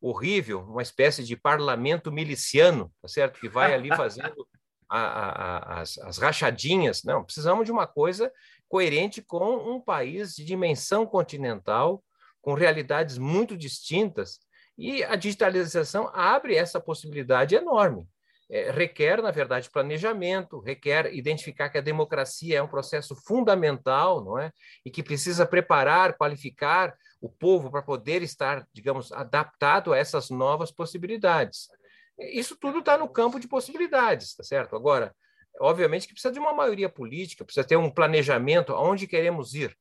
horrível, 0.00 0.62
uma 0.62 0.82
espécie 0.82 1.22
de 1.22 1.36
parlamento 1.36 2.10
miliciano, 2.10 2.92
tá 3.00 3.06
certo? 3.06 3.38
Que 3.38 3.48
vai 3.48 3.72
ali 3.72 3.90
fazendo 3.94 4.44
a, 4.88 4.98
a, 4.98 5.80
as, 5.82 5.96
as 5.98 6.18
rachadinhas. 6.18 7.04
Não, 7.04 7.22
precisamos 7.22 7.64
de 7.64 7.70
uma 7.70 7.86
coisa 7.86 8.32
coerente 8.68 9.22
com 9.22 9.54
um 9.54 9.80
país 9.80 10.34
de 10.34 10.44
dimensão 10.44 11.06
continental, 11.06 12.02
com 12.42 12.54
realidades 12.54 13.18
muito 13.18 13.56
distintas, 13.56 14.40
e 14.76 15.04
a 15.04 15.14
digitalização 15.14 16.10
abre 16.12 16.56
essa 16.56 16.80
possibilidade 16.80 17.54
enorme. 17.54 18.08
É, 18.52 18.72
requer, 18.72 19.22
na 19.22 19.30
verdade, 19.30 19.70
planejamento, 19.70 20.58
requer 20.58 21.14
identificar 21.14 21.68
que 21.68 21.78
a 21.78 21.80
democracia 21.80 22.58
é 22.58 22.62
um 22.62 22.66
processo 22.66 23.14
fundamental, 23.14 24.24
não 24.24 24.36
é? 24.36 24.50
E 24.84 24.90
que 24.90 25.04
precisa 25.04 25.46
preparar, 25.46 26.16
qualificar 26.16 26.92
o 27.20 27.30
povo 27.30 27.70
para 27.70 27.80
poder 27.80 28.22
estar, 28.22 28.66
digamos, 28.72 29.12
adaptado 29.12 29.92
a 29.92 29.98
essas 29.98 30.30
novas 30.30 30.72
possibilidades. 30.72 31.68
Isso 32.18 32.56
tudo 32.56 32.80
está 32.80 32.98
no 32.98 33.08
campo 33.08 33.38
de 33.38 33.46
possibilidades, 33.46 34.34
tá 34.34 34.42
certo? 34.42 34.74
Agora, 34.74 35.14
obviamente 35.60 36.08
que 36.08 36.12
precisa 36.12 36.32
de 36.32 36.40
uma 36.40 36.52
maioria 36.52 36.88
política, 36.88 37.44
precisa 37.44 37.66
ter 37.66 37.76
um 37.76 37.90
planejamento 37.90 38.72
aonde 38.72 39.06
queremos 39.06 39.54
ir. 39.54 39.76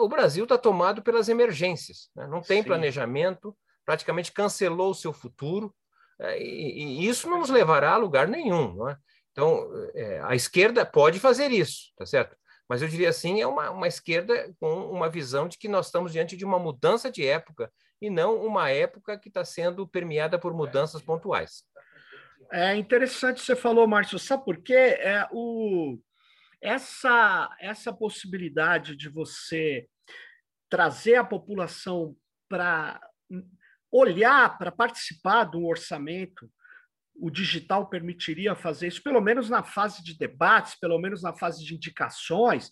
O 0.00 0.08
Brasil 0.08 0.42
está 0.42 0.58
tomado 0.58 1.02
pelas 1.02 1.28
emergências, 1.28 2.10
né? 2.16 2.26
não 2.26 2.40
tem 2.40 2.62
Sim. 2.62 2.68
planejamento, 2.68 3.56
praticamente 3.84 4.32
cancelou 4.32 4.90
o 4.90 4.94
seu 4.94 5.12
futuro, 5.12 5.74
e, 6.38 7.02
e, 7.04 7.08
isso 7.08 7.28
não 7.28 7.40
nos 7.40 7.50
levará 7.50 7.92
a 7.92 7.96
lugar 7.96 8.28
nenhum. 8.28 8.74
Não 8.74 8.88
é? 8.88 8.96
Então, 9.32 9.68
é, 9.94 10.20
a 10.24 10.34
esquerda 10.34 10.84
pode 10.84 11.18
fazer 11.18 11.50
isso, 11.50 11.92
tá 11.96 12.04
certo? 12.04 12.36
Mas 12.68 12.80
eu 12.80 12.88
diria 12.88 13.08
assim, 13.08 13.40
é 13.40 13.46
uma, 13.46 13.70
uma 13.70 13.88
esquerda 13.88 14.54
com 14.60 14.90
uma 14.90 15.08
visão 15.08 15.48
de 15.48 15.58
que 15.58 15.68
nós 15.68 15.86
estamos 15.86 16.12
diante 16.12 16.36
de 16.36 16.44
uma 16.44 16.58
mudança 16.58 17.10
de 17.10 17.26
época 17.26 17.70
e 18.00 18.08
não 18.08 18.44
uma 18.44 18.70
época 18.70 19.18
que 19.18 19.28
está 19.28 19.44
sendo 19.44 19.86
permeada 19.86 20.38
por 20.38 20.54
mudanças 20.54 21.02
pontuais. 21.02 21.64
É 22.50 22.74
interessante 22.76 23.40
você 23.40 23.56
falou, 23.56 23.86
Márcio, 23.86 24.18
sabe 24.18 24.44
por 24.44 24.62
quê? 24.62 24.74
É, 24.74 25.26
o, 25.32 25.98
essa, 26.60 27.48
essa 27.60 27.92
possibilidade 27.92 28.96
de 28.96 29.08
você 29.08 29.86
trazer 30.68 31.16
a 31.16 31.24
população 31.24 32.16
para 32.48 33.00
olhar, 33.92 34.56
para 34.56 34.72
participar 34.72 35.44
do 35.44 35.66
orçamento, 35.66 36.50
o 37.14 37.30
digital 37.30 37.88
permitiria 37.88 38.54
fazer 38.56 38.88
isso, 38.88 39.02
pelo 39.02 39.20
menos 39.20 39.50
na 39.50 39.62
fase 39.62 40.02
de 40.02 40.16
debates, 40.16 40.74
pelo 40.80 40.98
menos 40.98 41.22
na 41.22 41.34
fase 41.34 41.62
de 41.62 41.74
indicações, 41.74 42.70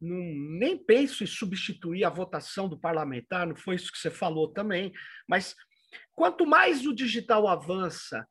não, 0.00 0.16
nem 0.16 0.78
penso 0.78 1.24
em 1.24 1.26
substituir 1.26 2.04
a 2.04 2.08
votação 2.08 2.68
do 2.68 2.78
parlamentar, 2.78 3.46
não 3.46 3.56
foi 3.56 3.74
isso 3.74 3.92
que 3.92 3.98
você 3.98 4.10
falou 4.10 4.52
também, 4.52 4.92
mas 5.28 5.54
quanto 6.12 6.46
mais 6.46 6.86
o 6.86 6.94
digital 6.94 7.48
avança 7.48 8.26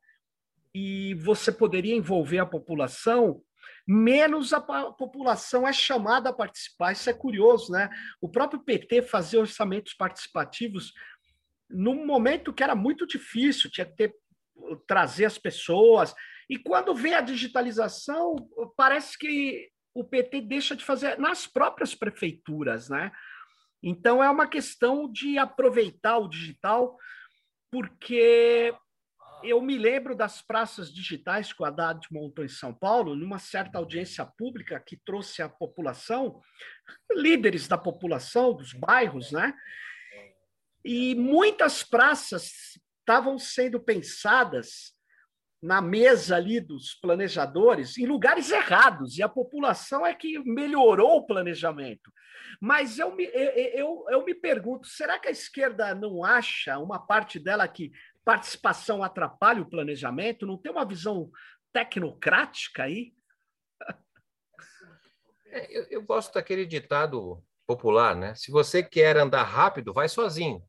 e 0.74 1.14
você 1.14 1.52
poderia 1.52 1.94
envolver 1.94 2.38
a 2.38 2.46
população, 2.46 3.42
menos 3.86 4.52
a 4.52 4.60
população 4.60 5.66
é 5.66 5.72
chamada 5.72 6.30
a 6.30 6.32
participar. 6.32 6.92
Isso 6.92 7.10
é 7.10 7.12
curioso, 7.12 7.72
né? 7.72 7.90
O 8.20 8.28
próprio 8.28 8.60
PT 8.60 9.02
fazia 9.02 9.40
orçamentos 9.40 9.94
participativos 9.94 10.92
num 11.70 12.04
momento 12.04 12.52
que 12.52 12.62
era 12.62 12.74
muito 12.74 13.06
difícil, 13.06 13.70
tinha 13.70 13.86
que 13.86 13.96
ter, 13.96 14.14
trazer 14.86 15.24
as 15.24 15.38
pessoas. 15.38 16.14
E 16.48 16.58
quando 16.58 16.94
vem 16.94 17.14
a 17.14 17.20
digitalização, 17.20 18.36
parece 18.76 19.16
que 19.16 19.70
o 19.94 20.04
PT 20.04 20.42
deixa 20.42 20.76
de 20.76 20.84
fazer 20.84 21.18
nas 21.18 21.46
próprias 21.46 21.94
prefeituras, 21.94 22.88
né? 22.88 23.10
Então 23.82 24.22
é 24.22 24.28
uma 24.28 24.46
questão 24.46 25.10
de 25.10 25.38
aproveitar 25.38 26.18
o 26.18 26.28
digital, 26.28 26.96
porque 27.70 28.74
eu 29.42 29.60
me 29.62 29.78
lembro 29.78 30.14
das 30.14 30.42
praças 30.42 30.92
digitais 30.92 31.52
que 31.52 31.62
o 31.62 31.64
Haddad 31.64 32.06
montou 32.10 32.44
em 32.44 32.48
São 32.48 32.74
Paulo, 32.74 33.16
numa 33.16 33.38
certa 33.38 33.78
audiência 33.78 34.24
pública 34.24 34.78
que 34.78 34.96
trouxe 34.96 35.42
a 35.42 35.48
população, 35.48 36.40
líderes 37.12 37.66
da 37.66 37.78
população, 37.78 38.52
dos 38.52 38.72
bairros, 38.72 39.32
né? 39.32 39.54
E 40.84 41.14
muitas 41.14 41.82
praças 41.82 42.78
estavam 43.00 43.38
sendo 43.38 43.80
pensadas 43.80 44.94
na 45.62 45.82
mesa 45.82 46.36
ali 46.36 46.58
dos 46.58 46.94
planejadores 46.94 47.98
em 47.98 48.06
lugares 48.06 48.50
errados, 48.50 49.18
e 49.18 49.22
a 49.22 49.28
população 49.28 50.06
é 50.06 50.14
que 50.14 50.38
melhorou 50.38 51.18
o 51.18 51.26
planejamento. 51.26 52.10
Mas 52.60 52.98
eu 52.98 53.14
me, 53.14 53.24
eu, 53.74 54.06
eu 54.08 54.24
me 54.24 54.34
pergunto, 54.34 54.86
será 54.86 55.18
que 55.18 55.28
a 55.28 55.32
esquerda 55.32 55.94
não 55.94 56.24
acha, 56.24 56.78
uma 56.78 56.98
parte 56.98 57.38
dela, 57.38 57.68
que 57.68 57.92
participação 58.24 59.02
atrapalha 59.02 59.60
o 59.60 59.68
planejamento? 59.68 60.46
Não 60.46 60.56
tem 60.56 60.72
uma 60.72 60.86
visão 60.86 61.30
tecnocrática 61.72 62.84
aí? 62.84 63.12
É, 65.52 65.66
eu, 65.76 65.84
eu 65.90 66.02
gosto 66.04 66.34
daquele 66.34 66.64
ditado 66.64 67.42
popular, 67.66 68.14
né? 68.14 68.36
Se 68.36 68.52
você 68.52 68.84
quer 68.84 69.16
andar 69.16 69.42
rápido, 69.42 69.92
vai 69.92 70.08
sozinho. 70.08 70.62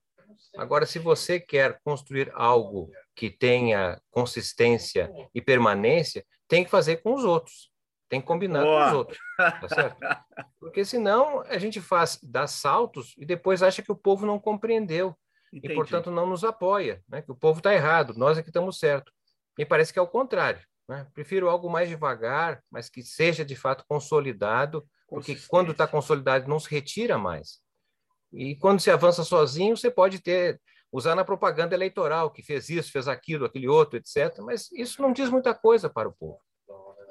Agora, 0.57 0.85
se 0.85 0.99
você 0.99 1.39
quer 1.39 1.79
construir 1.83 2.31
algo 2.33 2.91
que 3.15 3.29
tenha 3.29 4.01
consistência 4.09 5.11
e 5.33 5.41
permanência, 5.41 6.25
tem 6.47 6.63
que 6.63 6.69
fazer 6.69 6.97
com 6.97 7.13
os 7.13 7.23
outros. 7.23 7.71
Tem 8.09 8.19
que 8.19 8.27
combinar 8.27 8.63
Boa. 8.63 8.83
com 8.83 8.87
os 8.87 8.93
outros. 8.93 9.19
Tá 9.37 9.69
certo? 9.69 9.97
Porque 10.59 10.83
senão 10.83 11.41
a 11.41 11.57
gente 11.57 11.79
faz, 11.79 12.19
dá 12.21 12.45
saltos 12.45 13.13
e 13.17 13.25
depois 13.25 13.63
acha 13.63 13.81
que 13.81 13.91
o 13.91 13.95
povo 13.95 14.25
não 14.25 14.37
compreendeu. 14.37 15.15
Entendi. 15.53 15.73
E, 15.73 15.75
portanto, 15.75 16.11
não 16.11 16.25
nos 16.25 16.43
apoia, 16.43 17.01
né? 17.07 17.21
que 17.21 17.31
o 17.31 17.35
povo 17.35 17.59
está 17.59 17.73
errado, 17.73 18.13
nós 18.15 18.37
é 18.37 18.43
que 18.43 18.49
estamos 18.49 18.79
certo. 18.79 19.11
Me 19.57 19.65
parece 19.65 19.91
que 19.91 19.99
é 19.99 20.01
o 20.01 20.07
contrário. 20.07 20.61
Né? 20.87 21.07
Prefiro 21.13 21.49
algo 21.49 21.69
mais 21.69 21.87
devagar, 21.87 22.61
mas 22.69 22.89
que 22.89 23.01
seja 23.01 23.45
de 23.45 23.55
fato 23.55 23.85
consolidado, 23.87 24.85
porque 25.07 25.37
quando 25.47 25.71
está 25.71 25.87
consolidado 25.87 26.49
não 26.49 26.59
se 26.59 26.69
retira 26.69 27.17
mais. 27.17 27.59
E 28.33 28.55
quando 28.55 28.79
se 28.79 28.89
avança 28.89 29.23
sozinho, 29.23 29.75
você 29.75 29.91
pode 29.91 30.19
ter 30.19 30.59
usar 30.91 31.15
na 31.15 31.23
propaganda 31.23 31.73
eleitoral 31.73 32.31
que 32.31 32.43
fez 32.43 32.69
isso, 32.69 32.91
fez 32.91 33.07
aquilo, 33.07 33.45
aquele 33.45 33.67
outro, 33.67 33.97
etc. 33.97 34.37
Mas 34.39 34.71
isso 34.71 35.01
não 35.01 35.13
diz 35.13 35.29
muita 35.29 35.53
coisa 35.53 35.89
para 35.89 36.09
o 36.09 36.13
povo. 36.13 36.39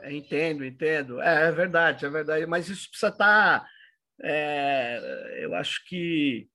Entendo, 0.04 0.64
entendo. 0.64 1.20
É, 1.20 1.48
é 1.48 1.52
verdade, 1.52 2.06
é 2.06 2.08
verdade. 2.08 2.46
Mas 2.46 2.68
isso 2.68 2.88
precisa 2.88 3.12
estar. 3.12 3.60
Tá, 3.60 3.68
é, 4.22 5.38
eu 5.42 5.54
acho 5.54 5.84
que 5.86 6.48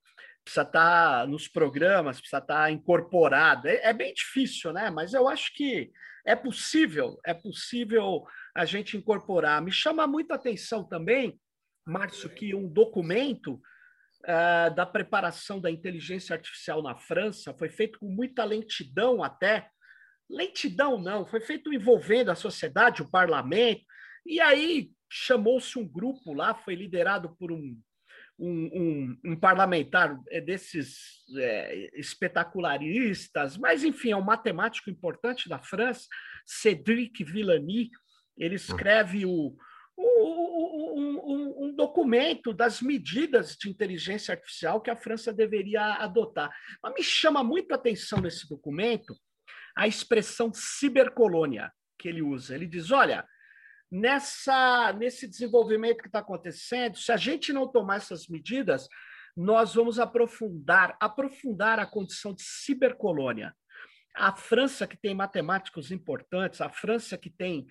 precisa 0.43 0.61
estar 0.61 1.21
tá 1.21 1.27
nos 1.27 1.47
programas, 1.47 2.19
precisa 2.19 2.37
estar 2.37 2.63
tá 2.63 2.71
incorporado. 2.71 3.67
É, 3.67 3.89
é, 3.89 3.93
bem 3.93 4.13
difícil, 4.13 4.71
né? 4.71 4.89
Mas 4.89 5.13
eu 5.13 5.27
acho 5.27 5.53
que 5.53 5.91
é 6.25 6.35
possível, 6.35 7.19
é 7.25 7.33
possível 7.33 8.23
a 8.55 8.65
gente 8.65 8.97
incorporar. 8.97 9.61
Me 9.61 9.71
chama 9.71 10.07
muita 10.07 10.35
atenção 10.35 10.83
também, 10.83 11.39
Márcio, 11.85 12.29
que 12.29 12.53
um 12.55 12.67
documento 12.67 13.59
uh, 14.25 14.73
da 14.73 14.85
preparação 14.85 15.59
da 15.59 15.71
inteligência 15.71 16.35
artificial 16.35 16.81
na 16.81 16.95
França 16.95 17.53
foi 17.57 17.69
feito 17.69 17.99
com 17.99 18.07
muita 18.07 18.43
lentidão 18.43 19.23
até. 19.23 19.69
Lentidão 20.29 20.99
não, 20.99 21.25
foi 21.25 21.39
feito 21.39 21.71
envolvendo 21.71 22.31
a 22.31 22.35
sociedade, 22.35 23.01
o 23.01 23.09
parlamento, 23.09 23.83
e 24.25 24.41
aí 24.41 24.89
chamou-se 25.09 25.77
um 25.77 25.87
grupo 25.87 26.33
lá, 26.33 26.55
foi 26.55 26.73
liderado 26.73 27.35
por 27.37 27.51
um, 27.51 27.79
um, 28.39 28.69
um, 28.73 29.17
um 29.31 29.39
parlamentar 29.39 30.19
é, 30.29 30.41
desses 30.41 31.23
é, 31.37 31.91
espetacularistas, 31.93 33.55
mas 33.55 33.83
enfim, 33.83 34.11
é 34.11 34.17
um 34.17 34.23
matemático 34.23 34.89
importante 34.89 35.47
da 35.47 35.59
França, 35.59 36.07
Cédric 36.45 37.23
Villani, 37.23 37.91
ele 38.37 38.55
escreve 38.55 39.25
o, 39.25 39.55
um, 39.97 41.44
documento 41.85 42.53
das 42.53 42.81
medidas 42.81 43.55
de 43.55 43.69
inteligência 43.69 44.33
artificial 44.33 44.81
que 44.81 44.89
a 44.89 44.95
França 44.95 45.31
deveria 45.31 45.95
adotar. 45.95 46.49
Mas 46.81 46.93
me 46.93 47.03
chama 47.03 47.43
muito 47.43 47.71
a 47.71 47.75
atenção 47.75 48.19
nesse 48.19 48.49
documento 48.49 49.15
a 49.75 49.87
expressão 49.87 50.51
cibercolônia 50.53 51.71
que 51.99 52.07
ele 52.07 52.21
usa. 52.21 52.55
Ele 52.55 52.65
diz: 52.65 52.91
olha, 52.91 53.27
nessa, 53.91 54.93
nesse 54.93 55.27
desenvolvimento 55.27 56.01
que 56.01 56.07
está 56.07 56.19
acontecendo, 56.19 56.97
se 56.97 57.11
a 57.11 57.17
gente 57.17 57.53
não 57.53 57.67
tomar 57.67 57.97
essas 57.97 58.27
medidas, 58.27 58.87
nós 59.35 59.75
vamos 59.75 59.99
aprofundar, 59.99 60.97
aprofundar 60.99 61.79
a 61.79 61.85
condição 61.85 62.33
de 62.33 62.41
cibercolônia. 62.41 63.53
A 64.15 64.33
França, 64.33 64.87
que 64.87 64.95
tem 64.95 65.13
matemáticos 65.13 65.91
importantes, 65.91 66.61
a 66.61 66.69
França 66.69 67.17
que 67.17 67.29
tem 67.29 67.67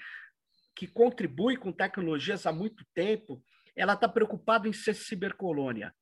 que 0.76 0.86
contribui 0.86 1.56
com 1.56 1.72
tecnologias 1.72 2.46
há 2.46 2.52
muito 2.52 2.84
tempo, 2.92 3.42
ela 3.76 3.94
está 3.94 4.08
preocupada 4.08 4.68
em 4.68 4.72
ser 4.72 4.94
cibercolônia. 4.94 5.94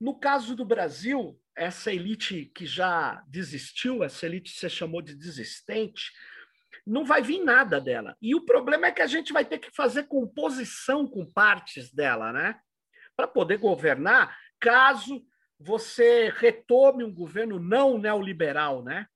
No 0.00 0.18
caso 0.18 0.56
do 0.56 0.64
Brasil, 0.64 1.40
essa 1.56 1.92
elite 1.92 2.50
que 2.54 2.66
já 2.66 3.22
desistiu, 3.28 4.02
essa 4.02 4.26
elite 4.26 4.52
que 4.52 4.58
você 4.58 4.68
chamou 4.68 5.00
de 5.00 5.14
desistente, 5.14 6.10
não 6.86 7.04
vai 7.04 7.22
vir 7.22 7.42
nada 7.42 7.80
dela. 7.80 8.16
E 8.20 8.34
o 8.34 8.44
problema 8.44 8.86
é 8.86 8.92
que 8.92 9.02
a 9.02 9.06
gente 9.06 9.32
vai 9.32 9.44
ter 9.44 9.58
que 9.58 9.70
fazer 9.70 10.04
composição 10.04 11.06
com 11.06 11.24
partes 11.24 11.92
dela, 11.92 12.32
né? 12.32 12.58
Para 13.16 13.28
poder 13.28 13.58
governar, 13.58 14.36
caso 14.58 15.24
você 15.58 16.32
retome 16.36 17.04
um 17.04 17.14
governo 17.14 17.60
não 17.60 17.98
neoliberal, 17.98 18.82
né? 18.82 19.06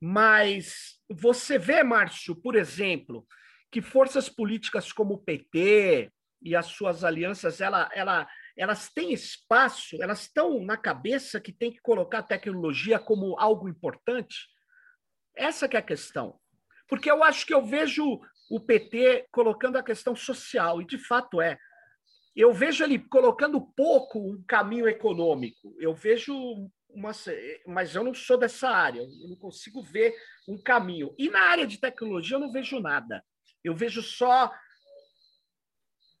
Mas 0.00 1.00
você 1.10 1.58
vê, 1.58 1.82
Márcio, 1.82 2.36
por 2.36 2.54
exemplo, 2.54 3.26
que 3.70 3.82
forças 3.82 4.28
políticas 4.28 4.92
como 4.92 5.14
o 5.14 5.18
PT 5.18 6.12
e 6.40 6.54
as 6.54 6.66
suas 6.66 7.04
alianças, 7.04 7.60
ela, 7.60 7.90
ela, 7.92 8.28
elas 8.56 8.88
têm 8.88 9.12
espaço, 9.12 10.00
elas 10.02 10.22
estão 10.22 10.60
na 10.60 10.76
cabeça 10.76 11.40
que 11.40 11.52
tem 11.52 11.72
que 11.72 11.80
colocar 11.80 12.18
a 12.18 12.22
tecnologia 12.22 12.98
como 12.98 13.38
algo 13.38 13.68
importante? 13.68 14.48
Essa 15.36 15.68
que 15.68 15.76
é 15.76 15.80
a 15.80 15.82
questão. 15.82 16.38
Porque 16.88 17.10
eu 17.10 17.22
acho 17.22 17.46
que 17.46 17.54
eu 17.54 17.64
vejo 17.64 18.20
o 18.50 18.60
PT 18.60 19.28
colocando 19.30 19.76
a 19.76 19.82
questão 19.82 20.16
social, 20.16 20.80
e 20.80 20.86
de 20.86 20.98
fato 20.98 21.40
é. 21.40 21.58
Eu 22.34 22.52
vejo 22.52 22.84
ele 22.84 22.98
colocando 22.98 23.60
pouco 23.60 24.18
um 24.18 24.42
caminho 24.46 24.88
econômico. 24.88 25.76
Eu 25.78 25.92
vejo 25.92 26.34
uma. 26.88 27.10
Mas 27.66 27.94
eu 27.94 28.04
não 28.04 28.14
sou 28.14 28.38
dessa 28.38 28.70
área, 28.70 29.00
eu 29.00 29.28
não 29.28 29.36
consigo 29.36 29.82
ver 29.82 30.14
um 30.48 30.56
caminho. 30.56 31.14
E 31.18 31.28
na 31.28 31.40
área 31.40 31.66
de 31.66 31.78
tecnologia 31.78 32.36
eu 32.36 32.40
não 32.40 32.52
vejo 32.52 32.80
nada. 32.80 33.24
Eu 33.62 33.74
vejo 33.74 34.02
só 34.02 34.52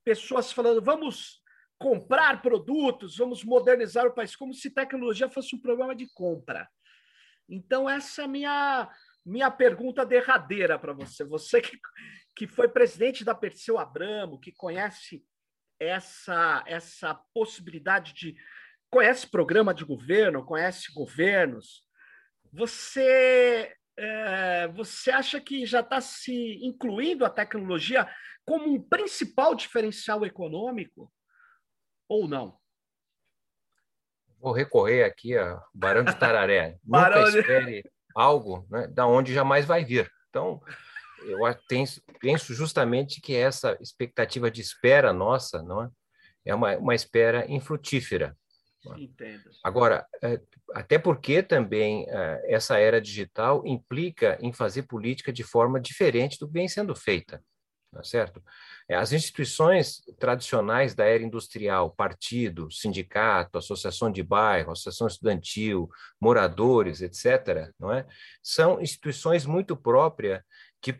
pessoas 0.08 0.50
falando: 0.50 0.80
vamos 0.80 1.42
comprar 1.78 2.40
produtos, 2.40 3.18
vamos 3.18 3.44
modernizar 3.44 4.06
o 4.06 4.14
país, 4.14 4.34
como 4.34 4.54
se 4.54 4.70
tecnologia 4.70 5.28
fosse 5.28 5.54
um 5.54 5.60
problema 5.60 5.94
de 5.94 6.08
compra. 6.14 6.66
Então, 7.46 7.88
essa 7.88 8.22
é 8.22 8.24
a 8.24 8.28
minha, 8.28 8.90
minha 9.24 9.50
pergunta 9.50 10.06
derradeira 10.06 10.78
para 10.78 10.94
você. 10.94 11.24
Você 11.24 11.60
que, 11.60 11.78
que 12.34 12.46
foi 12.46 12.68
presidente 12.68 13.22
da 13.22 13.34
Perseu 13.34 13.78
Abramo, 13.78 14.40
que 14.40 14.50
conhece 14.52 15.22
essa, 15.78 16.64
essa 16.66 17.14
possibilidade 17.34 18.14
de. 18.14 18.34
conhece 18.90 19.30
programa 19.30 19.74
de 19.74 19.84
governo, 19.84 20.46
conhece 20.46 20.90
governos. 20.94 21.86
Você 22.50 23.76
é, 23.98 24.68
você 24.68 25.10
acha 25.10 25.40
que 25.40 25.66
já 25.66 25.80
está 25.80 26.00
se 26.00 26.64
incluindo 26.64 27.24
a 27.24 27.30
tecnologia 27.30 28.08
como 28.48 28.72
um 28.72 28.80
principal 28.80 29.54
diferencial 29.54 30.24
econômico 30.24 31.12
ou 32.08 32.26
não? 32.26 32.58
Vou 34.40 34.52
recorrer 34.52 35.04
aqui 35.04 35.36
a 35.36 35.62
Barão 35.74 36.02
de 36.02 36.18
Tararé. 36.18 36.78
Barão 36.82 37.26
Nunca 37.26 37.38
espere 37.38 37.84
algo 38.14 38.66
né, 38.70 38.86
da 38.86 39.06
onde 39.06 39.34
jamais 39.34 39.66
vai 39.66 39.84
vir. 39.84 40.10
Então, 40.30 40.62
eu 41.24 41.38
penso 42.20 42.54
justamente 42.54 43.20
que 43.20 43.36
essa 43.36 43.76
expectativa 43.80 44.50
de 44.50 44.62
espera 44.62 45.12
nossa 45.12 45.62
não 45.62 45.82
é, 45.82 45.90
é 46.46 46.54
uma, 46.54 46.76
uma 46.78 46.94
espera 46.94 47.44
infrutífera. 47.50 48.34
Entendo. 48.96 49.50
Agora, 49.62 50.06
é, 50.22 50.40
até 50.72 50.98
porque 50.98 51.42
também 51.42 52.06
é, 52.08 52.54
essa 52.54 52.78
era 52.78 53.00
digital 53.00 53.66
implica 53.66 54.38
em 54.40 54.52
fazer 54.52 54.84
política 54.84 55.32
de 55.32 55.42
forma 55.42 55.78
diferente 55.78 56.38
do 56.38 56.46
que 56.46 56.54
vem 56.54 56.68
sendo 56.68 56.94
feita, 56.94 57.42
tá 57.92 58.02
certo? 58.02 58.42
É, 58.88 58.94
as 58.94 59.12
instituições 59.12 60.02
tradicionais 60.18 60.94
da 60.94 61.04
era 61.04 61.22
industrial, 61.22 61.90
partido, 61.90 62.70
sindicato, 62.70 63.58
associação 63.58 64.10
de 64.10 64.22
bairro, 64.22 64.72
associação 64.72 65.06
estudantil, 65.06 65.88
moradores, 66.20 67.02
etc., 67.02 67.70
não 67.78 67.92
é? 67.92 68.06
são 68.42 68.80
instituições 68.80 69.44
muito 69.44 69.76
próprias 69.76 70.42
de 70.80 70.92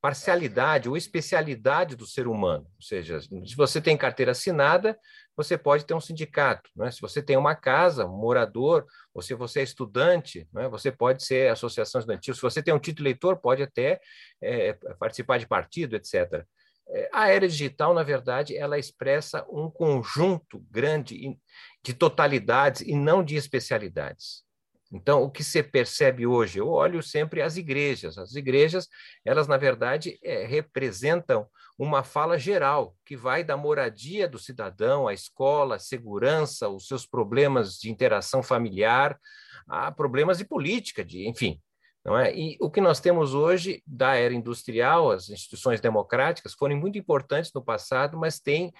parcialidade 0.00 0.88
ou 0.88 0.96
especialidade 0.96 1.96
do 1.96 2.06
ser 2.06 2.26
humano. 2.26 2.64
Ou 2.76 2.82
seja, 2.82 3.20
se 3.20 3.54
você 3.56 3.80
tem 3.80 3.96
carteira 3.96 4.32
assinada, 4.32 4.98
você 5.36 5.58
pode 5.58 5.84
ter 5.84 5.94
um 5.94 6.00
sindicato. 6.00 6.70
Né? 6.76 6.90
Se 6.90 7.00
você 7.00 7.22
tem 7.22 7.36
uma 7.36 7.54
casa, 7.54 8.06
um 8.06 8.16
morador, 8.16 8.86
ou 9.12 9.20
se 9.20 9.34
você 9.34 9.60
é 9.60 9.62
estudante, 9.62 10.48
né? 10.52 10.68
você 10.68 10.92
pode 10.92 11.24
ser 11.24 11.50
associação 11.50 11.98
estudantil. 12.00 12.34
Se 12.34 12.42
você 12.42 12.62
tem 12.62 12.72
um 12.72 12.78
título 12.78 13.08
eleitor, 13.08 13.36
pode 13.36 13.62
até 13.62 14.00
é, 14.42 14.74
participar 14.98 15.38
de 15.38 15.46
partido, 15.46 15.96
etc. 15.96 16.44
É, 16.88 17.08
a 17.12 17.28
era 17.28 17.48
digital, 17.48 17.94
na 17.94 18.02
verdade, 18.02 18.56
ela 18.56 18.78
expressa 18.78 19.44
um 19.50 19.70
conjunto 19.70 20.64
grande 20.70 21.38
de 21.82 21.94
totalidades 21.94 22.82
e 22.82 22.94
não 22.94 23.24
de 23.24 23.36
especialidades. 23.36 24.44
Então, 24.92 25.24
o 25.24 25.30
que 25.30 25.42
se 25.42 25.60
percebe 25.60 26.24
hoje? 26.24 26.60
Eu 26.60 26.68
olho 26.68 27.02
sempre 27.02 27.42
as 27.42 27.56
igrejas. 27.56 28.16
As 28.16 28.34
igrejas, 28.36 28.88
elas, 29.24 29.48
na 29.48 29.56
verdade, 29.56 30.18
é, 30.22 30.46
representam 30.46 31.48
uma 31.78 32.04
fala 32.04 32.38
geral, 32.38 32.96
que 33.04 33.16
vai 33.16 33.42
da 33.42 33.56
moradia 33.56 34.28
do 34.28 34.38
cidadão, 34.38 35.08
à 35.08 35.14
escola, 35.14 35.76
à 35.76 35.78
segurança, 35.78 36.68
os 36.68 36.86
seus 36.86 37.04
problemas 37.06 37.78
de 37.78 37.90
interação 37.90 38.42
familiar, 38.42 39.18
a 39.66 39.90
problemas 39.90 40.38
de 40.38 40.44
política, 40.44 41.04
de, 41.04 41.28
enfim. 41.28 41.60
Não 42.04 42.18
é? 42.18 42.36
E 42.36 42.58
o 42.60 42.70
que 42.70 42.82
nós 42.82 43.00
temos 43.00 43.32
hoje 43.32 43.82
da 43.86 44.14
era 44.14 44.34
industrial, 44.34 45.10
as 45.10 45.30
instituições 45.30 45.80
democráticas 45.80 46.52
foram 46.52 46.76
muito 46.76 46.98
importantes 46.98 47.50
no 47.54 47.64
passado, 47.64 48.18
mas 48.18 48.38
têm 48.38 48.74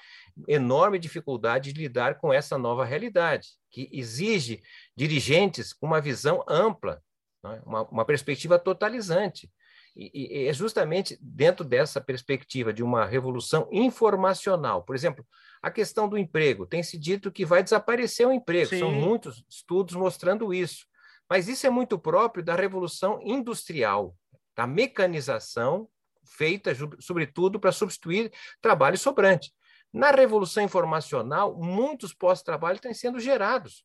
enorme 0.47 0.99
dificuldade 0.99 1.73
de 1.73 1.81
lidar 1.81 2.19
com 2.19 2.31
essa 2.31 2.59
nova 2.59 2.85
realidade, 2.85 3.49
que 3.71 3.89
exige 3.91 4.63
dirigentes 4.95 5.73
com 5.73 5.87
uma 5.87 6.03
visão 6.03 6.45
ampla, 6.47 7.03
é? 7.47 7.61
uma, 7.65 7.83
uma, 7.89 8.05
perspectiva 8.05 8.59
totalizante. 8.59 9.51
E, 9.97 10.45
e 10.45 10.49
é 10.49 10.53
justamente 10.53 11.17
dentro 11.21 11.65
dessa 11.65 12.01
perspectiva 12.01 12.73
de 12.73 12.83
uma 12.83 13.05
revolução 13.05 13.69
informacional, 13.71 14.83
por 14.83 14.97
exemplo, 14.97 15.25
a 15.63 15.71
questão 15.71 16.09
do 16.09 16.19
emprego, 16.19 16.67
tem 16.67 16.83
se 16.83 16.99
dito 16.99 17.31
que 17.31 17.45
vai 17.45 17.63
desaparecer 17.63 18.27
o 18.27 18.33
emprego, 18.33 18.71
Sim. 18.71 18.81
são 18.81 18.93
muitos 18.93 19.45
estudos 19.49 19.95
mostrando 19.95 20.53
isso. 20.53 20.85
Mas 21.29 21.49
isso 21.49 21.67
é 21.67 21.71
muito 21.71 21.99
próprio 21.99 22.45
da 22.45 22.55
revolução 22.55 23.19
industrial, 23.23 24.15
da 24.55 24.67
mecanização 24.67 25.89
feita, 26.25 26.73
sobretudo, 27.01 27.61
para 27.61 27.73
substituir 27.73 28.33
trabalho 28.61 28.99
sobrante. 28.99 29.53
Na 29.93 30.11
revolução 30.11 30.63
informacional, 30.63 31.57
muitos 31.57 32.13
pós-trabalhos 32.13 32.81
têm 32.81 32.93
sendo 32.93 33.21
gerados. 33.21 33.85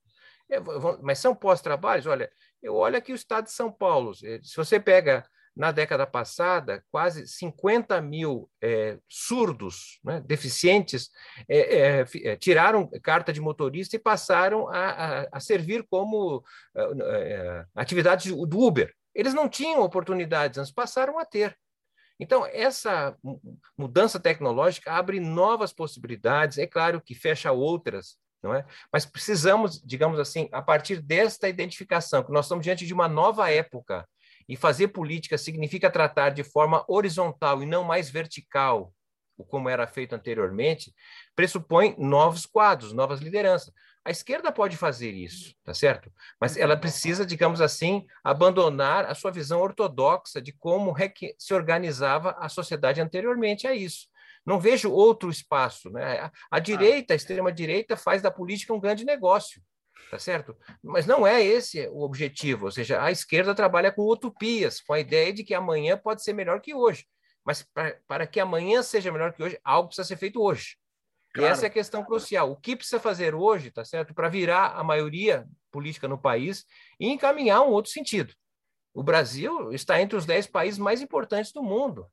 É, 0.50 0.60
mas 1.02 1.20
são 1.20 1.36
pós-trabalhos? 1.36 2.08
Olha, 2.08 2.32
eu 2.62 2.76
olho 2.76 2.98
aqui 2.98 3.12
o 3.12 3.16
estado 3.16 3.46
de 3.46 3.52
São 3.52 3.72
Paulo. 3.72 4.14
Se 4.16 4.58
você 4.58 4.80
pega 4.80 5.26
na 5.56 5.72
década 5.72 6.06
passada, 6.06 6.84
quase 6.92 7.28
50 7.28 8.02
mil 8.02 8.50
é, 8.62 8.98
surdos, 9.08 10.00
né, 10.04 10.22
deficientes, 10.26 11.10
é, 11.48 12.06
é, 12.24 12.36
tiraram 12.36 12.90
carta 13.02 13.34
de 13.34 13.42
motorista 13.42 13.96
e 13.96 14.00
passaram 14.00 14.68
a, 14.70 14.90
a, 14.90 15.28
a 15.32 15.40
servir 15.40 15.86
como 15.90 16.44
atividade 17.76 18.32
do 18.32 18.60
Uber. 18.60 18.94
Eles 19.14 19.34
não 19.34 19.50
tinham 19.50 19.82
oportunidades 19.82 20.58
antes, 20.58 20.72
passaram 20.72 21.20
a 21.20 21.26
ter. 21.26 21.58
Então, 22.20 22.46
essa 22.52 23.16
mudança 23.78 24.20
tecnológica 24.20 24.92
abre 24.92 25.20
novas 25.20 25.72
possibilidades, 25.72 26.58
é 26.58 26.68
claro 26.68 27.02
que 27.02 27.16
fecha 27.16 27.52
outras, 27.52 28.18
não 28.44 28.54
é? 28.54 28.66
Mas 28.92 29.06
precisamos, 29.06 29.82
digamos 29.82 30.20
assim, 30.20 30.50
a 30.52 30.62
partir 30.62 31.02
desta 31.02 31.48
identificação, 31.48 32.24
que 32.24 32.32
nós 32.32 32.46
estamos 32.46 32.64
diante 32.64 32.86
de 32.86 32.94
uma 32.94 33.08
nova 33.08 33.50
época, 33.50 34.08
e 34.50 34.56
fazer 34.56 34.88
política 34.88 35.38
significa 35.38 35.92
tratar 35.92 36.32
de 36.32 36.44
forma 36.44 36.84
horizontal 36.88 37.62
e 37.62 37.68
não 37.68 37.84
mais 37.84 38.10
vertical, 38.10 38.92
como 39.48 39.70
era 39.70 39.86
feito 39.86 40.16
anteriormente, 40.16 40.92
pressupõe 41.36 41.96
novos 42.00 42.48
quadros, 42.48 42.92
novas 42.92 43.20
lideranças. 43.20 43.72
A 44.04 44.10
esquerda 44.10 44.52
pode 44.52 44.76
fazer 44.76 45.12
isso, 45.12 45.54
tá 45.64 45.72
certo? 45.72 46.12
Mas 46.42 46.58
ela 46.58 46.76
precisa, 46.76 47.24
digamos 47.24 47.62
assim, 47.62 48.08
abandonar 48.24 49.06
a 49.06 49.14
sua 49.14 49.30
visão 49.30 49.62
ortodoxa 49.62 50.42
de 50.42 50.52
como 50.52 50.98
é 50.98 51.08
que 51.08 51.36
se 51.38 51.54
organizava 51.54 52.32
a 52.40 52.50
sociedade 52.50 53.00
anteriormente 53.00 53.68
a 53.68 53.76
isso. 53.76 54.08
Não 54.44 54.60
vejo 54.60 54.92
outro 54.92 55.30
espaço. 55.30 55.92
Né? 55.92 56.22
A, 56.22 56.32
a 56.50 56.60
direita, 56.60 57.14
a 57.14 57.16
extrema-direita, 57.16 57.96
faz 57.96 58.20
da 58.20 58.32
política 58.32 58.74
um 58.74 58.80
grande 58.80 59.06
negócio 59.06 59.62
tá 60.10 60.18
certo? 60.18 60.56
Mas 60.84 61.06
não 61.06 61.26
é 61.26 61.44
esse 61.44 61.88
o 61.90 62.02
objetivo, 62.02 62.66
ou 62.66 62.72
seja, 62.72 63.02
a 63.02 63.12
esquerda 63.12 63.54
trabalha 63.54 63.92
com 63.92 64.02
utopias, 64.04 64.82
com 64.82 64.94
a 64.94 65.00
ideia 65.00 65.32
de 65.32 65.44
que 65.44 65.54
amanhã 65.54 65.98
pode 65.98 66.24
ser 66.24 66.34
melhor 66.34 66.60
que 66.62 66.74
hoje. 66.74 67.06
Mas 67.46 67.66
para 68.08 68.28
que 68.28 68.40
amanhã 68.40 68.82
seja 68.84 69.12
melhor 69.12 69.34
que 69.34 69.42
hoje, 69.42 69.60
algo 69.64 69.88
precisa 69.88 70.08
ser 70.08 70.18
feito 70.18 70.42
hoje. 70.42 70.78
Claro. 71.34 71.48
E 71.48 71.52
essa 71.52 71.66
é 71.66 71.68
a 71.68 71.72
questão 71.72 72.04
crucial. 72.04 72.52
O 72.52 72.56
que 72.56 72.76
precisa 72.76 73.00
fazer 73.00 73.36
hoje, 73.36 73.72
tá 73.72 73.86
certo? 73.86 74.14
Para 74.14 74.30
virar 74.30 74.74
a 74.76 74.84
maioria 74.84 75.48
política 75.72 76.08
no 76.08 76.18
país 76.18 76.66
e 77.00 77.08
encaminhar 77.08 77.62
um 77.62 77.70
outro 77.70 77.92
sentido. 77.92 78.34
O 78.94 79.04
Brasil 79.04 79.72
está 79.72 80.02
entre 80.02 80.18
os 80.18 80.26
dez 80.26 80.48
países 80.48 80.80
mais 80.80 81.02
importantes 81.02 81.52
do 81.52 81.62
mundo. 81.62 82.08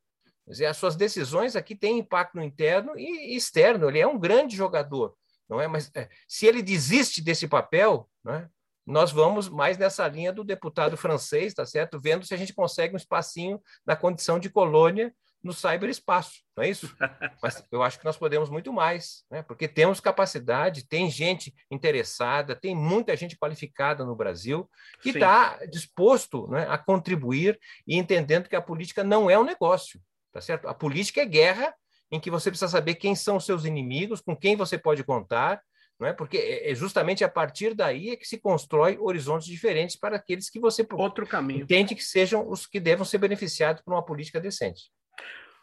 Quer 0.45 0.51
dizer, 0.53 0.67
as 0.67 0.77
suas 0.77 0.95
decisões 0.95 1.57
aqui 1.57 1.75
têm 1.75 1.99
impacto 1.99 2.41
interno 2.41 2.93
e 2.97 3.35
externo. 3.35 3.89
Ele 3.89 3.99
é 3.99 4.07
um 4.07 4.19
grande 4.19 4.55
jogador 4.55 5.17
não 5.49 5.61
é? 5.61 5.67
Mas 5.67 5.91
é, 5.95 6.09
se 6.29 6.47
ele 6.47 6.63
desiste 6.63 7.23
desse 7.23 7.47
papel, 7.47 8.09
é? 8.29 8.49
nós 8.87 9.11
vamos 9.11 9.49
mais 9.49 9.77
nessa 9.77 10.07
linha 10.07 10.33
do 10.33 10.45
deputado 10.45 10.97
francês, 10.97 11.53
tá 11.55 11.67
certo? 11.67 12.01
Vendo 12.01 12.25
se 12.25 12.33
a 12.33 12.37
gente 12.37 12.55
consegue 12.55 12.95
um 12.95 12.97
espacinho 12.97 13.61
na 13.85 13.97
condição 13.97 14.39
de 14.39 14.49
colônia 14.49 15.13
no 15.43 15.53
cyberespaço, 15.53 16.43
não 16.57 16.65
é 16.65 16.71
isso? 16.71 16.95
Mas 17.43 17.65
eu 17.71 17.83
acho 17.83 17.99
que 17.99 18.05
nós 18.05 18.17
podemos 18.17 18.51
muito 18.51 18.73
mais, 18.73 19.25
né? 19.31 19.43
porque 19.43 19.69
temos 19.69 20.01
capacidade, 20.01 20.87
tem 20.87 21.09
gente 21.09 21.55
interessada, 21.71 22.57
tem 22.57 22.75
muita 22.75 23.17
gente 23.17 23.37
qualificada 23.37 24.05
no 24.05 24.17
Brasil 24.17 24.69
que 25.01 25.11
está 25.11 25.65
disposto 25.67 26.49
né, 26.49 26.67
a 26.69 26.77
contribuir 26.77 27.59
e 27.87 27.97
entendendo 27.97 28.49
que 28.49 28.57
a 28.57 28.63
política 28.63 29.05
não 29.05 29.31
é 29.31 29.39
um 29.39 29.45
negócio, 29.45 30.01
tá 30.33 30.41
certo? 30.41 30.67
A 30.69 30.75
política 30.75 31.21
é 31.21 31.27
guerra 31.27 31.73
em 32.11 32.21
que 32.21 32.31
você 32.31 32.51
precisa 32.51 32.71
saber 32.71 32.95
quem 32.95 33.15
são 33.15 33.37
os 33.37 33.45
seus 33.45 33.65
inimigos, 33.65 34.21
com 34.21 34.37
quem 34.37 34.57
você 34.57 34.79
pode 34.79 35.03
contar, 35.03 35.61
não 35.99 36.07
é? 36.07 36.13
Porque 36.13 36.37
é, 36.37 36.71
é 36.71 36.75
justamente 36.75 37.25
a 37.25 37.29
partir 37.29 37.75
daí 37.75 38.11
é 38.11 38.17
que 38.17 38.27
se 38.27 38.39
constrói 38.39 38.99
horizontes 38.99 39.47
diferentes 39.47 39.97
para 39.97 40.17
aqueles 40.17 40.51
que 40.51 40.61
você 40.61 40.87
outro 40.93 41.27
caminho 41.27 41.63
entende 41.63 41.95
que 41.95 42.05
sejam 42.05 42.49
os 42.49 42.67
que 42.67 42.79
devam 42.79 43.05
ser 43.05 43.19
beneficiados 43.19 43.83
por 43.83 43.95
uma 43.95 44.05
política 44.05 44.41
decente. 44.41 44.91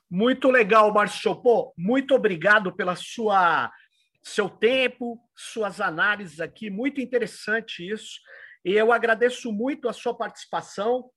Muito 0.09 0.49
legal, 0.49 0.93
Márcio 0.93 1.21
Chopô. 1.21 1.73
Muito 1.77 2.13
obrigado 2.13 2.75
pela 2.75 2.95
sua 2.95 3.71
seu 4.23 4.49
tempo, 4.49 5.19
suas 5.35 5.81
análises 5.81 6.39
aqui, 6.39 6.69
muito 6.69 7.01
interessante 7.01 7.87
isso. 7.87 8.19
E 8.63 8.71
eu 8.71 8.93
agradeço 8.93 9.51
muito 9.51 9.89
a 9.89 9.93
sua 9.93 10.15
participação. 10.15 11.09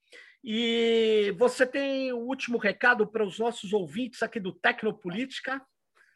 E 0.48 1.34
você 1.36 1.66
tem 1.66 2.12
o 2.12 2.18
último 2.18 2.56
recado 2.56 3.04
para 3.04 3.26
os 3.26 3.36
nossos 3.36 3.72
ouvintes 3.72 4.22
aqui 4.22 4.38
do 4.38 4.52
Tecnopolítica? 4.52 5.60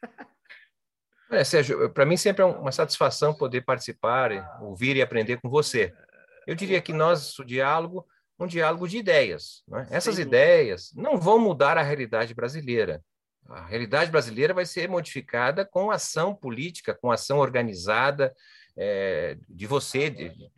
É, 1.33 1.45
Sérgio, 1.45 1.89
para 1.93 2.05
mim 2.05 2.17
sempre 2.17 2.41
é 2.41 2.45
uma 2.45 2.73
satisfação 2.73 3.33
poder 3.33 3.61
participar, 3.61 4.59
ouvir 4.61 4.97
e 4.97 5.01
aprender 5.01 5.39
com 5.39 5.49
você. 5.49 5.93
Eu 6.45 6.53
diria 6.55 6.81
que 6.81 6.91
nós, 6.91 7.39
o 7.39 7.45
diálogo, 7.45 8.05
um 8.37 8.45
diálogo 8.45 8.85
de 8.85 8.97
ideias. 8.97 9.63
É? 9.73 9.95
Essas 9.95 10.15
Sim. 10.15 10.23
ideias 10.23 10.91
não 10.93 11.17
vão 11.17 11.39
mudar 11.39 11.77
a 11.77 11.81
realidade 11.81 12.33
brasileira. 12.33 13.01
A 13.47 13.65
realidade 13.65 14.11
brasileira 14.11 14.53
vai 14.53 14.65
ser 14.65 14.89
modificada 14.89 15.63
com 15.63 15.89
ação 15.89 16.35
política, 16.35 16.93
com 16.93 17.09
ação 17.09 17.37
organizada 17.37 18.35
é, 18.77 19.37
de 19.47 19.65
você, 19.65 20.09
de, 20.09 20.51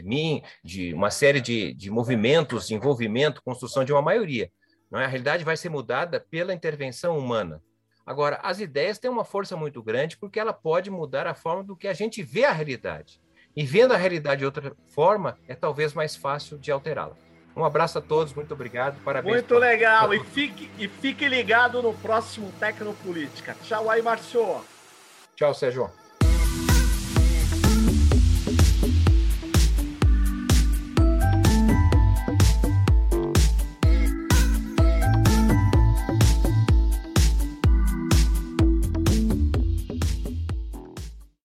de 0.00 0.08
mim, 0.08 0.42
de 0.64 0.92
uma 0.94 1.10
série 1.10 1.40
de, 1.40 1.74
de 1.74 1.90
movimentos, 1.90 2.66
de 2.66 2.74
envolvimento, 2.74 3.42
construção 3.42 3.84
de 3.84 3.92
uma 3.92 4.02
maioria. 4.02 4.50
Não 4.90 4.98
é? 4.98 5.04
A 5.04 5.08
realidade 5.08 5.44
vai 5.44 5.56
ser 5.56 5.68
mudada 5.68 6.18
pela 6.18 6.54
intervenção 6.54 7.16
humana. 7.16 7.62
Agora, 8.04 8.40
as 8.42 8.58
ideias 8.58 8.98
têm 8.98 9.10
uma 9.10 9.24
força 9.24 9.56
muito 9.56 9.82
grande 9.82 10.16
porque 10.16 10.40
ela 10.40 10.52
pode 10.52 10.90
mudar 10.90 11.26
a 11.26 11.34
forma 11.34 11.62
do 11.62 11.76
que 11.76 11.86
a 11.86 11.92
gente 11.92 12.22
vê 12.22 12.44
a 12.44 12.52
realidade. 12.52 13.20
E 13.54 13.64
vendo 13.64 13.92
a 13.92 13.96
realidade 13.96 14.40
de 14.40 14.44
outra 14.44 14.74
forma, 14.86 15.38
é 15.46 15.54
talvez 15.54 15.92
mais 15.92 16.16
fácil 16.16 16.58
de 16.58 16.70
alterá-la. 16.72 17.16
Um 17.56 17.64
abraço 17.64 17.98
a 17.98 18.00
todos, 18.00 18.32
muito 18.32 18.54
obrigado, 18.54 19.02
parabéns. 19.04 19.34
Muito 19.34 19.58
legal, 19.58 20.14
e 20.14 20.24
fique, 20.24 20.70
e 20.78 20.88
fique 20.88 21.28
ligado 21.28 21.82
no 21.82 21.92
próximo 21.94 22.50
Tecnopolítica. 22.58 23.56
Tchau 23.64 23.90
aí, 23.90 24.00
Marcio. 24.00 24.64
Tchau, 25.36 25.52
Sérgio. 25.52 25.90